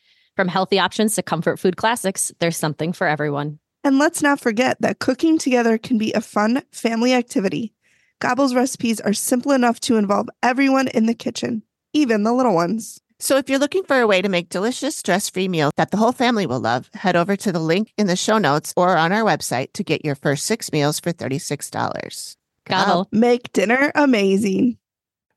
From 0.40 0.48
healthy 0.48 0.78
options 0.78 1.16
to 1.16 1.22
comfort 1.22 1.58
food 1.58 1.76
classics, 1.76 2.32
there's 2.38 2.56
something 2.56 2.94
for 2.94 3.06
everyone. 3.06 3.58
And 3.84 3.98
let's 3.98 4.22
not 4.22 4.40
forget 4.40 4.80
that 4.80 4.98
cooking 4.98 5.36
together 5.36 5.76
can 5.76 5.98
be 5.98 6.14
a 6.14 6.22
fun 6.22 6.62
family 6.72 7.12
activity. 7.12 7.74
Gobble's 8.20 8.54
recipes 8.54 9.00
are 9.00 9.12
simple 9.12 9.52
enough 9.52 9.80
to 9.80 9.98
involve 9.98 10.30
everyone 10.42 10.88
in 10.88 11.04
the 11.04 11.12
kitchen, 11.12 11.62
even 11.92 12.22
the 12.22 12.32
little 12.32 12.54
ones. 12.54 13.02
So 13.18 13.36
if 13.36 13.50
you're 13.50 13.58
looking 13.58 13.84
for 13.84 14.00
a 14.00 14.06
way 14.06 14.22
to 14.22 14.30
make 14.30 14.48
delicious, 14.48 14.96
stress-free 14.96 15.48
meals 15.48 15.72
that 15.76 15.90
the 15.90 15.98
whole 15.98 16.12
family 16.12 16.46
will 16.46 16.60
love, 16.60 16.88
head 16.94 17.16
over 17.16 17.36
to 17.36 17.52
the 17.52 17.60
link 17.60 17.92
in 17.98 18.06
the 18.06 18.16
show 18.16 18.38
notes 18.38 18.72
or 18.78 18.96
on 18.96 19.12
our 19.12 19.22
website 19.22 19.74
to 19.74 19.84
get 19.84 20.06
your 20.06 20.14
first 20.14 20.46
six 20.46 20.72
meals 20.72 20.98
for 20.98 21.12
$36. 21.12 22.36
Gobble. 22.64 23.08
Make 23.12 23.52
dinner 23.52 23.92
amazing. 23.94 24.78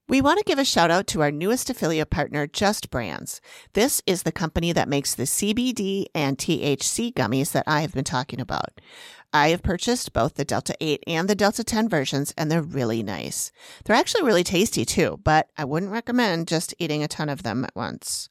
We 0.10 0.20
want 0.20 0.38
to 0.38 0.44
give 0.44 0.60
a 0.60 0.66
shout 0.66 0.92
out 0.92 1.08
to 1.08 1.22
our 1.22 1.32
newest 1.32 1.70
affiliate 1.70 2.10
partner, 2.10 2.46
Just 2.46 2.90
Brands. 2.90 3.40
This 3.72 4.02
is 4.06 4.24
the 4.24 4.34
company 4.34 4.74
that 4.74 4.90
makes 4.90 5.16
the 5.16 5.24
CBD 5.24 6.08
and 6.14 6.38
THC 6.38 7.14
gummies 7.14 7.54
that 7.54 7.64
I 7.66 7.82
have 7.82 7.94
been 7.94 8.04
talking 8.04 8.42
about. 8.42 8.82
I 9.32 9.48
have 9.50 9.64
purchased 9.64 10.12
both 10.12 10.34
the 10.34 10.44
Delta 10.44 10.76
8 10.82 11.06
and 11.08 11.30
the 11.30 11.36
Delta 11.36 11.64
10 11.64 11.88
versions, 11.88 12.34
and 12.38 12.52
they're 12.52 12.62
really 12.62 13.02
nice. 13.02 13.54
They're 13.86 13.96
actually 13.96 14.24
really 14.24 14.44
tasty 14.44 14.84
too, 14.84 15.22
but 15.24 15.48
I 15.58 15.64
wouldn't 15.64 15.92
recommend 15.94 16.50
just 16.50 16.76
eating 16.80 17.02
a 17.02 17.08
ton 17.08 17.30
of 17.30 17.44
them 17.44 17.64
at 17.64 17.76
once. 17.76 18.28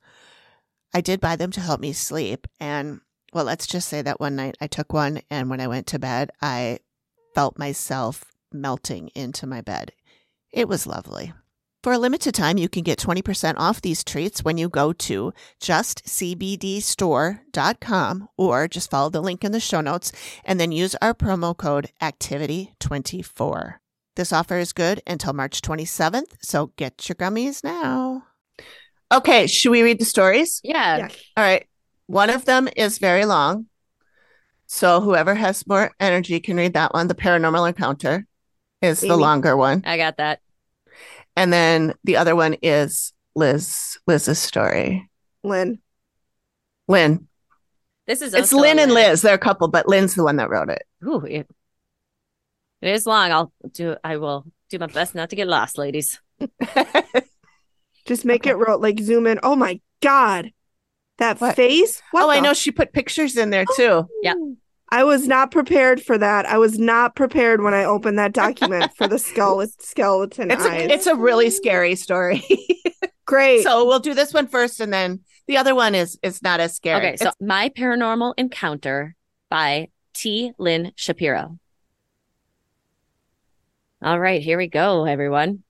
I 0.93 1.01
did 1.01 1.23
buy 1.23 1.37
them 1.37 1.53
to 1.53 1.61
help 1.63 1.81
me 1.81 1.95
sleep, 1.95 2.47
and 2.61 3.01
well, 3.33 3.47
let's 3.47 3.67
just 3.67 3.89
say 3.89 4.03
that 4.03 4.21
one 4.21 4.37
night 4.37 4.59
I 4.61 4.67
took 4.67 4.93
one, 4.93 5.23
and 5.31 5.49
when 5.49 5.61
I 5.61 5.69
went 5.69 5.87
to 5.89 5.99
bed, 5.99 6.33
I 6.43 6.81
felt 7.35 7.59
myself 7.59 8.27
melting 8.53 9.09
into 9.15 9.47
my 9.47 9.63
bed. 9.63 9.93
It 10.53 10.69
was 10.69 10.87
lovely. 10.87 11.33
For 11.83 11.93
a 11.93 11.99
limited 11.99 12.35
time, 12.37 12.59
you 12.59 12.69
can 12.69 12.85
get 12.85 13.01
20% 13.01 13.55
off 13.57 13.83
these 13.83 14.05
treats 14.05 14.45
when 14.45 14.57
you 14.57 14.69
go 14.69 14.93
to 14.93 15.33
justcbdstore.com 15.61 18.29
or 18.37 18.69
just 18.69 18.89
follow 18.89 19.11
the 19.11 19.21
link 19.21 19.43
in 19.43 19.51
the 19.51 19.59
show 19.59 19.81
notes 19.81 20.13
and 20.45 20.61
then 20.61 20.71
use 20.71 20.95
our 21.03 21.13
promo 21.13 21.57
code 21.57 21.91
ACTIVITY24. 22.01 23.75
This 24.15 24.33
offer 24.33 24.59
is 24.59 24.73
good 24.73 25.03
until 25.09 25.33
March 25.33 25.61
27th, 25.61 26.37
so 26.41 26.71
get 26.77 27.09
your 27.09 27.17
gummies 27.17 27.65
now. 27.65 28.27
Okay, 29.11 29.49
should 29.49 29.73
we 29.73 29.83
read 29.83 29.99
the 29.99 30.05
stories? 30.05 30.61
Yeah. 30.63 30.99
Yeah. 30.99 31.09
All 31.37 31.43
right. 31.43 31.67
One 32.07 32.31
of 32.31 32.45
them 32.45 32.69
is 32.77 32.99
very 32.99 33.25
long. 33.25 33.67
So 34.67 35.01
whoever 35.01 35.35
has 35.35 35.67
more 35.67 35.91
energy 35.99 36.39
can 36.39 36.57
read 36.57 36.75
that 36.75 36.95
one. 36.95 37.09
The 37.09 37.17
paranormal 37.17 37.67
encounter 37.67 38.25
is 38.81 39.01
the 39.01 39.17
longer 39.17 39.57
one. 39.57 39.83
I 39.85 39.97
got 39.97 40.19
that. 40.19 40.39
And 41.37 41.53
then 41.53 41.95
the 42.05 42.17
other 42.17 42.37
one 42.37 42.57
is 42.63 43.13
Liz 43.35 43.99
Liz's 44.07 44.39
story. 44.39 45.09
Lynn. 45.43 45.81
Lynn. 46.89 47.29
This 48.07 48.21
is 48.23 48.35
It's 48.35 48.53
Lynn 48.53 48.79
and 48.79 48.93
Liz. 48.93 49.23
They're 49.23 49.35
a 49.35 49.39
couple, 49.39 49.69
but 49.69 49.89
Lynn's 49.89 50.15
the 50.15 50.25
one 50.25 50.37
that 50.37 50.51
wrote 50.51 50.69
it. 50.69 50.83
Ooh, 51.05 51.25
it, 51.25 51.49
it 52.81 52.89
is 52.89 53.07
long. 53.07 53.31
I'll 53.31 53.53
do. 53.73 53.97
I 54.03 54.17
will 54.17 54.45
do 54.71 54.79
my 54.79 54.87
best 54.87 55.15
not 55.15 55.31
to 55.31 55.37
get 55.37 55.47
lost, 55.49 55.79
ladies. 55.79 56.21
Just 58.07 58.25
make 58.25 58.43
Okay. 58.43 58.51
it 58.51 58.55
roll, 58.55 58.81
like 58.81 58.99
zoom 59.01 59.27
in. 59.27 59.39
Oh 59.43 59.55
my 59.55 59.81
God. 60.03 60.51
That 61.19 61.41
What? 61.41 61.55
face. 61.55 62.03
What 62.11 62.25
oh, 62.25 62.31
I 62.31 62.41
know 62.41 62.53
she 62.53 62.73
put 62.73 62.93
pictures 62.93 63.37
in 63.37 63.51
there 63.51 63.65
oh. 63.69 63.77
too. 63.77 64.09
Yeah. 64.23 64.35
I 64.93 65.05
was 65.05 65.27
not 65.27 65.51
prepared 65.51 66.03
for 66.03 66.19
that. 66.19 66.45
I 66.45 66.59
was 66.59 66.79
not 66.79 67.17
prepared 67.17 67.63
when 67.63 67.73
I 67.73 67.85
opened 67.85 68.19
that 68.19 68.35
document 68.35 68.95
for 68.95 69.09
the 69.09 69.19
skull 69.29 69.65
skeleton 69.79 70.51
It's 70.51 70.63
eyes. 70.63 70.91
a, 70.91 70.93
it's 70.93 71.07
a 71.07 71.17
really 71.17 71.49
scary 71.49 71.95
story. 71.95 72.45
Great. 73.25 73.63
so 73.63 73.87
we'll 73.87 74.01
do 74.01 74.13
this 74.13 74.35
one 74.35 74.49
first 74.49 74.81
and 74.81 74.93
then 74.93 75.21
the 75.47 75.57
other 75.57 75.75
one 75.75 75.95
is 75.95 76.19
is 76.23 76.43
not 76.43 76.61
as 76.61 76.75
scary. 76.77 77.07
Okay, 77.09 77.17
so 77.17 77.31
my 77.41 77.71
paranormal 77.71 78.35
encounter 78.37 79.17
by 79.49 79.89
T. 80.13 80.53
Lynn 80.59 80.93
Shapiro. 80.95 81.59
All 84.03 84.21
right, 84.21 84.43
here 84.43 84.59
we 84.59 84.67
go, 84.69 85.07
everyone. 85.07 85.63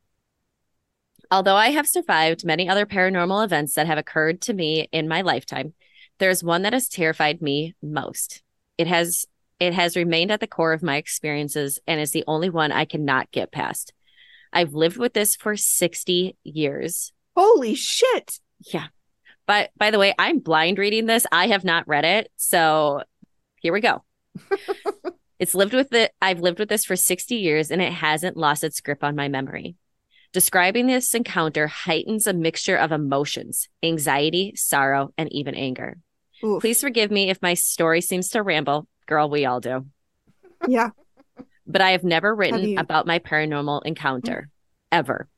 Although 1.30 1.54
I 1.54 1.68
have 1.68 1.86
survived 1.86 2.44
many 2.44 2.68
other 2.68 2.86
paranormal 2.86 3.44
events 3.44 3.74
that 3.74 3.86
have 3.86 3.98
occurred 3.98 4.40
to 4.42 4.52
me 4.52 4.88
in 4.90 5.06
my 5.06 5.22
lifetime, 5.22 5.74
there's 6.18 6.42
one 6.42 6.62
that 6.62 6.72
has 6.72 6.88
terrified 6.88 7.40
me 7.40 7.74
most. 7.80 8.42
It 8.78 8.86
has 8.86 9.26
it 9.60 9.74
has 9.74 9.96
remained 9.96 10.32
at 10.32 10.40
the 10.40 10.48
core 10.48 10.72
of 10.72 10.82
my 10.82 10.96
experiences 10.96 11.78
and 11.86 12.00
is 12.00 12.10
the 12.10 12.24
only 12.26 12.50
one 12.50 12.72
I 12.72 12.84
cannot 12.84 13.30
get 13.30 13.52
past. 13.52 13.92
I've 14.52 14.74
lived 14.74 14.96
with 14.96 15.12
this 15.12 15.36
for 15.36 15.56
60 15.56 16.36
years. 16.42 17.12
Holy 17.36 17.76
shit. 17.76 18.40
Yeah. 18.72 18.88
But 19.46 19.70
by 19.76 19.90
the 19.92 20.00
way, 20.00 20.14
I'm 20.18 20.40
blind 20.40 20.78
reading 20.78 21.06
this. 21.06 21.26
I 21.30 21.46
have 21.48 21.64
not 21.64 21.86
read 21.86 22.04
it. 22.04 22.30
So 22.36 23.02
here 23.60 23.72
we 23.72 23.80
go. 23.80 24.02
it's 25.38 25.54
lived 25.54 25.74
with 25.74 25.92
it. 25.92 26.12
I've 26.20 26.40
lived 26.40 26.58
with 26.58 26.68
this 26.68 26.84
for 26.84 26.96
60 26.96 27.36
years 27.36 27.70
and 27.70 27.80
it 27.80 27.92
hasn't 27.92 28.36
lost 28.36 28.64
its 28.64 28.80
grip 28.80 29.04
on 29.04 29.14
my 29.14 29.28
memory. 29.28 29.76
Describing 30.32 30.86
this 30.86 31.14
encounter 31.14 31.66
heightens 31.66 32.26
a 32.26 32.32
mixture 32.32 32.76
of 32.76 32.90
emotions, 32.90 33.68
anxiety, 33.82 34.54
sorrow, 34.56 35.12
and 35.16 35.30
even 35.32 35.54
anger. 35.54 35.98
Oof. 36.44 36.60
Please 36.60 36.80
forgive 36.80 37.10
me 37.10 37.30
if 37.30 37.40
my 37.42 37.54
story 37.54 38.00
seems 38.00 38.30
to 38.30 38.42
ramble. 38.42 38.86
Girl, 39.06 39.28
we 39.30 39.44
all 39.46 39.60
do. 39.60 39.86
Yeah. 40.66 40.90
But 41.66 41.80
I 41.80 41.90
have 41.92 42.04
never 42.04 42.34
written 42.34 42.62
you- 42.68 42.78
about 42.78 43.06
my 43.06 43.18
paranormal 43.18 43.82
encounter 43.84 44.48
ever. 44.90 45.28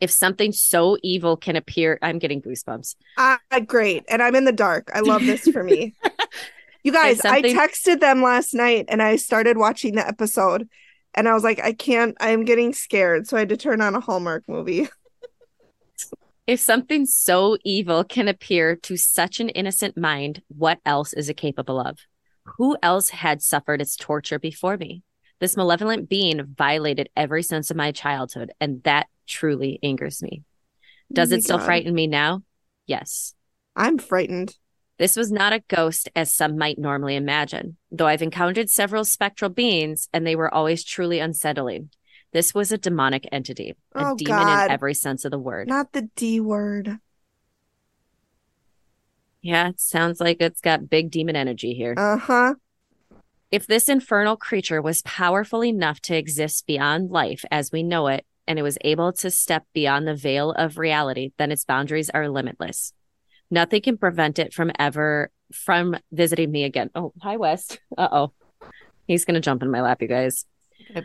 If 0.00 0.10
something 0.10 0.50
so 0.52 0.96
evil 1.02 1.36
can 1.36 1.54
appear, 1.54 1.98
I'm 2.02 2.18
getting 2.18 2.42
goosebumps. 2.42 2.96
Ah, 3.18 3.38
great. 3.66 4.04
And 4.08 4.20
I'm 4.20 4.34
in 4.34 4.44
the 4.44 4.52
dark. 4.52 4.90
I 4.92 5.00
love 5.00 5.24
this 5.24 5.46
for 5.48 5.62
me. 5.62 5.94
You 6.84 6.90
guys, 6.90 7.20
something- 7.20 7.56
I 7.56 7.68
texted 7.68 8.00
them 8.00 8.22
last 8.22 8.54
night 8.54 8.86
and 8.88 9.00
I 9.00 9.14
started 9.14 9.56
watching 9.56 9.94
the 9.94 10.04
episode 10.04 10.68
and 11.14 11.28
I 11.28 11.32
was 11.34 11.44
like, 11.44 11.60
I 11.62 11.72
can't, 11.74 12.16
I'm 12.18 12.44
getting 12.44 12.72
scared. 12.72 13.28
So 13.28 13.36
I 13.36 13.40
had 13.40 13.50
to 13.50 13.56
turn 13.56 13.80
on 13.80 13.94
a 13.94 14.00
Hallmark 14.00 14.42
movie. 14.48 14.88
If 16.46 16.58
something 16.58 17.06
so 17.06 17.56
evil 17.64 18.02
can 18.02 18.26
appear 18.26 18.74
to 18.76 18.96
such 18.96 19.38
an 19.38 19.48
innocent 19.50 19.96
mind, 19.96 20.42
what 20.48 20.80
else 20.84 21.12
is 21.12 21.28
it 21.28 21.36
capable 21.36 21.80
of? 21.80 21.98
Who 22.56 22.76
else 22.82 23.10
had 23.10 23.40
suffered 23.42 23.80
its 23.80 23.94
torture 23.94 24.40
before 24.40 24.76
me? 24.76 25.02
This 25.38 25.56
malevolent 25.56 26.08
being 26.08 26.42
violated 26.56 27.10
every 27.16 27.44
sense 27.44 27.70
of 27.70 27.76
my 27.76 27.92
childhood, 27.92 28.50
and 28.60 28.82
that 28.82 29.06
truly 29.26 29.78
angers 29.84 30.20
me. 30.20 30.42
Oh 30.42 31.14
Does 31.14 31.32
Oh 31.32 31.36
it 31.36 31.44
still 31.44 31.58
God. 31.58 31.64
frighten 31.66 31.94
me 31.94 32.08
now? 32.08 32.42
Yes. 32.86 33.34
I'm 33.76 33.98
frightened. 33.98 34.56
This 34.98 35.16
was 35.16 35.30
not 35.30 35.52
a 35.52 35.62
ghost 35.68 36.08
as 36.14 36.34
some 36.34 36.58
might 36.58 36.78
normally 36.78 37.14
imagine, 37.16 37.76
though 37.90 38.06
I've 38.06 38.22
encountered 38.22 38.68
several 38.68 39.04
spectral 39.04 39.50
beings 39.50 40.08
and 40.12 40.26
they 40.26 40.36
were 40.36 40.52
always 40.52 40.84
truly 40.84 41.20
unsettling. 41.20 41.90
This 42.32 42.54
was 42.54 42.72
a 42.72 42.78
demonic 42.78 43.28
entity, 43.30 43.74
a 43.94 44.06
Oh, 44.10 44.16
demon 44.16 44.36
God. 44.38 44.64
in 44.66 44.70
every 44.72 44.94
sense 44.94 45.24
of 45.24 45.30
the 45.30 45.38
word. 45.38 45.68
Not 45.68 45.92
the 45.92 46.08
D 46.16 46.40
word. 46.40 46.98
yeah, 49.42 49.68
it 49.68 49.80
sounds 49.80 50.20
like 50.20 50.38
it's 50.40 50.60
got 50.60 50.88
big 50.88 51.10
demon 51.10 51.36
energy 51.36 51.74
here. 51.74 51.94
Uh 51.96 52.16
huh. 52.16 52.54
If 53.50 53.66
this 53.66 53.88
infernal 53.88 54.36
creature 54.36 54.80
was 54.80 55.02
powerful 55.02 55.62
enough 55.64 56.00
to 56.02 56.16
exist 56.16 56.66
beyond 56.66 57.10
life 57.10 57.44
as 57.50 57.70
we 57.70 57.82
know 57.82 58.06
it, 58.06 58.24
and 58.48 58.58
it 58.58 58.62
was 58.62 58.78
able 58.82 59.12
to 59.12 59.30
step 59.30 59.64
beyond 59.74 60.06
the 60.06 60.14
veil 60.14 60.52
of 60.52 60.78
reality, 60.78 61.32
then 61.38 61.52
its 61.52 61.64
boundaries 61.64 62.08
are 62.10 62.28
limitless. 62.28 62.92
Nothing 63.50 63.82
can 63.82 63.98
prevent 63.98 64.38
it 64.38 64.54
from 64.54 64.72
ever 64.78 65.30
from 65.52 65.96
visiting 66.10 66.50
me 66.50 66.64
again. 66.64 66.88
Oh, 66.94 67.12
hi 67.20 67.36
West. 67.36 67.78
Uh 67.98 68.08
oh. 68.10 68.32
He's 69.06 69.24
gonna 69.26 69.40
jump 69.40 69.62
in 69.62 69.70
my 69.70 69.82
lap, 69.82 70.00
you 70.00 70.08
guys. 70.08 70.46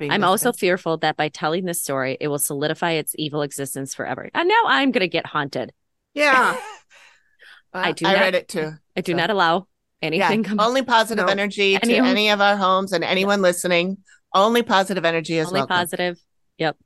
I'm 0.02 0.24
also 0.24 0.52
fearful 0.52 0.98
that 0.98 1.18
by 1.18 1.30
telling 1.30 1.66
this 1.66 1.82
story, 1.82 2.18
it 2.20 2.28
will 2.28 2.40
solidify 2.40 2.92
its 2.94 3.14
evil 3.18 3.42
existence 3.42 3.94
forever. 3.94 4.30
And 4.34 4.48
now 4.48 4.62
I'm 4.66 4.92
gonna 4.92 5.08
get 5.08 5.26
haunted. 5.26 5.74
Yeah. 6.14 6.58
I 7.74 7.92
do 7.92 8.06
I 8.08 8.14
not- 8.14 8.20
read 8.22 8.36
it 8.36 8.48
too. 8.48 8.72
I 8.96 9.02
do 9.02 9.12
So- 9.14 9.18
not 9.18 9.30
allow 9.30 9.68
Yeah, 10.02 10.08
anything 10.08 10.44
come 10.44 10.60
only 10.60 10.84
positive 10.84 11.26
No. 11.26 11.32
energy 11.32 11.76
to 11.78 11.84
Anyone- 11.84 12.10
any 12.10 12.30
of 12.30 12.42
our 12.42 12.56
homes 12.58 12.94
and 12.94 13.04
anyone 13.04 13.42
listening. 13.42 13.98
Only 14.34 14.64
positive 14.64 15.06
energy 15.06 15.38
is 15.38 15.48
Only 15.48 15.60
welcome. 15.62 15.76
positive. 15.78 16.20
Yep. 16.58 16.78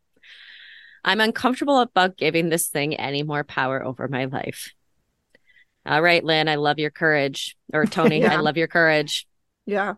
I'm 1.04 1.20
uncomfortable 1.22 1.80
about 1.80 2.18
giving 2.18 2.50
this 2.50 2.68
thing 2.68 2.96
any 2.96 3.24
more 3.24 3.44
power 3.44 3.84
over 3.84 4.08
my 4.08 4.26
life. 4.26 4.74
All 5.86 6.02
right, 6.02 6.24
Lynn, 6.24 6.48
I 6.48 6.56
love 6.56 6.78
your 6.78 6.92
courage. 6.92 7.58
Or 7.74 7.86
Tony, 7.88 8.26
I 8.26 8.36
love 8.38 8.58
your 8.58 8.68
courage. 8.68 9.28
Yeah. 9.66 9.96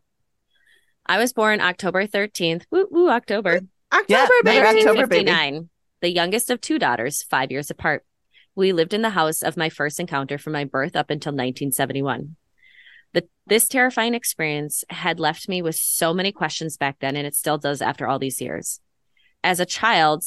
I 1.05 1.17
was 1.17 1.33
born 1.33 1.59
October 1.61 2.07
13th. 2.07 2.63
Woo 2.71 2.87
woo, 2.89 3.09
October. 3.09 3.61
October, 3.91 4.05
Yeah, 4.07 4.27
baby. 4.43 4.59
October 4.59 5.07
baby. 5.07 5.29
1959, 5.31 5.69
the 6.01 6.09
youngest 6.09 6.49
of 6.49 6.61
two 6.61 6.79
daughters, 6.79 7.23
five 7.23 7.51
years 7.51 7.69
apart. 7.69 8.05
We 8.55 8.71
lived 8.71 8.93
in 8.93 9.01
the 9.01 9.09
house 9.11 9.41
of 9.41 9.57
my 9.57 9.69
first 9.69 9.99
encounter 9.99 10.37
from 10.37 10.53
my 10.53 10.63
birth 10.63 10.95
up 10.95 11.09
until 11.09 11.31
1971. 11.31 12.35
The, 13.13 13.27
this 13.45 13.67
terrifying 13.67 14.13
experience 14.13 14.83
had 14.89 15.19
left 15.19 15.49
me 15.49 15.61
with 15.61 15.75
so 15.75 16.13
many 16.13 16.31
questions 16.31 16.77
back 16.77 16.97
then, 16.99 17.15
and 17.15 17.27
it 17.27 17.35
still 17.35 17.57
does 17.57 17.81
after 17.81 18.07
all 18.07 18.19
these 18.19 18.41
years. 18.41 18.79
As 19.43 19.59
a 19.59 19.65
child, 19.65 20.23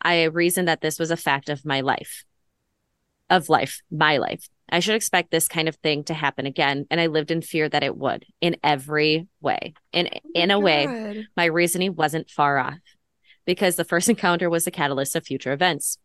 I 0.00 0.24
reasoned 0.24 0.66
that 0.68 0.80
this 0.80 0.98
was 0.98 1.10
a 1.10 1.16
fact 1.16 1.48
of 1.48 1.64
my 1.64 1.82
life, 1.82 2.24
of 3.28 3.48
life, 3.48 3.82
my 3.90 4.16
life. 4.16 4.48
I 4.70 4.80
should 4.80 4.94
expect 4.94 5.30
this 5.30 5.48
kind 5.48 5.68
of 5.68 5.76
thing 5.76 6.04
to 6.04 6.14
happen 6.14 6.46
again, 6.46 6.86
and 6.90 7.00
I 7.00 7.06
lived 7.06 7.30
in 7.30 7.42
fear 7.42 7.68
that 7.68 7.82
it 7.82 7.96
would 7.96 8.24
in 8.40 8.56
every 8.62 9.26
way. 9.40 9.74
In 9.92 10.08
in 10.34 10.50
a 10.50 10.60
way, 10.60 11.24
my 11.36 11.46
reasoning 11.46 11.94
wasn't 11.94 12.30
far 12.30 12.58
off 12.58 12.78
because 13.46 13.76
the 13.76 13.84
first 13.84 14.08
encounter 14.08 14.48
was 14.48 14.64
the 14.64 14.70
catalyst 14.70 15.16
of 15.16 15.26
future 15.26 15.52
events. 15.52 15.98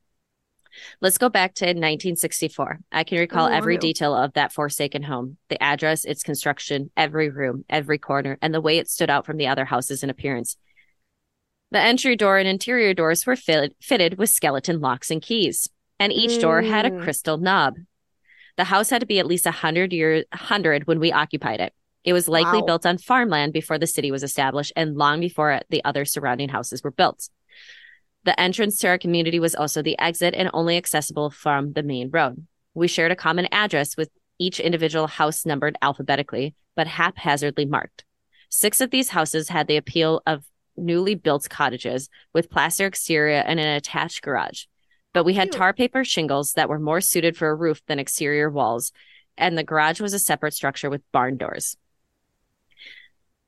Let's 0.99 1.17
go 1.17 1.29
back 1.29 1.53
to 1.55 1.65
1964. 1.65 2.79
I 2.91 3.03
can 3.05 3.17
recall 3.19 3.47
Oh, 3.47 3.51
every 3.51 3.77
detail 3.77 4.13
of 4.13 4.33
that 4.33 4.51
forsaken 4.51 5.03
home 5.03 5.37
the 5.47 5.61
address, 5.63 6.03
its 6.03 6.21
construction, 6.23 6.91
every 6.97 7.29
room, 7.29 7.63
every 7.69 7.97
corner, 7.97 8.37
and 8.41 8.53
the 8.53 8.59
way 8.61 8.77
it 8.77 8.89
stood 8.89 9.09
out 9.09 9.25
from 9.25 9.37
the 9.37 9.47
other 9.47 9.63
houses 9.65 10.03
in 10.03 10.09
appearance. 10.09 10.57
The 11.71 11.79
entry 11.79 12.15
door 12.15 12.37
and 12.37 12.47
interior 12.47 12.93
doors 12.93 13.25
were 13.25 13.35
fitted, 13.35 13.73
fitted 13.81 14.17
with 14.17 14.29
skeleton 14.29 14.79
locks 14.81 15.09
and 15.11 15.21
keys, 15.21 15.69
and 15.99 16.11
each 16.11 16.39
door 16.41 16.61
had 16.61 16.85
a 16.85 16.91
Mm. 16.91 17.03
crystal 17.03 17.37
knob. 17.37 17.75
The 18.57 18.63
house 18.65 18.89
had 18.89 19.01
to 19.01 19.05
be 19.05 19.19
at 19.19 19.27
least 19.27 19.45
a 19.45 19.51
hundred 19.51 19.91
years, 19.93 20.25
hundred 20.33 20.87
when 20.87 20.99
we 20.99 21.11
occupied 21.11 21.59
it. 21.59 21.73
It 22.03 22.13
was 22.13 22.27
likely 22.27 22.59
Wow. 22.61 22.65
built 22.65 22.85
on 22.85 22.97
farmland 22.97 23.51
before 23.51 23.77
the 23.79 23.87
city 23.87 24.11
was 24.11 24.23
established 24.23 24.71
and 24.75 24.95
long 24.95 25.19
before 25.19 25.59
the 25.69 25.83
other 25.83 26.05
surrounding 26.05 26.49
houses 26.49 26.83
were 26.83 26.91
built. 26.91 27.29
The 28.23 28.39
entrance 28.39 28.77
to 28.79 28.87
our 28.87 28.97
community 28.97 29.39
was 29.39 29.55
also 29.55 29.81
the 29.81 29.99
exit 29.99 30.33
and 30.35 30.49
only 30.53 30.77
accessible 30.77 31.29
from 31.29 31.73
the 31.73 31.83
main 31.83 32.09
road. 32.11 32.45
We 32.73 32.87
shared 32.87 33.11
a 33.11 33.15
common 33.15 33.47
address 33.51 33.97
with 33.97 34.09
each 34.39 34.59
individual 34.59 35.07
house 35.07 35.45
numbered 35.45 35.77
alphabetically, 35.81 36.55
but 36.75 36.87
haphazardly 36.87 37.65
marked. 37.65 38.03
Six 38.49 38.81
of 38.81 38.91
these 38.91 39.09
houses 39.09 39.49
had 39.49 39.67
the 39.67 39.77
appeal 39.77 40.21
of 40.25 40.43
newly 40.77 41.15
built 41.15 41.49
cottages 41.49 42.09
with 42.33 42.49
plaster 42.49 42.85
exterior 42.85 43.43
and 43.45 43.59
an 43.59 43.67
attached 43.67 44.21
garage. 44.21 44.65
But 45.15 45.23
we 45.23 45.35
had 45.35 45.53
tar 45.53 45.71
paper 45.71 46.03
shingles 46.03 46.55
that 46.55 46.67
were 46.67 46.77
more 46.77 46.99
suited 46.99 47.37
for 47.37 47.47
a 47.47 47.55
roof 47.55 47.81
than 47.87 47.99
exterior 47.99 48.49
walls, 48.49 48.91
and 49.37 49.57
the 49.57 49.63
garage 49.63 50.01
was 50.01 50.13
a 50.13 50.19
separate 50.19 50.53
structure 50.53 50.89
with 50.89 51.09
barn 51.13 51.37
doors. 51.37 51.77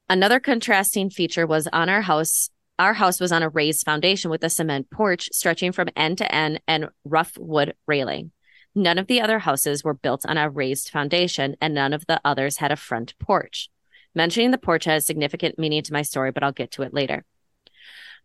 Another 0.09 0.39
contrasting 0.39 1.09
feature 1.09 1.45
was 1.45 1.67
on 1.67 1.89
our 1.89 2.03
house. 2.03 2.51
Our 2.79 2.93
house 2.93 3.19
was 3.19 3.33
on 3.33 3.43
a 3.43 3.49
raised 3.49 3.83
foundation 3.83 4.31
with 4.31 4.45
a 4.45 4.49
cement 4.49 4.89
porch 4.89 5.27
stretching 5.33 5.73
from 5.73 5.89
end 5.93 6.19
to 6.19 6.33
end 6.33 6.61
and 6.69 6.87
rough 7.03 7.37
wood 7.37 7.75
railing. 7.85 8.31
None 8.73 8.97
of 8.97 9.07
the 9.07 9.19
other 9.19 9.39
houses 9.39 9.83
were 9.83 9.93
built 9.93 10.25
on 10.25 10.37
a 10.37 10.49
raised 10.49 10.87
foundation, 10.89 11.57
and 11.59 11.73
none 11.73 11.91
of 11.91 12.05
the 12.07 12.21
others 12.23 12.59
had 12.59 12.71
a 12.71 12.77
front 12.77 13.13
porch. 13.19 13.69
Mentioning 14.15 14.51
the 14.51 14.57
porch 14.57 14.85
has 14.85 15.05
significant 15.05 15.59
meaning 15.59 15.83
to 15.83 15.91
my 15.91 16.03
story, 16.03 16.31
but 16.31 16.43
I'll 16.43 16.53
get 16.53 16.71
to 16.71 16.83
it 16.83 16.93
later. 16.93 17.25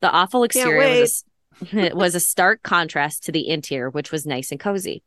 The 0.01 0.11
awful 0.11 0.45
exterior 0.45 1.01
was 1.01 1.25
a, 1.27 1.32
it 1.61 1.97
was 1.97 2.15
a 2.15 2.21
stark 2.21 2.63
contrast 2.63 3.25
to 3.25 3.33
the 3.33 3.49
interior, 3.49 3.91
which 3.91 4.13
was 4.13 4.27
nice 4.27 4.51
and 4.51 4.61
cozy. 4.61 5.03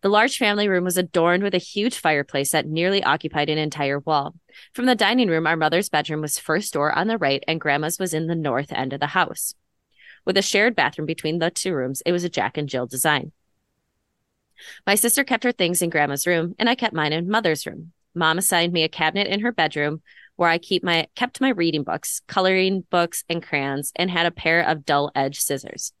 The 0.00 0.08
large 0.08 0.38
family 0.38 0.68
room 0.68 0.84
was 0.84 0.96
adorned 0.96 1.42
with 1.42 1.54
a 1.54 1.58
huge 1.58 1.98
fireplace 1.98 2.52
that 2.52 2.66
nearly 2.66 3.02
occupied 3.02 3.50
an 3.50 3.58
entire 3.58 3.98
wall. 3.98 4.34
From 4.72 4.86
the 4.86 4.94
dining 4.94 5.28
room, 5.28 5.46
our 5.46 5.56
mother's 5.56 5.88
bedroom 5.88 6.22
was 6.22 6.38
first 6.38 6.72
door 6.72 6.92
on 6.92 7.06
the 7.06 7.18
right, 7.18 7.44
and 7.46 7.60
grandma's 7.60 7.98
was 7.98 8.14
in 8.14 8.26
the 8.26 8.34
north 8.34 8.72
end 8.72 8.92
of 8.92 9.00
the 9.00 9.08
house. 9.08 9.54
With 10.24 10.36
a 10.38 10.42
shared 10.42 10.74
bathroom 10.74 11.06
between 11.06 11.38
the 11.38 11.50
two 11.50 11.74
rooms, 11.74 12.02
it 12.06 12.12
was 12.12 12.24
a 12.24 12.30
Jack 12.30 12.56
and 12.56 12.68
Jill 12.68 12.86
design. 12.86 13.32
My 14.86 14.94
sister 14.94 15.24
kept 15.24 15.44
her 15.44 15.52
things 15.52 15.82
in 15.82 15.90
grandma's 15.90 16.26
room, 16.26 16.54
and 16.58 16.68
I 16.68 16.74
kept 16.74 16.94
mine 16.94 17.12
in 17.12 17.28
mother's 17.28 17.66
room. 17.66 17.92
Mom 18.14 18.38
assigned 18.38 18.72
me 18.72 18.84
a 18.84 18.88
cabinet 18.88 19.26
in 19.26 19.40
her 19.40 19.52
bedroom 19.52 20.00
where 20.36 20.48
I 20.48 20.58
keep 20.58 20.82
my 20.82 21.06
kept 21.14 21.40
my 21.40 21.50
reading 21.50 21.82
books, 21.82 22.20
coloring 22.26 22.84
books, 22.90 23.24
and 23.28 23.42
crayons, 23.42 23.92
and 23.96 24.10
had 24.10 24.26
a 24.26 24.30
pair 24.30 24.62
of 24.62 24.84
dull 24.84 25.10
edge 25.14 25.40
scissors. 25.40 25.92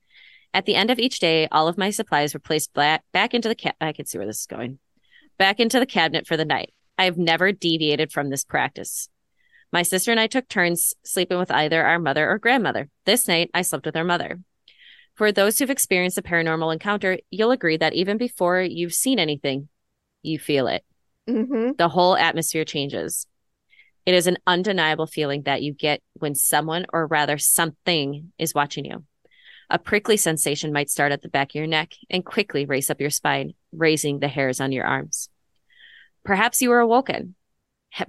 At 0.52 0.66
the 0.66 0.76
end 0.76 0.90
of 0.90 0.98
each 0.98 1.18
day, 1.18 1.48
all 1.50 1.66
of 1.66 1.78
my 1.78 1.90
supplies 1.90 2.32
were 2.32 2.40
placed 2.40 2.72
back, 2.74 3.02
back 3.12 3.34
into 3.34 3.48
the 3.48 3.56
ca- 3.56 3.72
I 3.80 3.92
can 3.92 4.06
see 4.06 4.18
where 4.18 4.26
this 4.26 4.40
is 4.40 4.46
going. 4.46 4.78
Back 5.36 5.58
into 5.58 5.80
the 5.80 5.86
cabinet 5.86 6.26
for 6.26 6.36
the 6.36 6.44
night. 6.44 6.72
I 6.96 7.06
have 7.06 7.18
never 7.18 7.50
deviated 7.50 8.12
from 8.12 8.30
this 8.30 8.44
practice. 8.44 9.08
My 9.72 9.82
sister 9.82 10.12
and 10.12 10.20
I 10.20 10.28
took 10.28 10.48
turns 10.48 10.94
sleeping 11.04 11.38
with 11.38 11.50
either 11.50 11.84
our 11.84 11.98
mother 11.98 12.30
or 12.30 12.38
grandmother. 12.38 12.88
This 13.04 13.26
night, 13.26 13.50
I 13.52 13.62
slept 13.62 13.84
with 13.84 13.96
our 13.96 14.04
mother. 14.04 14.38
For 15.16 15.32
those 15.32 15.58
who've 15.58 15.70
experienced 15.70 16.18
a 16.18 16.22
paranormal 16.22 16.72
encounter, 16.72 17.18
you'll 17.30 17.50
agree 17.50 17.76
that 17.76 17.94
even 17.94 18.16
before 18.16 18.60
you've 18.60 18.94
seen 18.94 19.18
anything, 19.18 19.68
you 20.22 20.38
feel 20.38 20.68
it. 20.68 20.84
Mm-hmm. 21.28 21.72
The 21.78 21.88
whole 21.88 22.16
atmosphere 22.16 22.64
changes. 22.64 23.26
It 24.06 24.14
is 24.14 24.26
an 24.26 24.38
undeniable 24.46 25.06
feeling 25.06 25.42
that 25.42 25.62
you 25.62 25.72
get 25.72 26.02
when 26.14 26.34
someone, 26.34 26.86
or 26.92 27.06
rather 27.06 27.38
something, 27.38 28.32
is 28.38 28.54
watching 28.54 28.84
you. 28.84 29.04
A 29.70 29.78
prickly 29.78 30.16
sensation 30.16 30.72
might 30.72 30.90
start 30.90 31.10
at 31.10 31.22
the 31.22 31.28
back 31.28 31.50
of 31.50 31.54
your 31.54 31.66
neck 31.66 31.94
and 32.10 32.24
quickly 32.24 32.66
race 32.66 32.90
up 32.90 33.00
your 33.00 33.10
spine, 33.10 33.54
raising 33.72 34.18
the 34.18 34.28
hairs 34.28 34.60
on 34.60 34.72
your 34.72 34.84
arms. 34.84 35.30
Perhaps 36.22 36.60
you 36.60 36.70
were 36.70 36.80
awoken, 36.80 37.34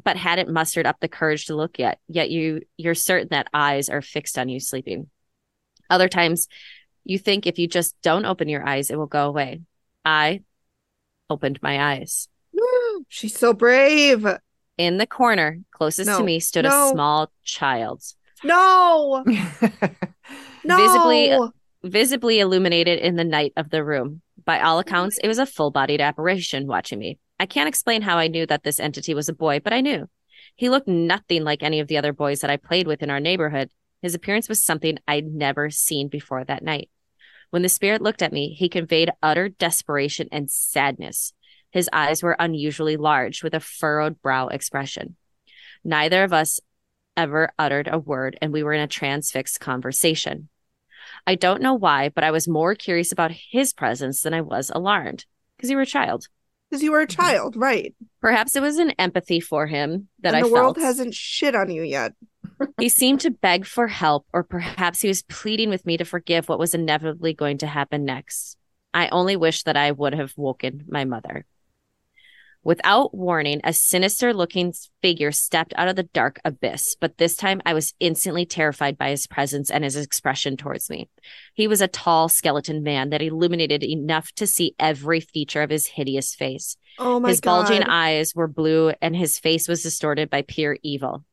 but 0.03 0.17
hadn't 0.17 0.51
mustered 0.51 0.85
up 0.85 0.97
the 0.99 1.07
courage 1.07 1.45
to 1.45 1.55
look 1.55 1.79
yet. 1.79 1.99
Yet 2.07 2.29
you 2.29 2.61
you're 2.77 2.95
certain 2.95 3.29
that 3.29 3.47
eyes 3.53 3.89
are 3.89 4.01
fixed 4.01 4.37
on 4.37 4.49
you 4.49 4.59
sleeping. 4.59 5.09
Other 5.89 6.09
times, 6.09 6.47
you 7.03 7.19
think 7.19 7.45
if 7.45 7.59
you 7.59 7.67
just 7.67 7.95
don't 8.01 8.25
open 8.25 8.49
your 8.49 8.67
eyes, 8.67 8.89
it 8.89 8.97
will 8.97 9.05
go 9.05 9.27
away. 9.27 9.61
I 10.03 10.41
opened 11.29 11.59
my 11.61 11.93
eyes. 11.93 12.27
She's 13.09 13.37
so 13.37 13.53
brave. 13.53 14.25
In 14.77 14.97
the 14.97 15.07
corner, 15.07 15.59
closest 15.71 16.07
No. 16.07 16.17
to 16.19 16.23
me, 16.23 16.39
stood 16.39 16.65
No. 16.65 16.87
a 16.87 16.91
small 16.91 17.31
child, 17.43 18.01
No. 18.43 19.23
No. 20.63 20.77
Visibly- 20.77 21.51
visibly 21.83 22.39
illuminated 22.39 22.99
in 22.99 23.15
the 23.15 23.23
night 23.23 23.53
of 23.55 23.69
the 23.69 23.83
room. 23.83 24.21
By 24.43 24.59
all 24.59 24.79
accounts, 24.79 25.17
it 25.19 25.27
was 25.27 25.37
a 25.39 25.45
full 25.45 25.71
bodied 25.71 26.01
apparition 26.01 26.65
watching 26.67 26.99
me. 26.99 27.19
I 27.39 27.45
can't 27.45 27.67
explain 27.69 28.01
how 28.01 28.17
I 28.17 28.27
knew 28.27 28.45
that 28.47 28.63
this 28.63 28.79
entity 28.79 29.13
was 29.13 29.29
a 29.29 29.33
boy, 29.33 29.59
but 29.59 29.73
I 29.73 29.81
knew. 29.81 30.07
He 30.55 30.69
looked 30.69 30.87
nothing 30.87 31.43
like 31.43 31.61
any 31.63 31.79
of 31.79 31.87
the 31.87 31.97
other 31.97 32.13
boys 32.13 32.41
that 32.41 32.49
I 32.49 32.57
played 32.57 32.87
with 32.87 33.03
in 33.03 33.09
our 33.09 33.19
neighborhood. 33.19 33.69
His 34.01 34.15
appearance 34.15 34.49
was 34.49 34.63
something 34.63 34.97
I'd 35.07 35.25
never 35.25 35.69
seen 35.69 36.07
before 36.07 36.43
that 36.45 36.63
night. 36.63 36.89
When 37.51 37.61
the 37.61 37.69
spirit 37.69 38.01
looked 38.01 38.21
at 38.21 38.33
me, 38.33 38.53
he 38.53 38.69
conveyed 38.69 39.11
utter 39.21 39.49
desperation 39.49 40.27
and 40.31 40.49
sadness. 40.49 41.33
His 41.75 41.89
eyes 41.91 42.23
were 42.23 42.37
unusually 42.39 42.95
large 42.95 43.43
with 43.43 43.53
a 43.53 43.59
furrowed 43.59 44.21
brow 44.21 44.47
expression. 44.47 45.17
Neither 45.83 46.23
of 46.23 46.31
us 46.31 46.61
ever 47.17 47.51
uttered 47.59 47.89
a 47.91 47.99
word, 47.99 48.37
and 48.41 48.53
we 48.53 48.63
were 48.63 48.71
in 48.71 48.79
a 48.79 48.87
transfixed 48.87 49.59
conversation. 49.59 50.47
I 51.27 51.35
don't 51.35 51.61
know 51.61 51.73
why, 51.73 52.07
but 52.07 52.23
I 52.23 52.31
was 52.31 52.47
more 52.47 52.75
curious 52.75 53.11
about 53.11 53.33
his 53.51 53.73
presence 53.73 54.21
than 54.21 54.33
I 54.33 54.39
was 54.39 54.71
alarmed 54.73 55.25
because 55.57 55.69
you 55.69 55.75
were 55.75 55.81
a 55.81 55.85
child. 55.85 56.29
Because 56.69 56.81
you 56.81 56.93
were 56.93 57.01
a 57.01 57.07
mm-hmm. 57.07 57.21
child, 57.21 57.57
right? 57.57 57.93
Perhaps 58.21 58.55
it 58.55 58.61
was 58.61 58.77
an 58.77 58.91
empathy 58.91 59.41
for 59.41 59.67
him 59.67 60.07
that 60.21 60.29
and 60.29 60.37
I 60.37 60.43
the 60.43 60.45
felt. 60.45 60.53
world 60.53 60.77
hasn't 60.77 61.13
shit 61.13 61.55
on 61.55 61.69
you 61.69 61.83
yet. 61.83 62.13
he 62.79 62.87
seemed 62.87 63.19
to 63.19 63.31
beg 63.31 63.65
for 63.65 63.89
help, 63.89 64.25
or 64.31 64.43
perhaps 64.43 65.01
he 65.01 65.09
was 65.09 65.23
pleading 65.23 65.69
with 65.69 65.85
me 65.85 65.97
to 65.97 66.05
forgive 66.05 66.47
what 66.47 66.57
was 66.57 66.73
inevitably 66.73 67.33
going 67.33 67.57
to 67.57 67.67
happen 67.67 68.05
next. 68.05 68.55
I 68.93 69.09
only 69.09 69.35
wish 69.35 69.63
that 69.63 69.75
I 69.75 69.91
would 69.91 70.15
have 70.15 70.31
woken 70.37 70.85
my 70.87 71.03
mother. 71.03 71.45
Without 72.65 73.13
warning, 73.13 73.61
a 73.63 73.71
sinister 73.71 74.33
looking 74.33 74.73
figure 74.99 75.31
stepped 75.31 75.71
out 75.77 75.87
of 75.87 75.95
the 75.95 76.01
dark 76.01 76.39
abyss, 76.43 76.95
but 76.99 77.19
this 77.19 77.35
time 77.35 77.61
I 77.63 77.75
was 77.75 77.93
instantly 77.99 78.43
terrified 78.43 78.97
by 78.97 79.11
his 79.11 79.27
presence 79.27 79.69
and 79.69 79.83
his 79.83 79.95
expression 79.95 80.57
towards 80.57 80.89
me. 80.89 81.07
He 81.53 81.67
was 81.67 81.79
a 81.79 81.87
tall 81.87 82.27
skeleton 82.27 82.81
man 82.81 83.11
that 83.11 83.21
illuminated 83.21 83.83
enough 83.83 84.31
to 84.37 84.47
see 84.47 84.73
every 84.79 85.19
feature 85.19 85.61
of 85.61 85.69
his 85.69 85.85
hideous 85.85 86.33
face. 86.33 86.75
Oh 86.97 87.19
my 87.19 87.29
his 87.29 87.39
god. 87.39 87.67
bulging 87.67 87.83
eyes 87.83 88.33
were 88.33 88.47
blue 88.47 88.93
and 88.99 89.15
his 89.15 89.37
face 89.37 89.67
was 89.67 89.83
distorted 89.83 90.31
by 90.31 90.41
pure 90.41 90.77
evil. 90.81 91.23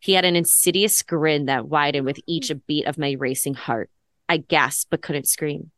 He 0.00 0.12
had 0.12 0.26
an 0.26 0.36
insidious 0.36 1.02
grin 1.02 1.46
that 1.46 1.66
widened 1.66 2.04
with 2.04 2.20
each 2.26 2.52
beat 2.66 2.84
of 2.84 2.98
my 2.98 3.12
racing 3.12 3.54
heart. 3.54 3.88
I 4.28 4.36
gasped 4.36 4.90
but 4.90 5.00
couldn't 5.00 5.28
scream. 5.28 5.70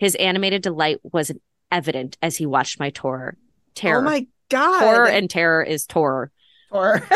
His 0.00 0.16
animated 0.16 0.62
delight 0.62 0.98
was 1.04 1.30
evident 1.70 2.18
as 2.20 2.38
he 2.38 2.44
watched 2.44 2.80
my 2.80 2.90
terror. 2.90 3.36
Terror. 3.76 4.00
Oh 4.00 4.02
my 4.02 4.26
god. 4.48 4.82
Horror 4.82 5.08
and 5.08 5.28
terror 5.28 5.62
is 5.62 5.86
terror. 5.86 6.30
Or 6.70 7.06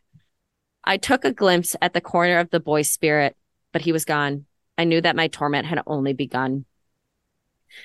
I 0.84 0.96
took 0.96 1.24
a 1.24 1.32
glimpse 1.32 1.76
at 1.80 1.94
the 1.94 2.00
corner 2.00 2.38
of 2.38 2.50
the 2.50 2.60
boy's 2.60 2.90
spirit, 2.90 3.36
but 3.72 3.82
he 3.82 3.92
was 3.92 4.04
gone. 4.04 4.46
I 4.76 4.84
knew 4.84 5.00
that 5.00 5.16
my 5.16 5.28
torment 5.28 5.66
had 5.66 5.82
only 5.86 6.12
begun. 6.12 6.64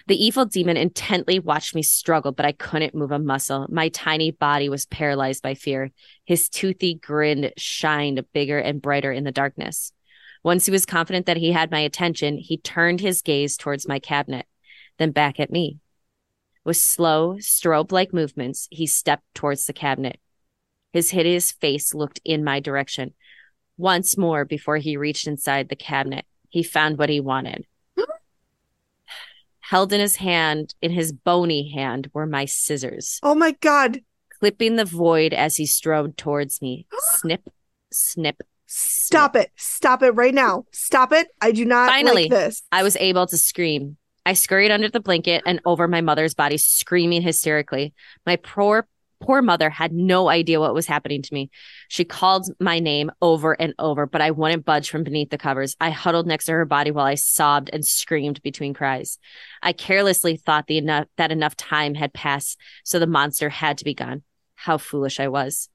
The 0.08 0.22
evil 0.22 0.46
demon 0.46 0.78
intently 0.78 1.40
watched 1.40 1.76
me 1.76 1.82
struggle, 1.82 2.32
but 2.32 2.46
I 2.46 2.52
couldn't 2.52 2.96
move 2.96 3.12
a 3.12 3.20
muscle. 3.20 3.68
My 3.70 3.90
tiny 3.90 4.32
body 4.32 4.68
was 4.68 4.86
paralyzed 4.86 5.44
by 5.44 5.54
fear. 5.54 5.92
His 6.26 6.50
toothy 6.50 6.96
grin 6.96 7.52
shined 7.58 8.24
bigger 8.34 8.60
and 8.60 8.82
brighter 8.82 9.12
in 9.12 9.24
the 9.24 9.32
darkness. 9.32 9.94
Once 10.44 10.66
he 10.66 10.72
was 10.72 10.86
confident 10.86 11.26
that 11.26 11.38
he 11.38 11.52
had 11.52 11.72
my 11.72 11.80
attention, 11.80 12.38
he 12.38 12.58
turned 12.58 13.02
his 13.02 13.22
gaze 13.22 13.58
towards 13.58 13.88
my 13.88 14.00
cabinet, 14.00 14.46
then 14.98 15.12
back 15.12 15.40
at 15.40 15.52
me. 15.52 15.80
With 16.68 16.76
slow, 16.76 17.36
strobe 17.36 17.94
like 17.94 18.14
movements, 18.14 18.68
he 18.70 18.88
stepped 18.88 19.24
towards 19.34 19.66
the 19.66 19.72
cabinet. 19.74 20.20
His 20.92 21.12
hideous 21.12 21.50
face 21.54 21.94
looked 21.94 22.20
in 22.26 22.44
my 22.44 22.60
direction. 22.60 23.14
Once 23.78 24.18
more, 24.18 24.44
before 24.44 24.76
he 24.76 24.98
reached 24.98 25.28
inside 25.28 25.70
the 25.70 25.78
cabinet, 25.78 26.26
he 26.50 26.64
found 26.64 26.98
what 26.98 27.08
he 27.08 27.22
wanted. 27.22 27.66
Held 29.62 29.94
in 29.94 30.02
his 30.02 30.18
hand, 30.18 30.76
in 30.82 30.92
his 30.92 31.14
bony 31.14 31.72
hand, 31.72 32.10
were 32.14 32.26
my 32.26 32.44
scissors, 32.44 33.22
Oh 33.24 33.34
my 33.34 33.52
god. 33.62 34.02
clipping 34.38 34.76
the 34.76 34.84
void 34.84 35.34
as 35.34 35.56
he 35.56 35.66
strode 35.66 36.18
towards 36.18 36.62
me. 36.62 36.86
Snip, 37.16 37.48
snip. 37.94 38.42
Stop 38.66 39.38
it. 39.38 39.52
Stop 39.56 40.04
it 40.04 40.12
right 40.12 40.34
now. 40.34 40.66
Stop 40.74 41.14
it. 41.14 41.30
I 41.40 41.54
do 41.54 41.64
not 41.64 41.88
Finally. 41.90 42.24
like 42.24 42.32
this. 42.32 42.64
I 42.74 42.84
was 42.84 42.98
able 42.98 43.26
to 43.28 43.38
scream. 43.38 43.96
I 44.28 44.34
scurried 44.34 44.72
under 44.72 44.90
the 44.90 45.00
blanket 45.00 45.42
and 45.46 45.62
over 45.64 45.88
my 45.88 46.02
mother's 46.02 46.34
body, 46.34 46.58
screaming 46.58 47.22
hysterically. 47.22 47.94
My 48.26 48.36
poor, 48.36 48.86
poor 49.22 49.42
mother 49.42 49.70
had 49.70 49.94
no 49.94 50.28
idea 50.28 50.60
what 50.60 50.74
was 50.74 50.86
happening 50.86 51.22
to 51.22 51.34
me. 51.34 51.50
She 51.88 52.04
called 52.04 52.52
my 52.60 52.80
name 52.80 53.10
over 53.22 53.54
and 53.54 53.74
over, 53.80 54.06
but 54.06 54.20
I 54.20 54.32
wouldn't 54.32 54.66
budge 54.66 54.90
from 54.90 55.06
beneath 55.06 55.30
the 55.30 55.38
covers. 55.38 55.78
I 55.80 55.92
huddled 55.92 56.28
next 56.28 56.44
to 56.48 56.52
her 56.52 56.66
body 56.66 56.92
while 56.92 57.06
I 57.06 57.16
sobbed 57.16 57.70
and 57.72 57.86
screamed 57.86 58.42
between 58.42 58.74
cries. 58.74 59.18
I 59.64 59.72
carelessly 59.72 60.36
thought 60.36 60.70
enough 60.70 61.08
that 61.16 61.32
enough 61.32 61.56
time 61.56 61.96
had 61.96 62.12
passed, 62.12 62.60
so 62.84 63.00
the 63.00 63.08
monster 63.08 63.48
had 63.48 63.78
to 63.78 63.86
be 63.86 63.94
gone. 63.94 64.24
How 64.56 64.78
foolish 64.78 65.22
I 65.22 65.30
was. 65.30 65.70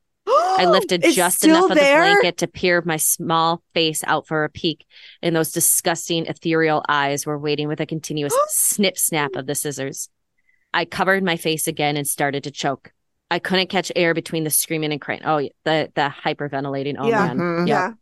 I 0.58 0.66
lifted 0.66 1.04
It's 1.04 1.14
just 1.16 1.38
still 1.38 1.56
enough 1.56 1.70
of 1.70 1.76
there? 1.76 2.00
the 2.04 2.10
blanket 2.12 2.36
to 2.38 2.46
peer 2.46 2.82
my 2.84 2.96
small 2.96 3.62
face 3.74 4.02
out 4.04 4.26
for 4.26 4.44
a 4.44 4.48
peek, 4.50 4.84
and 5.22 5.34
those 5.34 5.52
disgusting 5.52 6.26
ethereal 6.26 6.84
eyes 6.88 7.24
were 7.26 7.38
waiting 7.38 7.68
with 7.68 7.80
a 7.80 7.86
continuous 7.86 8.34
snip 8.48 8.96
snap 8.98 9.34
of 9.34 9.46
the 9.46 9.54
scissors. 9.54 10.08
I 10.74 10.84
covered 10.84 11.22
my 11.22 11.36
face 11.36 11.66
again 11.68 11.96
and 11.96 12.06
started 12.06 12.44
to 12.44 12.50
choke. 12.50 12.92
I 13.30 13.38
couldn't 13.38 13.68
catch 13.70 13.90
air 13.96 14.14
between 14.14 14.44
the 14.44 14.50
screaming 14.50 14.92
and 14.92 15.00
crying. 15.00 15.22
Oh, 15.24 15.38
the 15.64 15.90
the 15.94 16.12
hyperventilating. 16.24 16.96
Oh 16.98 17.08
Yeah. 17.08 17.26
man. 17.26 17.38
Mhm. 17.38 17.68
Yeah. 17.68 17.92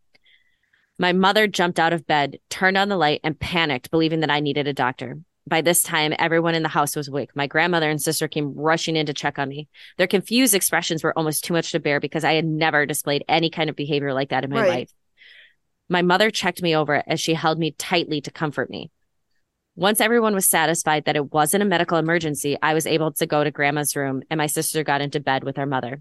My 0.98 1.12
mother 1.12 1.46
jumped 1.46 1.78
out 1.80 1.92
of 1.92 2.06
bed, 2.06 2.38
turned 2.50 2.76
on 2.76 2.88
the 2.88 2.96
light, 2.96 3.20
and 3.24 3.38
panicked, 3.38 3.90
believing 3.90 4.20
that 4.20 4.30
I 4.30 4.40
needed 4.40 4.66
a 4.68 4.72
doctor. 4.74 5.18
By 5.50 5.62
this 5.62 5.82
time, 5.82 6.14
everyone 6.16 6.54
in 6.54 6.62
the 6.62 6.68
house 6.68 6.94
was 6.94 7.08
awake. 7.08 7.30
My 7.34 7.48
grandmother 7.48 7.90
and 7.90 8.00
sister 8.00 8.28
came 8.28 8.54
rushing 8.54 8.94
in 8.94 9.06
to 9.06 9.12
check 9.12 9.36
on 9.36 9.48
me. 9.48 9.68
Their 9.98 10.06
confused 10.06 10.54
expressions 10.54 11.02
were 11.02 11.12
almost 11.18 11.42
too 11.42 11.52
much 11.52 11.72
to 11.72 11.80
bear 11.80 11.98
because 11.98 12.22
I 12.22 12.34
had 12.34 12.44
never 12.44 12.86
displayed 12.86 13.24
any 13.28 13.50
kind 13.50 13.68
of 13.68 13.74
behavior 13.74 14.14
like 14.14 14.28
that 14.28 14.44
in 14.44 14.50
my 14.50 14.60
Right. 14.60 14.68
life. 14.68 14.92
My 15.88 16.02
mother 16.02 16.30
checked 16.30 16.62
me 16.62 16.76
over 16.76 17.02
as 17.04 17.20
she 17.20 17.34
held 17.34 17.58
me 17.58 17.72
tightly 17.72 18.20
to 18.20 18.30
comfort 18.30 18.70
me. 18.70 18.92
Once 19.74 20.00
everyone 20.00 20.36
was 20.36 20.46
satisfied 20.46 21.04
that 21.06 21.16
it 21.16 21.32
wasn't 21.32 21.64
a 21.64 21.66
medical 21.66 21.98
emergency, 21.98 22.56
I 22.62 22.72
was 22.74 22.86
able 22.86 23.10
to 23.14 23.26
go 23.26 23.42
to 23.42 23.50
grandma's 23.50 23.96
room 23.96 24.22
and 24.30 24.38
my 24.38 24.46
sister 24.46 24.84
got 24.84 25.00
into 25.00 25.18
bed 25.18 25.42
with 25.42 25.58
our 25.58 25.66
mother. 25.66 26.00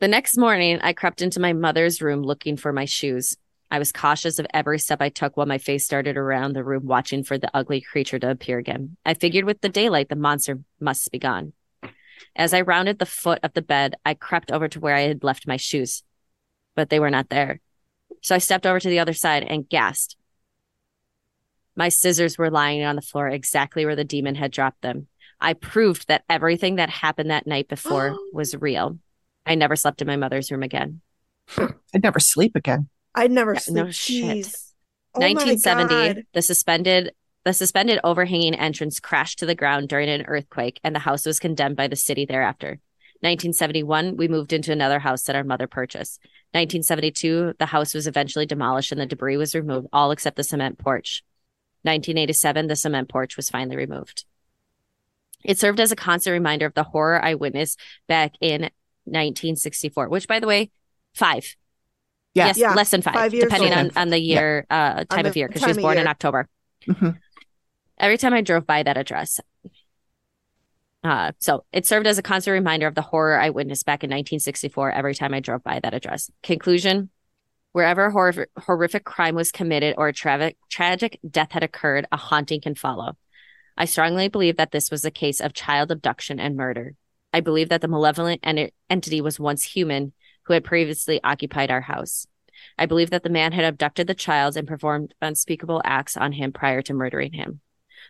The 0.00 0.08
next 0.08 0.38
morning, 0.38 0.78
I 0.80 0.94
crept 0.94 1.20
into 1.20 1.38
my 1.38 1.52
mother's 1.52 2.00
room 2.00 2.22
looking 2.22 2.56
for 2.56 2.72
my 2.72 2.86
shoes. 2.86 3.36
I 3.70 3.78
was 3.78 3.92
cautious 3.92 4.38
of 4.38 4.46
every 4.54 4.78
step 4.78 5.02
I 5.02 5.10
took 5.10 5.36
while 5.36 5.46
my 5.46 5.58
face 5.58 5.84
started 5.84 6.16
around 6.16 6.54
the 6.54 6.64
room, 6.64 6.86
watching 6.86 7.22
for 7.22 7.36
the 7.36 7.50
ugly 7.52 7.80
creature 7.80 8.18
to 8.18 8.30
appear 8.30 8.58
again. 8.58 8.96
I 9.04 9.14
figured 9.14 9.44
with 9.44 9.60
the 9.60 9.68
daylight, 9.68 10.08
the 10.08 10.16
monster 10.16 10.60
must 10.80 11.10
be 11.12 11.18
gone. 11.18 11.52
As 12.34 12.54
I 12.54 12.62
rounded 12.62 12.98
the 12.98 13.06
foot 13.06 13.40
of 13.42 13.52
the 13.52 13.62
bed, 13.62 13.96
I 14.06 14.14
crept 14.14 14.50
over 14.50 14.68
to 14.68 14.80
where 14.80 14.94
I 14.94 15.02
had 15.02 15.22
left 15.22 15.46
my 15.46 15.56
shoes, 15.56 16.02
but 16.74 16.88
they 16.88 16.98
were 16.98 17.10
not 17.10 17.28
there. 17.28 17.60
So 18.22 18.34
I 18.34 18.38
stepped 18.38 18.66
over 18.66 18.80
to 18.80 18.88
the 18.88 18.98
other 18.98 19.12
side 19.12 19.44
and 19.44 19.68
gasped. 19.68 20.16
My 21.76 21.90
scissors 21.90 22.38
were 22.38 22.50
lying 22.50 22.82
on 22.84 22.96
the 22.96 23.02
floor 23.02 23.28
exactly 23.28 23.84
where 23.84 23.96
the 23.96 24.04
demon 24.04 24.34
had 24.34 24.50
dropped 24.50 24.82
them. 24.82 25.06
I 25.40 25.52
proved 25.52 26.08
that 26.08 26.24
everything 26.28 26.76
that 26.76 26.90
happened 26.90 27.30
that 27.30 27.46
night 27.46 27.68
before 27.68 28.16
was 28.32 28.56
real. 28.56 28.98
I 29.46 29.54
never 29.54 29.76
slept 29.76 30.00
in 30.00 30.08
my 30.08 30.16
mother's 30.16 30.50
room 30.50 30.62
again. 30.62 31.00
I'd 31.56 32.02
never 32.02 32.18
sleep 32.18 32.56
again. 32.56 32.88
I'd 33.14 33.30
never 33.30 33.54
Yeah, 33.54 33.60
sleep. 33.60 33.84
no 33.84 33.90
shit. 33.90 34.46
Oh 35.14 35.20
my 35.20 35.32
1970, 35.32 35.94
God. 36.14 36.26
the 36.32 36.42
suspended 36.42 37.12
the 37.44 37.52
suspended 37.54 37.98
overhanging 38.04 38.54
entrance 38.54 39.00
crashed 39.00 39.38
to 39.38 39.46
the 39.46 39.54
ground 39.54 39.88
during 39.88 40.08
an 40.08 40.26
earthquake, 40.26 40.80
and 40.84 40.94
the 40.94 40.98
house 41.00 41.24
was 41.24 41.38
condemned 41.38 41.76
by 41.76 41.88
the 41.88 41.96
city 41.96 42.26
thereafter. 42.26 42.80
1971, 43.20 44.16
we 44.16 44.28
moved 44.28 44.52
into 44.52 44.70
another 44.70 44.98
house 44.98 45.22
that 45.22 45.34
our 45.36 45.44
mother 45.44 45.66
purchased. 45.66 46.20
1972, 46.52 47.54
the 47.58 47.66
house 47.66 47.94
was 47.94 48.06
eventually 48.06 48.44
demolished 48.44 48.92
and 48.92 49.00
the 49.00 49.06
debris 49.06 49.36
was 49.36 49.54
removed, 49.54 49.86
all 49.92 50.10
except 50.10 50.36
the 50.36 50.44
cement 50.44 50.78
porch. 50.78 51.24
1987, 51.82 52.66
the 52.66 52.76
cement 52.76 53.08
porch 53.08 53.36
was 53.36 53.48
finally 53.48 53.76
removed. 53.76 54.24
It 55.44 55.58
served 55.58 55.80
as 55.80 55.90
a 55.92 55.96
constant 55.96 56.34
reminder 56.34 56.66
of 56.66 56.74
the 56.74 56.84
horror 56.84 57.24
I 57.24 57.34
witnessed 57.34 57.80
back 58.08 58.34
in 58.40 58.62
1964, 59.04 60.08
which, 60.08 60.28
by 60.28 60.38
the 60.40 60.46
way, 60.46 60.70
five. 61.14 61.56
Yes, 62.38 62.58
less 62.76 62.90
than 62.90 63.02
five, 63.02 63.14
five 63.14 63.34
years 63.34 63.44
depending 63.44 63.72
on, 63.72 63.90
on 63.96 64.08
the 64.08 64.18
year, 64.18 64.66
uh, 64.70 65.04
time 65.04 65.26
of 65.26 65.36
year, 65.36 65.48
because 65.48 65.62
she 65.62 65.68
was 65.68 65.78
born 65.78 65.98
in. 65.98 66.06
October. 66.06 66.48
Mhm. 66.86 67.18
Every 67.98 68.16
time 68.18 68.32
I 68.34 68.40
drove 68.40 68.66
by 68.66 68.82
that 68.82 68.96
address. 68.96 69.40
Uh, 71.04 71.32
so 71.38 71.64
it 71.72 71.86
served 71.86 72.06
as 72.06 72.18
a 72.18 72.22
constant 72.22 72.52
reminder 72.54 72.86
of 72.86 72.94
the 72.94 73.02
horror 73.02 73.38
I 73.38 73.50
witnessed 73.50 73.86
back 73.86 74.02
in 74.02 74.08
1964 74.08 74.90
every 74.92 75.14
time 75.14 75.32
I 75.32 75.40
drove 75.40 75.62
by 75.62 75.80
that 75.80 75.94
address. 75.94 76.30
Conclusion 76.42 77.10
Wherever 77.72 78.06
a 78.06 78.10
hor- 78.10 78.46
horrific 78.58 79.04
crime 79.04 79.34
was 79.34 79.52
committed 79.52 79.94
or 79.98 80.08
a 80.08 80.12
tragic, 80.12 80.56
tragic 80.70 81.20
death 81.30 81.52
had 81.52 81.62
occurred, 81.62 82.06
a 82.10 82.16
haunting 82.16 82.62
can 82.62 82.74
follow. 82.74 83.16
I 83.76 83.84
strongly 83.84 84.28
believe 84.28 84.56
that 84.56 84.72
this 84.72 84.90
was 84.90 85.04
a 85.04 85.10
case 85.10 85.38
of 85.38 85.52
child 85.52 85.92
abduction 85.92 86.40
and 86.40 86.56
murder. 86.56 86.94
I 87.32 87.40
believe 87.40 87.68
that 87.68 87.82
the 87.82 87.86
malevolent 87.88 88.40
en- 88.42 88.70
entity 88.88 89.20
was 89.20 89.38
once 89.38 89.62
human 89.62 90.14
who 90.48 90.54
had 90.54 90.64
previously 90.64 91.20
occupied 91.22 91.70
our 91.70 91.82
house. 91.82 92.26
I 92.78 92.86
believe 92.86 93.10
that 93.10 93.22
the 93.22 93.28
man 93.28 93.52
had 93.52 93.66
abducted 93.66 94.06
the 94.06 94.14
child 94.14 94.56
and 94.56 94.66
performed 94.66 95.14
unspeakable 95.20 95.82
acts 95.84 96.16
on 96.16 96.32
him 96.32 96.52
prior 96.52 96.80
to 96.82 96.94
murdering 96.94 97.34
him. 97.34 97.60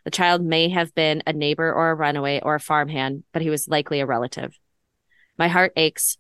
The 0.05 0.13
child 0.13 0.43
may 0.43 0.69
have 0.69 0.95
been 0.95 1.23
a 1.27 1.33
neighbor 1.33 1.73
or 1.73 1.91
a 1.91 1.95
runaway 1.95 2.41
or 2.41 2.55
a 2.55 2.61
farmhand, 2.61 3.25
but 3.33 3.43
he 3.43 3.51
was 3.51 3.67
likely 3.67 3.99
a 3.99 4.07
relative. 4.07 4.57
My 5.37 5.49
heart 5.49 5.73
aches 5.77 6.17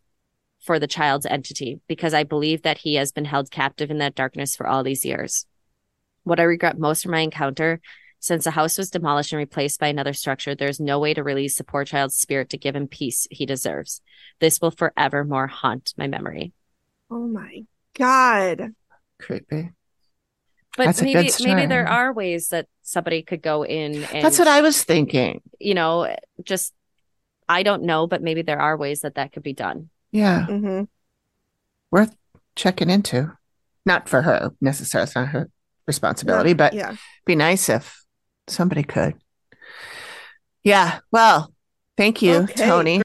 for 0.61 0.81
the 0.81 0.89
child's 0.89 1.25
entity 1.25 1.81
because 1.87 2.13
I 2.13 2.25
believe 2.25 2.63
that 2.63 2.79
he 2.79 2.97
has 2.97 3.13
been 3.13 3.25
held 3.25 3.53
captive 3.53 3.91
in 3.91 3.99
that 3.99 4.17
darkness 4.17 4.57
for 4.57 4.67
all 4.67 4.83
these 4.83 5.05
years. 5.05 5.47
What 6.25 6.41
I 6.41 6.45
regret 6.45 6.79
most 6.79 7.05
from 7.05 7.13
my 7.13 7.21
encounter, 7.21 7.81
since 8.21 8.45
the 8.45 8.51
house 8.53 8.77
was 8.79 8.91
demolished 8.91 9.33
and 9.33 9.39
replaced 9.39 9.79
by 9.81 9.89
another 9.89 10.13
structure, 10.13 10.55
there's 10.55 10.81
no 10.81 10.99
way 10.99 11.15
to 11.15 11.23
release 11.23 11.57
the 11.57 11.65
poor 11.65 11.85
child's 11.85 12.17
spirit 12.17 12.51
to 12.51 12.59
give 12.59 12.75
him 12.75 12.89
peace 12.89 13.27
he 13.31 13.47
deserves. 13.47 14.01
This 14.41 14.61
will 14.61 14.71
forevermore 14.73 15.47
haunt 15.47 15.95
my 15.97 16.07
memory. 16.07 16.53
Oh 17.11 17.27
my 17.27 17.65
god. 17.97 18.75
Creepy. 19.21 19.71
But 20.77 20.85
That's 20.87 21.01
a 21.01 21.05
good 21.07 21.15
maybe 21.15 21.55
maybe 21.55 21.67
there 21.67 21.89
are 21.89 22.13
ways 22.13 22.49
that 22.49 22.67
somebody 22.83 23.23
could 23.23 23.43
go 23.43 23.65
in 23.65 24.05
and 24.05 24.25
That's 24.25 24.39
what 24.39 24.47
I 24.49 24.61
was 24.61 24.85
thinking. 24.85 25.41
you 25.59 25.75
know, 25.75 26.15
just 26.45 26.73
I 27.49 27.63
don't 27.63 27.85
know, 27.85 28.07
but 28.07 28.23
maybe 28.23 28.43
there 28.43 28.61
are 28.61 28.77
ways 28.77 29.01
that 29.01 29.15
that 29.15 29.33
could 29.33 29.43
be 29.43 29.55
done. 29.55 29.91
Yeah, 30.13 30.47
Mm-hmm. 30.49 30.85
worth 31.91 32.15
checking 32.57 32.91
into. 32.91 33.33
Not 33.87 34.09
for 34.09 34.23
her 34.23 34.51
necessarily. 34.61 35.05
It's 35.05 35.15
not 35.15 35.29
her 35.29 35.49
responsibility, 35.87 36.53
but 36.53 36.75
yeah. 36.75 36.97
be 37.25 37.35
nice 37.37 37.69
if 37.69 38.05
somebody 38.51 38.83
could. 38.83 39.15
Yeah. 40.65 41.01
Well, 41.13 41.53
thank 41.97 42.23
you, 42.23 42.37
Okay. 42.37 42.67
Tony. 42.67 43.03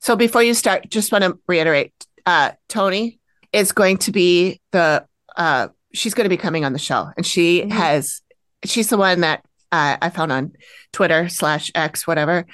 So 0.00 0.16
before 0.16 0.42
you 0.42 0.54
start, 0.54 0.88
just 0.90 1.12
want 1.12 1.24
to 1.24 1.38
reiterate, 1.46 1.92
uh, 2.26 2.52
Tony 2.68 3.20
is 3.52 3.72
going 3.72 3.98
to 3.98 4.12
be 4.12 4.60
the 4.72 5.04
uh, 5.36 5.68
she's 5.94 6.14
going 6.14 6.24
to 6.24 6.28
be 6.30 6.36
coming 6.36 6.64
on 6.64 6.72
the 6.72 6.78
show, 6.78 7.08
and 7.16 7.24
she 7.24 7.62
Mhm. 7.62 7.70
has 7.72 8.20
she's 8.64 8.88
the 8.88 8.96
one 8.96 9.20
that 9.20 9.44
uh, 9.70 9.96
I 10.02 10.10
found 10.10 10.32
on 10.32 10.52
Twitter 10.92 11.28
slash 11.28 11.70
X 11.74 12.06
whatever, 12.06 12.46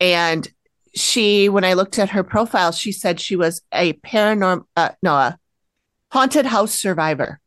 and 0.00 0.46
she 0.94 1.48
when 1.48 1.64
I 1.64 1.74
looked 1.74 1.98
at 1.98 2.10
her 2.10 2.22
profile, 2.24 2.72
she 2.72 2.92
said 2.92 3.20
she 3.20 3.36
was 3.36 3.62
a 3.72 3.92
paranormal 3.94 4.64
uh, 4.76 4.90
no 5.02 5.14
a 5.14 5.38
haunted 6.12 6.46
house 6.46 6.74
survivor. 6.74 7.40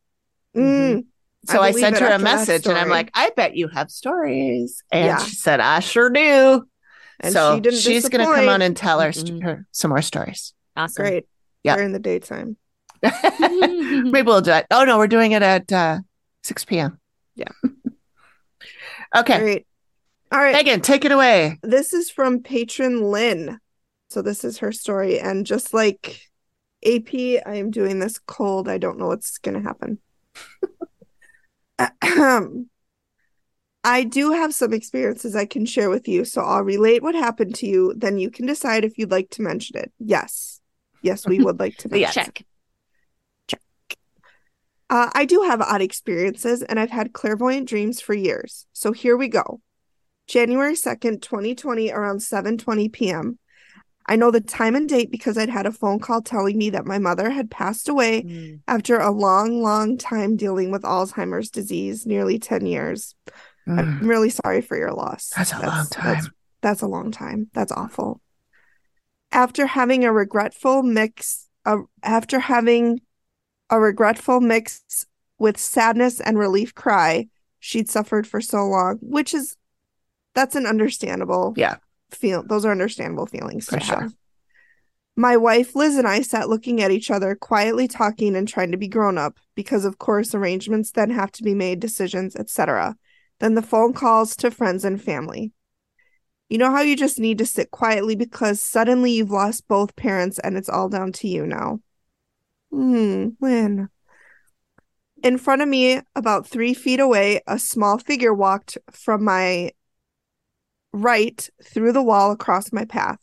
Mm. 0.56 1.06
So 1.46 1.62
I 1.62 1.68
I, 1.68 1.72
sent 1.72 1.98
her 2.00 2.08
a 2.08 2.20
message 2.20 2.68
and 2.68 2.78
I'm 2.78 2.90
like, 2.90 3.10
I 3.14 3.32
bet 3.36 3.56
you 3.56 3.70
have 3.70 3.90
stories. 3.90 4.84
And 4.92 5.06
Yeah. 5.06 5.18
she 5.20 5.36
said, 5.36 5.60
I 5.60 5.80
sure 5.80 6.10
do. 6.10 6.66
And 7.22 7.34
so 7.34 7.56
she 7.56 7.62
didn't 7.62 7.80
she's 7.80 8.10
going 8.10 8.26
to 8.26 8.34
come 8.34 8.50
on 8.50 8.62
and 8.62 8.76
tell 8.76 9.00
her, 9.00 9.12
st- 9.12 9.40
Mhm. 9.40 9.44
her 9.44 9.66
some 9.72 9.90
more 9.90 10.02
stories. 10.02 10.54
Awesome. 10.76 11.04
Great. 11.04 11.26
Yeah. 11.64 11.76
During 11.76 11.92
the 11.94 12.00
daytime. 12.00 12.58
Maybe 13.40 14.22
we'll 14.24 14.42
do 14.42 14.52
it. 14.52 14.66
Oh, 14.72 14.84
no, 14.84 14.98
we're 14.98 15.08
doing 15.08 15.32
it 15.32 15.42
at 15.42 15.72
uh, 15.72 16.00
6 16.44 16.66
p.m. 16.66 17.00
Yeah. 17.36 17.52
okay. 19.16 19.40
Great. 19.40 19.68
All 20.32 20.40
right. 20.40 20.54
Megan, 20.54 20.82
take 20.82 21.06
it 21.06 21.12
away. 21.12 21.58
This 21.64 21.94
is 21.94 22.10
from 22.10 22.44
patron 22.44 23.02
Lynn. 23.02 23.60
So 24.10 24.22
this 24.22 24.44
is 24.44 24.60
her 24.60 24.72
story. 24.72 25.20
And 25.20 25.46
just 25.46 25.74
like 25.74 26.22
AP, 26.86 27.14
I 27.46 27.56
am 27.56 27.72
doing 27.72 28.00
this 28.00 28.20
cold. 28.20 28.68
I 28.68 28.78
don't 28.78 28.98
know 29.00 29.08
what's 29.08 29.38
going 29.40 29.56
to 29.56 29.64
happen. 29.64 30.00
I 33.84 34.04
do 34.04 34.32
have 34.32 34.54
some 34.54 34.74
experiences 34.74 35.36
I 35.36 35.46
can 35.46 35.66
share 35.66 35.90
with 35.90 36.08
you. 36.08 36.26
So 36.26 36.42
I'll 36.42 36.64
relate 36.64 37.02
what 37.02 37.16
happened 37.16 37.56
to 37.56 37.68
you. 37.68 37.94
Then 37.96 38.18
you 38.18 38.30
can 38.30 38.46
decide 38.46 38.84
if 38.84 38.98
you'd 38.98 39.12
like 39.12 39.30
to 39.32 39.42
mention 39.42 39.78
it. 39.78 39.92
Yes. 40.00 40.60
Yes, 41.02 41.26
we 41.26 41.40
would 41.40 41.60
like 41.60 41.78
to 41.78 41.90
mention 41.92 42.24
Yeah. 42.24 42.28
it. 42.28 42.46
Check. 43.48 43.62
Uh, 44.90 45.10
I 45.14 45.26
do 45.26 45.44
have 45.44 45.62
odd 45.62 45.82
experiences, 45.82 46.62
and 46.62 46.80
I've 46.80 46.90
had 46.90 47.14
clairvoyant 47.14 47.70
dreams 47.70 48.02
for 48.02 48.14
years. 48.14 48.66
So 48.74 48.92
here 48.92 49.16
we 49.16 49.28
go. 49.30 49.62
January 50.28 50.74
2nd, 50.76 51.22
2020, 51.22 51.92
around 51.92 52.20
7:20 52.20 52.92
p.m. 52.92 53.40
I 54.10 54.16
know 54.16 54.32
the 54.32 54.42
time 54.42 54.76
and 54.76 54.90
date 54.90 55.12
because 55.12 55.38
I'd 55.38 55.50
had 55.50 55.66
a 55.68 55.72
phone 55.72 56.00
call 56.00 56.22
telling 56.22 56.58
me 56.58 56.72
that 56.72 56.86
my 56.86 56.98
mother 56.98 57.30
had 57.30 57.50
passed 57.52 57.88
away 57.88 58.24
Mm. 58.24 58.60
after 58.68 58.98
a 59.00 59.12
long, 59.12 59.62
long 59.62 59.98
time 59.98 60.36
dealing 60.36 60.72
with 60.72 60.82
Alzheimer's 60.82 61.50
disease, 61.52 62.06
nearly 62.08 62.40
10 62.40 62.66
years. 62.66 63.14
Mm, 63.68 63.80
I'm 63.80 64.08
really 64.08 64.32
sorry 64.32 64.62
for 64.62 64.76
your 64.76 64.92
loss. 64.92 65.32
That's 65.38 65.54
a 65.54 65.60
long 65.66 65.86
time. 65.88 66.14
That's, 66.16 66.30
that's 66.62 66.82
a 66.82 66.88
long 66.88 67.12
time. 67.12 67.50
That's 67.54 67.72
awful. 67.72 68.20
After 69.32 69.68
having 69.68 70.04
a 70.04 70.12
regretful 70.12 70.82
mix, 70.82 71.48
uh, 71.66 71.78
after 72.02 72.40
having 72.40 73.02
a 73.70 73.80
regretful 73.80 74.42
mix 74.42 75.06
with 75.38 75.58
sadness 75.60 76.20
and 76.20 76.38
relief 76.40 76.74
cry, 76.74 77.28
she'd 77.60 77.90
suffered 77.90 78.26
for 78.26 78.42
so 78.42 78.66
long, 78.66 78.98
which 79.02 79.34
is 79.36 79.56
that's 80.34 80.56
an 80.56 80.66
understandable 80.66 81.54
Yeah. 81.56 81.76
Feel. 82.12 82.44
Those 82.44 82.66
are 82.66 82.72
understandable 82.72 83.26
feelings 83.26 83.66
For 83.66 83.80
sure. 83.80 84.02
have. 84.02 84.16
My 85.16 85.36
wife 85.36 85.76
Liz 85.76 85.98
and 85.98 86.08
I 86.08 86.22
sat 86.22 86.48
looking 86.50 86.82
at 86.82 86.92
each 86.92 87.12
other, 87.12 87.36
quietly 87.36 87.88
talking 87.88 88.36
and 88.36 88.48
trying 88.48 88.72
to 88.72 88.78
be 88.78 88.88
grown 88.88 89.18
up, 89.18 89.38
because 89.54 89.84
of 89.84 89.98
course 89.98 90.34
arrangements 90.34 90.92
then 90.92 91.10
have 91.10 91.32
to 91.34 91.44
be 91.44 91.54
made, 91.54 91.80
decisions, 91.80 92.36
etc. 92.36 92.96
Then 93.40 93.56
the 93.56 93.62
phone 93.62 93.94
calls 93.94 94.36
to 94.38 94.50
friends 94.52 94.86
and 94.86 95.02
family. 95.02 95.52
You 96.48 96.58
know 96.58 96.72
how 96.72 96.82
you 96.82 96.96
just 96.96 97.20
need 97.20 97.38
to 97.40 97.46
sit 97.46 97.70
quietly 97.70 98.16
because 98.16 98.64
suddenly 98.64 99.12
you've 99.12 99.30
lost 99.30 99.68
both 99.68 99.96
parents 99.96 100.40
and 100.40 100.58
it's 100.58 100.70
all 100.70 100.90
down 100.90 101.12
to 101.14 101.28
you 101.28 101.46
now. 101.46 101.80
Hmm, 102.72 103.30
Lynn. 103.40 103.90
In 105.22 105.38
front 105.38 105.62
of 105.62 105.68
me, 105.68 106.02
about 106.16 106.48
three 106.48 106.74
feet 106.74 107.00
away, 107.00 107.42
a 107.46 107.60
small 107.60 107.98
figure 107.98 108.34
walked 108.34 108.78
from 108.90 109.26
my 109.26 109.72
right 110.94 111.50
through 111.64 111.94
the 111.94 112.04
wall 112.04 112.32
across 112.32 112.72
my 112.72 112.86
path. 112.86 113.20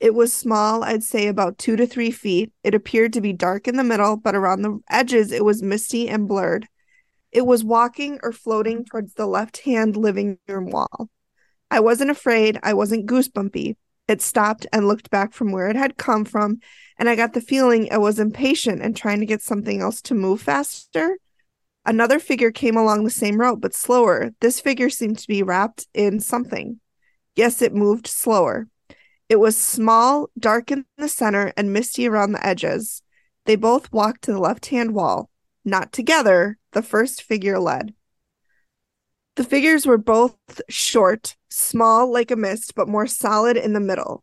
It 0.00 0.14
was 0.14 0.32
small, 0.32 0.84
I'd 0.84 1.02
say 1.02 1.28
about 1.28 1.58
two 1.58 1.76
to 1.76 1.86
three 1.86 2.10
feet. 2.10 2.52
It 2.62 2.74
appeared 2.74 3.12
to 3.14 3.20
be 3.20 3.32
dark 3.32 3.66
in 3.66 3.76
the 3.76 3.84
middle, 3.84 4.16
but 4.16 4.34
around 4.34 4.62
the 4.62 4.80
edges 4.90 5.32
it 5.32 5.44
was 5.44 5.62
misty 5.62 6.08
and 6.08 6.28
blurred. 6.28 6.68
It 7.32 7.46
was 7.46 7.64
walking 7.64 8.18
or 8.22 8.32
floating 8.32 8.84
towards 8.84 9.14
the 9.14 9.26
left 9.26 9.58
hand 9.58 9.96
living 9.96 10.38
room 10.48 10.70
wall. 10.70 11.08
I 11.70 11.80
wasn't 11.80 12.10
afraid, 12.10 12.58
I 12.62 12.74
wasn't 12.74 13.06
goosebumpy. 13.06 13.76
It 14.06 14.20
stopped 14.20 14.66
and 14.72 14.86
looked 14.86 15.10
back 15.10 15.32
from 15.32 15.50
where 15.50 15.68
it 15.68 15.76
had 15.76 15.96
come 15.96 16.24
from, 16.24 16.58
and 16.98 17.08
I 17.08 17.16
got 17.16 17.32
the 17.32 17.40
feeling 17.40 17.86
it 17.86 18.00
was 18.00 18.18
impatient 18.18 18.82
and 18.82 18.94
trying 18.94 19.20
to 19.20 19.26
get 19.26 19.42
something 19.42 19.80
else 19.80 20.02
to 20.02 20.14
move 20.14 20.42
faster. 20.42 21.16
Another 21.86 22.18
figure 22.18 22.50
came 22.50 22.76
along 22.76 23.04
the 23.04 23.10
same 23.10 23.40
route, 23.40 23.60
but 23.60 23.74
slower. 23.74 24.30
This 24.40 24.60
figure 24.60 24.90
seemed 24.90 25.18
to 25.18 25.28
be 25.28 25.42
wrapped 25.42 25.86
in 25.94 26.20
something. 26.20 26.80
Yes, 27.36 27.62
it 27.62 27.74
moved 27.74 28.06
slower. 28.06 28.68
It 29.28 29.36
was 29.36 29.56
small, 29.56 30.28
dark 30.38 30.70
in 30.70 30.84
the 30.98 31.08
center, 31.08 31.52
and 31.56 31.72
misty 31.72 32.06
around 32.06 32.32
the 32.32 32.46
edges. 32.46 33.02
They 33.46 33.56
both 33.56 33.92
walked 33.92 34.22
to 34.22 34.32
the 34.32 34.38
left 34.38 34.66
hand 34.66 34.94
wall. 34.94 35.30
Not 35.64 35.92
together, 35.92 36.58
the 36.72 36.82
first 36.82 37.22
figure 37.22 37.58
led. 37.58 37.94
The 39.36 39.44
figures 39.44 39.86
were 39.86 39.98
both 39.98 40.36
short, 40.68 41.36
small 41.48 42.12
like 42.12 42.30
a 42.30 42.36
mist, 42.36 42.74
but 42.74 42.88
more 42.88 43.06
solid 43.06 43.56
in 43.56 43.72
the 43.72 43.80
middle. 43.80 44.22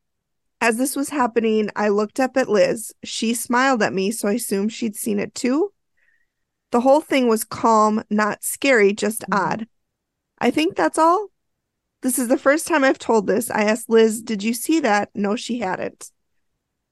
As 0.62 0.78
this 0.78 0.95
was 0.95 1.09
happening, 1.09 1.70
I 1.76 1.89
looked 1.89 2.20
up 2.20 2.38
at 2.38 2.47
Liz. 2.47 2.93
She 3.03 3.34
smiled 3.34 3.82
at 3.82 3.93
me, 3.93 4.12
so 4.12 4.28
I 4.28 4.34
assumed 4.34 4.72
she'd 4.72 4.95
seen 4.95 5.20
it 5.20 5.34
too. 5.34 5.74
The 6.72 6.82
whole 6.82 7.01
thing 7.01 7.28
was 7.28 7.43
calm, 7.43 8.03
not 8.09 8.43
scary, 8.43 8.93
just 8.93 9.22
mm-hmm. 9.22 9.34
odd. 9.34 9.68
I 10.38 10.51
think 10.51 10.76
that's 10.76 10.99
all. 10.99 11.30
This 12.01 12.17
is 12.17 12.27
the 12.27 12.37
first 12.37 12.67
time 12.67 12.83
I've 12.83 12.97
told 12.99 13.27
this. 13.27 13.51
I 13.51 13.63
asked 13.63 13.89
Liz, 13.89 14.21
Did 14.21 14.43
you 14.43 14.53
see 14.53 14.79
that? 14.79 15.09
No, 15.13 15.35
she 15.35 15.59
hadn't. 15.59 16.11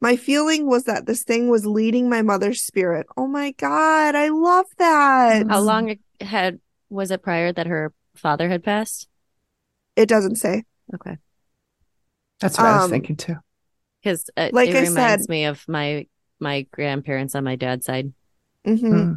My 0.01 0.16
feeling 0.16 0.66
was 0.68 0.86
that 0.86 1.05
this 1.07 1.24
thing 1.24 1.49
was 1.49 1.66
leading 1.66 2.10
my 2.10 2.22
mother's 2.22 2.62
spirit. 2.62 3.05
Oh 3.18 3.28
my 3.28 3.51
God, 3.51 4.16
I 4.16 4.30
love 4.30 4.68
that. 4.78 5.47
How 5.49 5.60
long 5.60 5.89
it 5.89 5.99
had 6.22 6.60
was 6.89 7.12
it 7.12 7.22
prior 7.22 7.51
that 7.51 7.68
her 7.68 7.91
father 8.16 8.47
had 8.47 8.64
passed? 8.64 9.07
It 9.95 10.07
doesn't 10.07 10.38
say. 10.38 10.64
Okay. 10.95 11.18
That's 12.39 12.57
what 12.57 12.68
I 12.68 12.76
was 12.76 12.84
Um, 12.86 12.91
thinking 12.91 13.18
too. 13.18 13.36
Because 14.01 14.30
uh, 14.38 14.49
Like 14.53 14.70
it 14.70 14.76
I 14.76 14.82
reminds 14.88 15.24
said- 15.24 15.30
me 15.30 15.45
of 15.45 15.68
my 15.68 16.07
my 16.39 16.62
grandparents 16.72 17.36
on 17.36 17.43
my 17.43 17.57
dad's 17.57 17.86
side. 17.86 18.14
hmm 18.64 19.14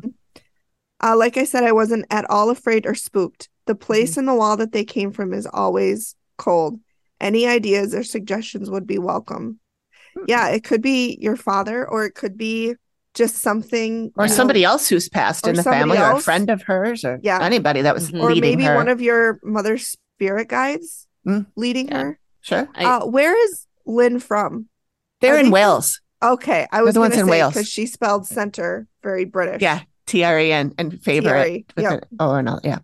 Uh, 1.01 1.16
like 1.16 1.36
I 1.36 1.45
said, 1.45 1.62
I 1.62 1.70
wasn't 1.72 2.07
at 2.11 2.28
all 2.28 2.51
afraid 2.51 2.86
or 2.86 2.95
spooked. 2.97 3.49
The 3.67 3.75
place 3.75 4.17
in 4.17 4.27
the 4.27 4.35
wall 4.35 4.57
that 4.57 4.73
they 4.73 4.85
came 4.85 5.13
from 5.13 5.33
is 5.33 5.47
always 5.47 6.15
cold. 6.39 6.81
Any 7.21 7.47
ideas 7.47 7.95
or 7.95 8.03
suggestions 8.03 8.69
would 8.71 8.87
be 8.87 8.99
welcome. 8.99 9.61
Yeah, 10.27 10.49
it 10.49 10.65
could 10.65 10.83
be 10.83 11.17
your 11.21 11.37
father, 11.37 11.89
or 11.89 12.05
it 12.05 12.15
could 12.15 12.37
be 12.37 12.75
just 13.15 13.37
something, 13.37 14.11
Or 14.17 14.25
you 14.25 14.31
know, 14.31 14.35
somebody 14.37 14.65
else 14.65 14.89
who's 14.89 15.09
passed 15.09 15.47
in 15.47 15.55
the 15.55 15.63
somebody 15.63 15.81
family, 15.83 15.99
or 15.99 16.17
a 16.17 16.21
friend 16.21 16.51
of 16.51 16.63
hers, 16.63 17.05
or 17.05 17.21
Yeah. 17.23 17.39
anybody 17.43 17.83
that 17.83 17.95
was 17.95 18.11
Mhm. 18.11 18.21
or 18.23 18.35
maybe 18.35 18.65
her. 18.65 18.75
one 18.75 18.89
of 18.89 19.01
your 19.01 19.39
mother's 19.45 19.97
spirit 20.17 20.49
guides 20.49 21.07
Mm. 21.27 21.47
leading 21.57 21.89
Yeah. 21.89 22.03
her. 22.03 22.19
sure, 22.41 22.69
I, 22.75 22.85
Uh, 22.85 23.07
where 23.07 23.37
is 23.47 23.67
Lynn 23.87 24.19
from? 24.19 24.69
they're 25.21 25.37
Are 25.37 25.39
in 25.39 25.47
they- 25.47 25.51
Wales. 25.53 26.01
Okay, 26.23 26.67
I 26.73 26.83
was 26.83 26.95
the 26.95 27.01
ones 27.01 27.13
gonna 27.13 27.23
in 27.23 27.27
say 27.29 27.31
Wales. 27.31 27.53
because 27.55 27.69
she 27.69 27.87
spelled 27.87 28.27
center 28.27 28.87
very 29.03 29.25
British. 29.25 29.63
Yeah, 29.63 29.81
T 30.07 30.25
R 30.25 30.39
E 30.41 30.51
N 30.53 30.73
and 30.79 31.01
favorite. 31.03 31.31
TRE, 31.33 31.65
with 31.77 31.83
yep. 31.85 31.93
an 31.93 32.01
O 32.19 32.33
and 32.35 32.49
L. 32.49 32.61
Yeah. 32.65 32.79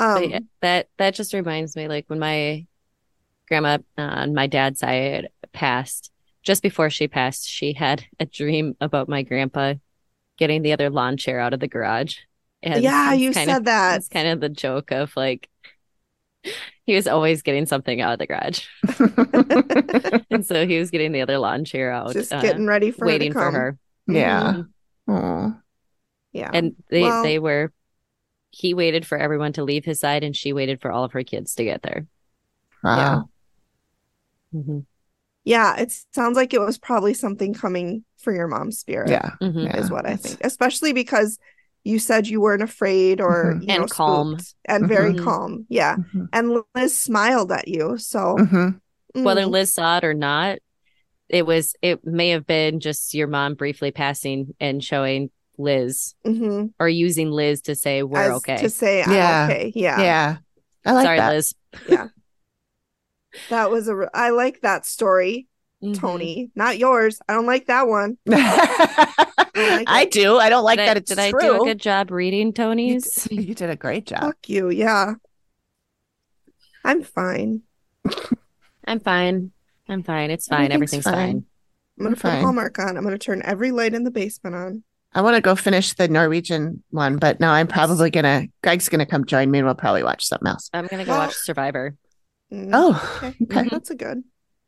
Um, 0.00 0.14
but 0.14 0.30
yeah, 0.30 0.38
that 0.62 0.88
that 0.98 1.14
just 1.14 1.34
reminds 1.34 1.76
me 1.76 1.86
like 1.88 2.04
when 2.08 2.18
my 2.18 2.66
grandma 3.48 3.78
uh, 3.98 4.02
on 4.02 4.34
my 4.34 4.46
dad's 4.46 4.80
side 4.80 5.28
passed 5.52 6.10
just 6.42 6.62
before 6.62 6.88
she 6.88 7.06
passed 7.08 7.48
she 7.48 7.72
had 7.72 8.04
a 8.18 8.24
dream 8.26 8.76
about 8.80 9.08
my 9.08 9.22
grandpa 9.22 9.74
getting 10.38 10.62
the 10.62 10.72
other 10.72 10.88
lawn 10.88 11.16
chair 11.16 11.38
out 11.40 11.52
of 11.52 11.60
the 11.60 11.68
garage 11.68 12.16
and 12.62 12.82
yeah, 12.82 13.12
you 13.12 13.32
said 13.32 13.48
of, 13.48 13.64
that. 13.64 13.96
it's 13.96 14.08
kind 14.08 14.28
of 14.28 14.40
the 14.40 14.48
joke 14.48 14.90
of 14.92 15.14
like 15.16 15.48
he 16.86 16.94
was 16.94 17.06
always 17.06 17.42
getting 17.42 17.66
something 17.66 18.00
out 18.00 18.12
of 18.14 18.18
the 18.18 18.26
garage 18.26 18.64
and 20.30 20.46
so 20.46 20.66
he 20.66 20.78
was 20.78 20.90
getting 20.90 21.12
the 21.12 21.20
other 21.20 21.38
lawn 21.38 21.64
chair 21.64 21.90
out 21.90 22.12
Just 22.12 22.32
uh, 22.32 22.40
getting 22.40 22.66
ready 22.66 22.90
for 22.90 23.06
waiting 23.06 23.32
her 23.32 23.40
to 23.40 23.46
for 23.46 23.50
her 23.58 23.78
Yeah. 24.06 24.62
Mhm. 25.08 25.52
Aw. 25.52 25.60
Yeah. 26.32 26.50
And 26.54 26.76
they 26.88 27.02
Well- 27.02 27.22
they 27.22 27.38
were 27.38 27.72
he 28.50 28.74
waited 28.74 29.06
for 29.06 29.16
everyone 29.18 29.52
to 29.54 29.64
leave 29.64 29.84
his 29.84 30.00
side 30.00 30.24
and 30.24 30.34
she 30.34 30.52
waited 30.52 30.80
for 30.80 30.90
all 30.90 31.04
of 31.04 31.12
her 31.12 31.22
kids 31.22 31.54
to 31.56 31.64
get 31.64 31.82
there. 31.82 32.06
Wow. 32.82 33.28
Mhm. 34.54 34.84
yeah, 35.44 35.76
it 35.76 35.92
sounds 36.12 36.36
like 36.36 36.52
it 36.52 36.60
was 36.60 36.76
probably 36.78 37.14
something 37.14 37.54
coming 37.54 38.04
for 38.18 38.32
your 38.34 38.48
mom's 38.48 38.78
spirit. 38.78 39.10
Yeah. 39.10 39.30
Mhm. 39.40 39.64
Yeah. 39.64 39.76
is 39.78 39.90
what 39.90 40.06
I 40.06 40.16
think. 40.16 40.38
Especially 40.44 40.92
because 40.92 41.38
you 41.84 41.98
said 41.98 42.26
you 42.26 42.40
weren't 42.40 42.62
afraid 42.62 43.20
or 43.20 43.54
Mhm. 43.54 43.62
you 43.62 43.66
And 43.70 43.80
know, 43.82 43.86
calm. 43.86 44.36
and 44.66 44.86
very 44.88 45.14
Mhm. 45.14 45.24
calm. 45.24 45.66
Yeah. 45.68 45.96
Mhm. 45.96 46.28
And 46.32 46.62
Liz 46.74 47.00
smiled 47.00 47.52
at 47.52 47.68
you. 47.68 47.96
So 47.96 48.36
Mhm. 48.38 48.80
Whether 49.14 49.46
Liz 49.46 49.72
saw 49.74 49.96
it 49.98 50.04
or 50.04 50.14
not, 50.14 50.58
it 51.28 51.46
was 51.46 51.74
it 51.80 52.04
may 52.04 52.30
have 52.30 52.46
been 52.46 52.80
just 52.80 53.14
your 53.14 53.26
mom 53.28 53.54
briefly 53.54 53.92
passing 53.92 54.54
and 54.60 54.82
showing 54.84 55.30
Liz 55.60 56.14
mhm. 56.26 56.72
or 56.80 56.88
using 56.88 57.30
Liz 57.30 57.60
to 57.62 57.74
say 57.74 58.02
we're 58.02 58.18
As 58.20 58.30
okay. 58.38 58.56
To 58.58 58.70
say 58.70 59.02
I'm 59.02 59.12
Yeah. 59.12 59.46
okay. 59.50 59.72
Yeah. 59.74 60.00
Yeah. 60.00 60.36
I 60.86 60.92
like 60.92 61.04
Sorry, 61.04 61.18
that. 61.18 61.30
Liz. 61.34 61.54
Yeah. 61.88 62.08
That 63.48 63.70
was 63.70 63.86
a 63.86 63.94
re- 63.94 64.08
I 64.12 64.30
like 64.30 64.62
that 64.62 64.84
story, 64.84 65.46
Mhm. 65.82 65.96
Tony. 66.00 66.50
Not 66.56 66.78
yours. 66.78 67.20
I 67.28 67.34
don't 67.34 67.46
like 67.46 67.66
that 67.66 67.86
one. 67.86 68.18
like 68.26 68.40
I 69.54 70.08
do. 70.10 70.36
I 70.36 70.48
don't 70.48 70.64
like 70.64 70.78
Did, 70.78 70.88
that 70.88 70.96
I, 70.96 70.98
it's 70.98 71.08
did 71.10 71.18
I 71.20 71.30
do 71.30 71.62
a 71.62 71.64
good 71.64 71.78
job 71.78 72.10
reading 72.10 72.48
you, 72.48 72.52
Tony's? 72.52 73.14
d- 73.24 73.36
you 73.42 73.54
did 73.54 73.70
a 73.70 73.76
great 73.76 74.06
job. 74.06 74.22
Fuck 74.22 74.48
you. 74.48 74.70
Yeah. 74.70 75.14
I'm 76.84 77.02
fine. 77.04 77.62
I'm 78.84 78.98
fine. 79.00 79.52
I'm 79.88 80.02
fine. 80.02 80.30
It's 80.30 80.48
fine. 80.48 80.72
Everything's 80.72 81.04
Everything's 81.04 81.04
fine. 81.04 81.14
fine. 81.14 81.44
I'm 81.98 82.04
gonna 82.04 82.08
We're 82.10 82.14
put 82.14 82.20
fine. 82.22 82.42
Hallmark 82.42 82.78
on. 82.78 82.96
I'm 82.96 83.04
gonna 83.04 83.18
turn 83.18 83.42
every 83.44 83.70
light 83.70 83.94
in 83.94 84.02
the 84.04 84.10
basement 84.10 84.56
on. 84.56 84.82
I 85.12 85.22
want 85.22 85.34
to 85.36 85.40
go 85.40 85.56
finish 85.56 85.94
the 85.94 86.06
Norwegian 86.08 86.82
one, 86.90 87.16
but 87.16 87.40
now 87.40 87.52
I'm 87.52 87.66
probably 87.66 88.10
gonna. 88.10 88.46
Greg's 88.62 88.88
gonna 88.88 89.06
come 89.06 89.24
join 89.24 89.50
me, 89.50 89.58
and 89.58 89.66
we'll 89.66 89.74
probably 89.74 90.04
watch 90.04 90.24
something 90.24 90.46
else. 90.48 90.70
I'm 90.72 90.86
gonna 90.86 91.04
go 91.04 91.16
watch 91.16 91.34
Survivor. 91.34 91.96
Mm, 92.52 92.70
Oh, 92.72 93.20
okay. 93.22 93.34
okay. 93.42 93.68
That's 93.68 93.90
a 93.90 93.94
good. 93.96 94.22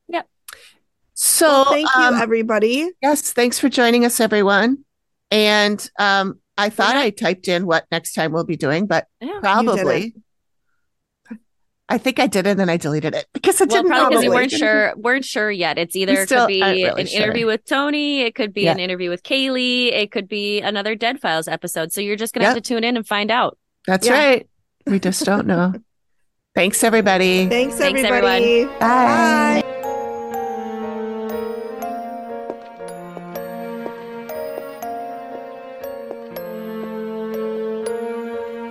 Yep. 0.08 0.26
So 1.14 1.46
Well, 1.46 1.64
thank 1.66 1.88
you, 1.94 2.02
um, 2.02 2.14
everybody. 2.14 2.90
yes, 3.00 3.32
thanks 3.32 3.58
for 3.58 3.68
joining 3.68 4.04
us, 4.04 4.18
everyone. 4.18 4.84
And 5.30 5.88
um, 5.98 6.40
I 6.58 6.70
thought 6.70 6.94
not- 6.94 7.04
I 7.04 7.10
typed 7.10 7.46
in 7.48 7.64
what 7.66 7.86
next 7.92 8.12
time 8.14 8.32
we'll 8.32 8.44
be 8.44 8.56
doing, 8.56 8.86
but 8.86 9.06
Yeah. 9.20 9.38
probably. 9.40 10.14
I 11.92 11.98
think 11.98 12.18
I 12.18 12.26
did, 12.26 12.46
it 12.46 12.50
and 12.50 12.58
then 12.60 12.70
I 12.70 12.78
deleted 12.78 13.14
it 13.14 13.26
because 13.34 13.60
it 13.60 13.68
Well, 13.68 13.82
didn't 13.82 13.90
probably 13.90 14.08
because 14.16 14.24
you 14.24 14.30
weren't 14.30 14.50
sure 14.50 14.94
weren't 14.96 15.24
sure 15.26 15.50
yet. 15.50 15.76
It's 15.78 15.94
either 15.94 16.14
it 16.14 16.26
still 16.26 16.46
could 16.46 16.52
be 16.54 16.62
really 16.62 17.02
an 17.02 17.06
sure. 17.06 17.22
interview 17.22 17.46
with 17.46 17.64
Tony, 17.66 18.22
it 18.22 18.34
could 18.34 18.54
be 18.54 18.62
Yeah. 18.62 18.72
an 18.72 18.78
interview 18.80 19.10
with 19.10 19.22
Kaylee, 19.22 19.92
it 19.92 20.10
could 20.10 20.26
be 20.26 20.60
another 20.62 20.94
Dead 20.94 21.20
Files 21.20 21.48
episode. 21.48 21.92
So 21.92 22.00
you're 22.00 22.16
just 22.16 22.32
gonna 22.32 22.46
have 22.46 22.54
to 22.54 22.60
tune 22.62 22.82
in 22.82 22.96
and 22.96 23.06
find 23.06 23.30
out. 23.30 23.58
That's 23.86 24.06
Yeah. 24.06 24.14
right. 24.14 24.46
We 24.86 24.98
just 25.00 25.24
don't 25.24 25.46
know. 25.46 25.74
Thanks, 26.54 26.82
everybody. 26.82 27.46
Thanks, 27.48 27.76
Thanks, 27.76 28.02
everybody. 28.02 28.64
Bye. 28.64 29.62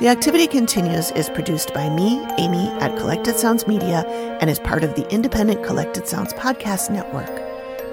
The 0.00 0.08
Activity 0.08 0.46
Continues 0.46 1.10
is 1.10 1.28
produced 1.28 1.74
by 1.74 1.90
me, 1.90 2.26
Amy, 2.38 2.68
at 2.80 2.96
Collected 2.96 3.36
Sounds 3.36 3.66
Media 3.66 4.06
and 4.40 4.48
is 4.48 4.58
part 4.58 4.82
of 4.82 4.94
the 4.94 5.06
independent 5.12 5.62
Collected 5.62 6.08
Sounds 6.08 6.32
Podcast 6.32 6.90
Network. 6.90 7.28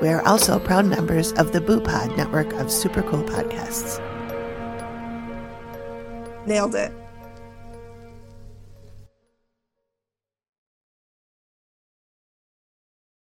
We 0.01 0.07
are 0.07 0.25
also 0.25 0.57
proud 0.57 0.85
members 0.85 1.33
of 1.33 1.51
the 1.51 1.59
Boo 1.59 1.81
Pod 1.81 2.15
network 2.15 2.53
of 2.53 2.71
super 2.71 3.01
cool 3.01 3.23
podcasts. 3.23 3.99
Nailed 6.47 6.75
it. 6.75 6.93